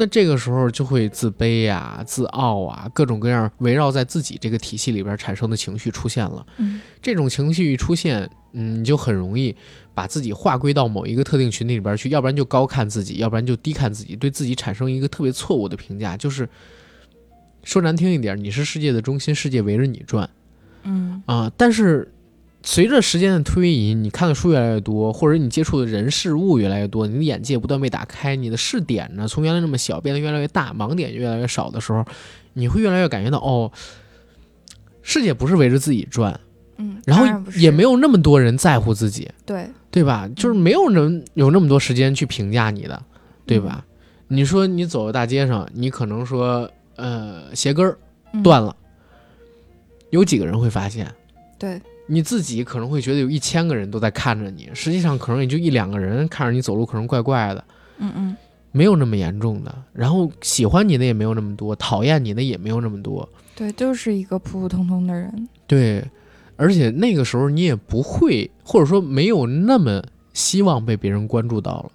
[0.00, 6.46] 那这个时候就会自卑呀、自傲啊，各种各样围绕在自己这个体系里边产生的情绪出现了。
[6.56, 9.54] 嗯这种情绪一出现，嗯，你就很容易
[9.92, 16.48] 把自己划归到某一个特定群体里边去，要不然就高看自己，要不然就低看自己，对自己产生一个特别错误的评价，就是
[17.62, 20.30] 说难听一点，你是世界的中心，世界围着你转
[20.84, 22.10] 嗯啊、但是
[22.62, 32.04] 随着时间的推移，你看的书越来越多，或者你接触的人事物越来越多，你的眼界不断被打开，你的视点呢从原来那么小变得越来越大，盲点越来越少的时候，
[32.52, 33.72] 你会越来越感觉到哦，
[35.02, 36.38] 世界不是围着自己转。
[36.76, 37.26] 嗯，然后
[37.56, 40.26] 也没有那么多人在乎自己，对，对吧？
[40.34, 43.02] 就是没有人有那么多时间去评价你的，
[43.44, 43.84] 对吧？
[44.28, 47.98] 你说你走在大街上，你可能说呃鞋跟儿
[48.32, 48.74] 嗯断了，
[50.08, 51.06] 有几个人会发现？
[51.58, 51.78] 对，
[52.10, 57.64] 你自己可能会觉得有一千个人都在看着你，实际上可能也就一两个人看着你走路可能怪怪的，
[57.98, 58.36] 嗯嗯
[58.72, 59.72] 没有那么严重的。
[59.92, 63.28] 然后喜欢你的也没有那么多，讨厌你的也没有那么多。
[63.54, 65.48] 对，就是一个普普通通的人。
[65.68, 66.04] 对，
[66.56, 71.90] 而且那个时候你也不会，或者说没有那么希望被别人关注到了，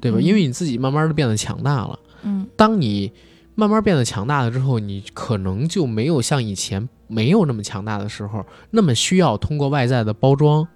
[0.00, 0.18] 对吧？
[0.18, 1.98] 嗯因为你自己慢慢的变得强大了。
[2.24, 3.12] 嗯当你
[3.54, 10.66] 慢慢变得强大了之后，你可能就没有像以前没有那么强大的时候那么需要通过外在的包装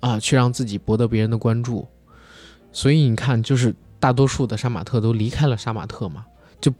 [0.00, 1.86] 啊，去让自己博得别人的关注。
[2.72, 6.24] 所以你看，就是大多数的杀马特都离开了杀马特嘛，
[6.60, 6.72] 就，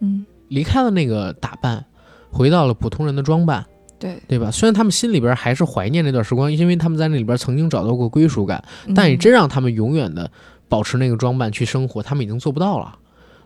[0.48, 1.84] 离开了那个打扮，
[2.30, 3.66] 回到了普通人的装扮，
[3.98, 4.20] 对。
[4.28, 4.50] 对吧？
[4.50, 8.62] 虽然他们心里边还是怀念那段时光，因为他们在那里边曾经找到过归属感，
[8.94, 10.30] 但你嗯真让他们永远的
[10.68, 12.96] 保持那个装扮去生活，他们已经做不到了。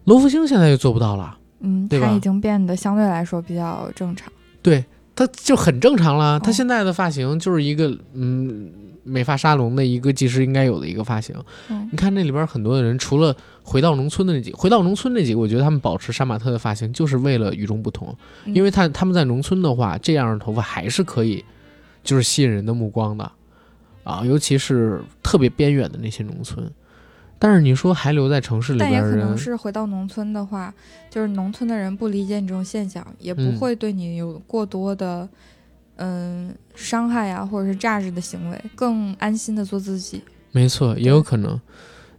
[0.04, 1.38] 罗福星现在就做不到了。
[1.60, 4.30] 嗯，对吧他已经变得相对来说比较正常。
[4.60, 4.84] 对，
[5.14, 6.40] 他就很正常了。
[6.40, 8.72] 他哦现在的发型就是一个嗯
[9.02, 11.36] 美发沙龙的一个技师应该有的一个发型。
[11.68, 21.44] 嗯你看那里边很多的人，除了回到农村的那几，回到农村那几个，我觉得他们保持杀马特的发型就是为了与众不同，嗯因为他他们在农村的话，这样的头发还是可以，
[22.02, 23.30] 就是吸引人的目光的
[24.02, 26.68] 啊，尤其是特别边远的那些农村。
[27.44, 30.72] 但是你说还留在城市里但也可能是回到农村的话，
[31.10, 35.28] 就是农村的人不理解你这种现象，也不嗯会对你有过多的
[35.96, 40.22] 嗯伤害啊，或者是榨汁的行为，更安心的做自己。
[40.52, 41.60] 没错，也有可能，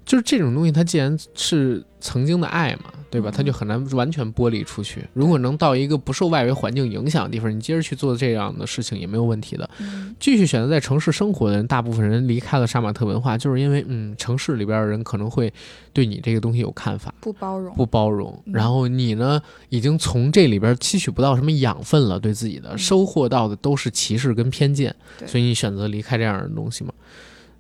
[0.06, 3.32] 就是这种东西，它既然是曾经的爱嘛，对吧？
[3.32, 5.04] 嗯它就很难完全剥离出去。
[5.14, 9.68] 如果能到一个不受外围环境影响的地方，你接着去做这样的事情也没有问题的。
[9.80, 15.52] 嗯继续选择在城市生活的人，大部分人离开了杀马特文化，就是因为嗯，城市里边的人可能会
[15.92, 17.14] 对你这个东西有看法。
[17.20, 17.76] 不包容。
[17.76, 24.96] 不包容，嗯然后你呢，已经从这里边吸取不到什么养分了，对自己的嗯收获到的都是歧视跟偏见，
[25.26, 26.94] 所以你选择离开这样的东西嘛。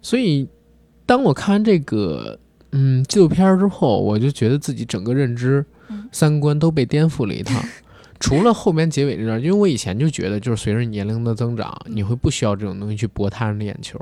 [0.01, 0.47] 所以，
[1.05, 2.37] 当我看完这个
[2.71, 7.61] 嗯纪录片儿之后，我就觉得自己整个认知、嗯三观都被颠覆了一趟。
[8.17, 13.99] 除了后边结尾这段，因为我以前就觉得，就是随着年龄的增长，你会不需要这种东西去博他人的眼球，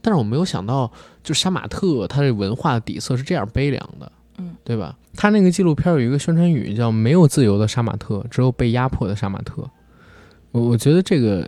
[0.00, 0.90] 但是我没有想到，
[1.22, 4.10] 就杀马特它这文化的底色是这样悲凉的。
[4.38, 4.96] 嗯，对吧？
[5.14, 9.62] 他那个纪录片有一个宣传语叫“没有自由的杀马特，只有被压迫的杀马特”。
[10.52, 11.46] 我我觉得这个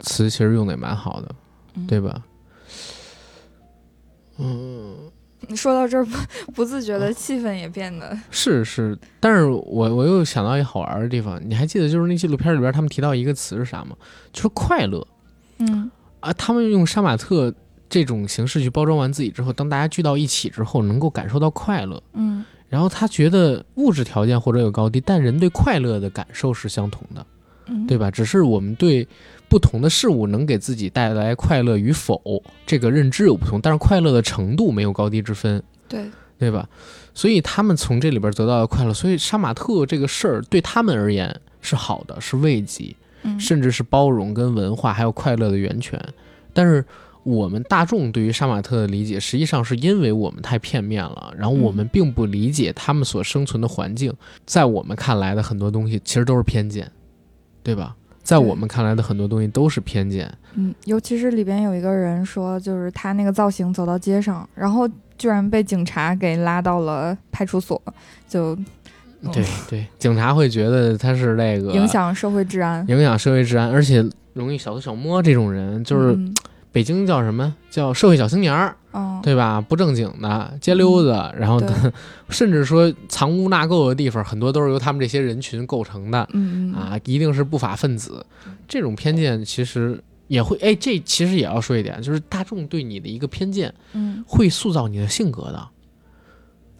[0.00, 1.34] 词其实用的也蛮好的，
[1.74, 2.20] 嗯对吧？
[5.56, 9.62] 说到这儿，不不自觉的气氛也变得是是，但是我
[9.94, 13.96] 我又想到一个好玩的地方，你还记得就是那纪录片里边他们提到一个词是啥吗？
[14.32, 15.04] 就是快乐
[15.58, 15.90] 嗯
[16.20, 16.32] 啊！
[16.34, 17.52] 他们用杀马特
[17.88, 22.00] 这种形式去包装完自己之后，当大家聚到一起之后，能够感受到快乐。
[22.12, 27.26] 嗯然后他觉得物质条件或者有高低，但人对快乐的感受是相同的。
[27.66, 28.08] 嗯，对吧？
[28.10, 29.06] 只是我们对
[29.50, 36.08] 不同的事物能给自己带来快乐与否，这个认知有不同，但是快乐的程度没有高低之分，对，
[36.38, 36.68] 对吧？
[37.12, 42.94] 所以他们从这里边得到的快乐，所以杀马特这个事儿对他们而言是好的，是慰藉，
[43.24, 46.00] 嗯甚至是包容跟文化还有快乐的源泉。
[46.54, 46.84] 但是
[47.24, 54.14] 我们大众对于杀马特的理解，实际上是因为我们太片面了，然后我们并不理解他们所生存的环境，
[54.46, 56.90] 在我们看来的很多东西其实都是偏见，
[57.62, 57.96] 对吧？
[58.22, 64.88] 在我们看来的很多东西都是偏见，嗯，尤其是里边有一个人说，就是他那个造型走到街上，然后
[65.18, 67.80] 居然被警察给拉到了派出所，
[68.28, 68.54] 就
[69.22, 69.30] 嗯。
[69.32, 72.86] 对对，警察会觉得他是那个影响社会治安。
[72.88, 76.34] 影响社会治安，而且容易小偷小摸这种人，就是嗯
[76.72, 79.60] 北京叫什么叫社会小青年儿，哦，对吧？
[79.60, 81.60] 不正经的街溜子，然后
[82.30, 86.20] 甚至说藏污纳垢的地方，很多都是由他们这些人群构成的
[86.74, 88.24] 啊，一定是不法分子。
[88.68, 95.68] 这种偏见其实也会，哎，这其实也要说一点，就是大众对你的一个偏见嗯会塑造你的性格的。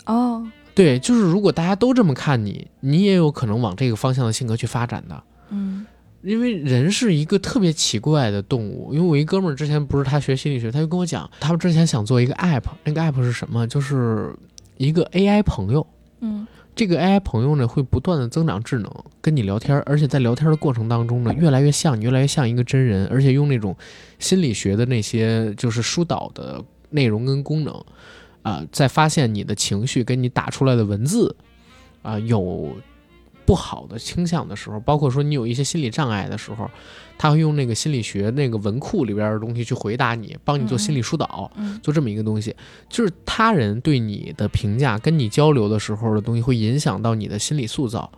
[0.06, 5.22] 哦，对，就是如果大家都这么看你，你也有可能往这个方向的性格去发展的。
[5.50, 5.84] 嗯
[6.22, 8.92] 因为人是一个特别奇怪的动物。
[8.92, 13.66] 因为我一哥们儿之前不是他学心理学，他就跟我讲，他们之前想做一个 app，那个 app 是什么？
[13.66, 14.34] 就是
[14.76, 15.86] 一个 AI 朋友。
[16.20, 18.90] 嗯这个 AI 朋友呢，会不断的增长智能，
[19.20, 23.76] 跟你聊天儿，而且在聊天的过程当中呢，越来越像你，越来越像一个真人，而且用那种
[24.18, 27.84] 心理学的那些就是疏导的内容跟功能，
[28.42, 31.34] 啊、在发现你的情绪跟你打出来的文字，
[32.02, 32.70] 啊、有
[33.50, 36.70] 不好的倾向的时候，包括说你有一些心理障碍的时候，
[37.18, 42.54] 他会用那个心理学那个文库里边的东西去回答你，帮你做心理疏导，嗯做这么一个东西。
[42.88, 48.08] 就是他人对你的评价，跟你交流的时候的东西，会影响到你的心理塑造。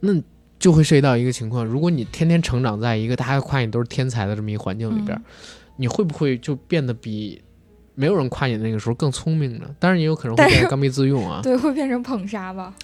[0.00, 0.14] 那
[0.58, 5.24] 就会涉及到一个情况，如果你天天成长在一个大家夸你都是天才的这么一个环境里边，嗯
[5.76, 7.42] 你会不会就变得比
[7.94, 9.66] 没有人夸你那个时候更聪明呢？
[9.78, 11.40] 当然也有可能会变得刚愎自用啊。
[11.42, 12.74] 对，会变成捧杀吧？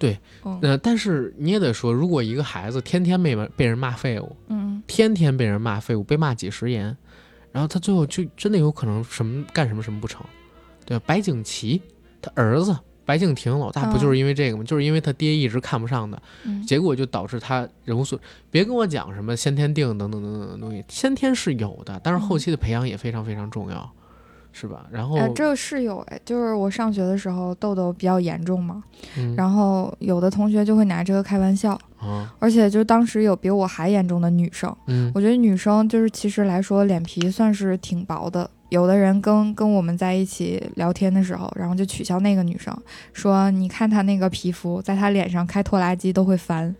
[0.00, 6.96] 对，嗯呃，但是你也得说，如果一个孩子天天被被人骂废物，嗯天天被人骂废物，被骂几十言，
[7.52, 10.24] 然后他最后就真的有可能什么干什么什么不成，
[10.86, 11.04] 对吧？
[11.06, 11.82] 白景琦
[12.22, 12.74] 他儿子
[13.04, 14.64] 白敬亭老大不就是因为这个吗？
[14.64, 18.18] 就是因为他爹一直看不上的，嗯结果就导致他人无所。
[18.50, 23.92] 别跟我讲什么先天定等等等等的东西，先天是有的，但是后期的培养也非常非常重要，
[24.52, 24.86] 是吧？
[24.90, 28.82] 然后，哎，这个是有哎，就是我上学的时候痘痘比较严重嘛，
[29.16, 38.50] 嗯然后有的同学就会拿这个开玩笑，啊，而且就当时有比我还严重的女生，嗯我觉得女生就是其实来说脸皮算是挺薄的。
[38.70, 42.72] 有的人跟跟我们在一起聊天的时候，然后就取笑那个女生，
[43.12, 46.72] 说你看她那个皮肤，在她脸上开拖拉机都会翻。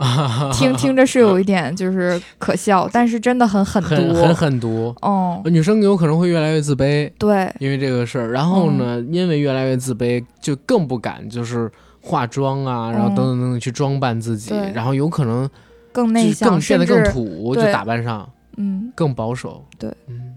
[0.52, 4.14] 听听着是有一点就是可笑，但是真的很狠毒。
[4.14, 8.32] 很狠毒，哦，女生有可能会越来越自卑，对，因为这个事儿。
[8.32, 11.70] 然后呢，嗯因为越来越自卑，就更不敢就是
[12.00, 15.48] 化妆啊，然后等等等等去装扮自己，对然后有可能
[15.92, 19.64] 更内向，变得更土，就打扮上嗯更保守。
[19.78, 20.34] 对，嗯。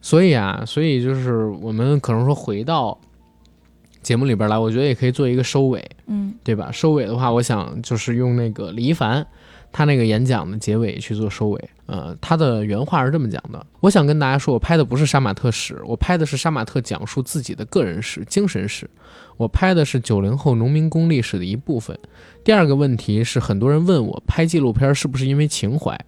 [0.00, 2.96] 所以啊，所以就是我们可能说回到
[4.06, 5.84] 节目里边来，我觉得也可以做一个收尾。
[6.06, 6.70] 嗯对吧？
[6.70, 9.26] 收尾的话，我想就是用那个李一凡
[9.72, 11.70] 他那个演讲的结尾去做收尾。
[11.86, 18.88] 呃，他的原话是这么讲的：我想跟大家说，我拍的不是杀马特史，我拍的是杀马特讲述自己的个人史、精神史。
[19.36, 21.98] 我拍的是九零后农民工历史的一部分。
[22.44, 25.98] 第二个问题是，很多人问我拍纪录片是不是因为情怀？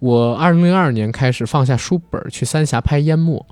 [0.00, 3.42] 我二零零二年开始放下书本去三峡拍淹没，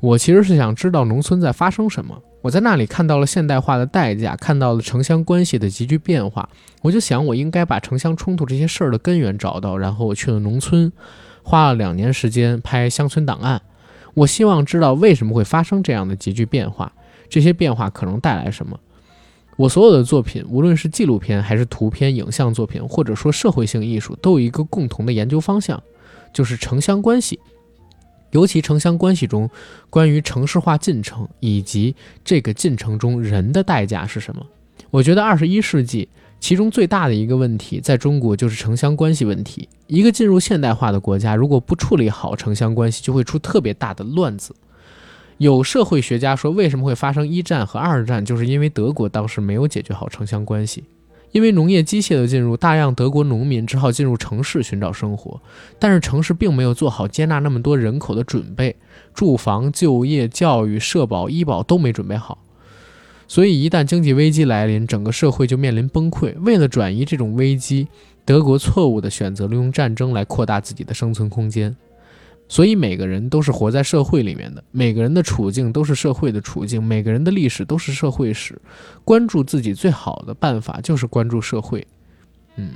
[0.00, 2.20] 我其实是想知道农村在发生什么。
[2.42, 6.48] 我在那里看到了现代化的代价，看到了城乡关系的急剧变化，
[6.82, 10.92] 我就想我应该把城乡冲突这些事儿的根源找到，然后我去了农村，
[11.44, 13.62] 花了两年时间拍乡村档案。
[14.14, 16.92] 我希望知道为什么会发生这样的急剧变化，
[17.30, 18.78] 这些变化可能带来什么。
[19.56, 25.80] 我所有的作品，无论是纪录片还是图片、影像作品，或者说社会性艺术，都有一个共同的研究方向，
[26.32, 27.38] 就是城乡关系。
[28.32, 29.48] 尤其城乡关系中，
[29.88, 31.94] 关于城市化进程以及
[32.24, 34.44] 这个进程中人的代价是什么？
[34.90, 36.08] 我觉得二十一世纪
[36.40, 39.68] 其中最大的一个问题，在中国就是城乡关系问题。
[39.86, 44.54] 一个进入现代化的国家，如果不处理好城乡关系，就会出特别大的乱子。
[45.38, 50.84] 有社会学家说，为什么会发生一战和二战，就是因为德国当时没有解决好城乡关系。
[51.32, 55.40] 因为农业机械的进入，大量德国农民只好进入城市寻找生活，
[55.78, 58.76] 但是城市并没有做好接纳那么多人口的准备，
[59.14, 62.38] 住房、就业、教育、社保、医保都没准备好，
[63.26, 66.34] 所以一旦经济危机来临，整个社会就面临崩溃。
[66.40, 67.88] 为了转移这种危机，
[68.26, 71.74] 德国错误地选择了用战争来扩大自己的生存空间。
[72.52, 78.60] 所以每个人都是活在社会里面的，每个人的处境都是社会的处境，每个人的历史都是社会史。
[79.06, 81.86] 关注自己最好的办法就是关注社会。
[82.56, 82.72] 嗯，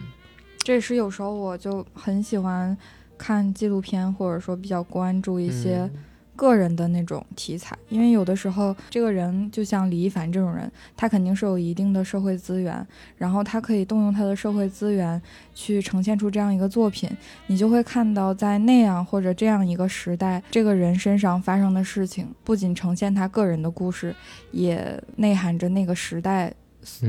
[0.61, 2.75] 这也是有时候我就很喜欢
[3.19, 5.91] 看纪录片，或者说比较关注一些嗯
[6.37, 12.87] 个人的那种题材，因为有的时候这个人就像李一凡这种人，他肯定是有一定的社会资源，
[13.17, 15.21] 然后他可以动用他的社会资源
[15.55, 17.11] 去呈现出这样一个作品，
[17.49, 24.15] 你就会看到在那样或者这样一个时代，这个人身上发生的事情，不仅呈现他个人的故事，
[24.53, 26.53] 也内涵着那个时代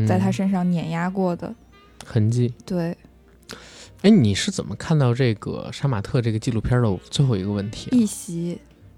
[0.07, 1.53] 在他嗯身上碾压过的。
[2.05, 2.53] 痕迹。
[2.65, 2.95] 对，
[4.01, 8.57] 哎，你是怎么看到这个杀马特这个纪录片的最后一个问题一席，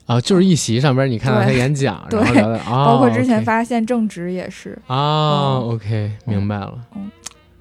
[0.09, 0.15] 啊？
[0.15, 4.71] 啊，就是一席上边你看到他演讲， 对然后聊的啊，包括之前发现正直也是。
[4.87, 6.73] 啊嗯，OK，明白了。
[6.95, 7.09] 嗯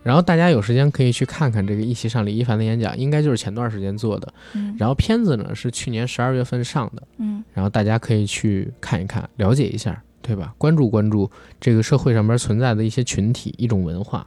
[0.04, 4.32] 然后大家有时间可以去看看这个一席上李一凡的演讲，应该就是前段时间做的。
[4.54, 10.54] 嗯然后片子呢是去年十二月份上的，嗯然后大家可以去看一看，了解一下，对吧？
[10.56, 11.30] 关注关注
[11.60, 14.26] 这个社会上边存在的一些群体、一种文化。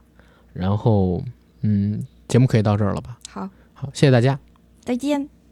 [0.53, 1.23] 然后，
[1.61, 3.17] 嗯，节目可以到这儿了吧？
[3.29, 4.37] 好，好，谢谢大家。
[4.83, 5.40] 再见。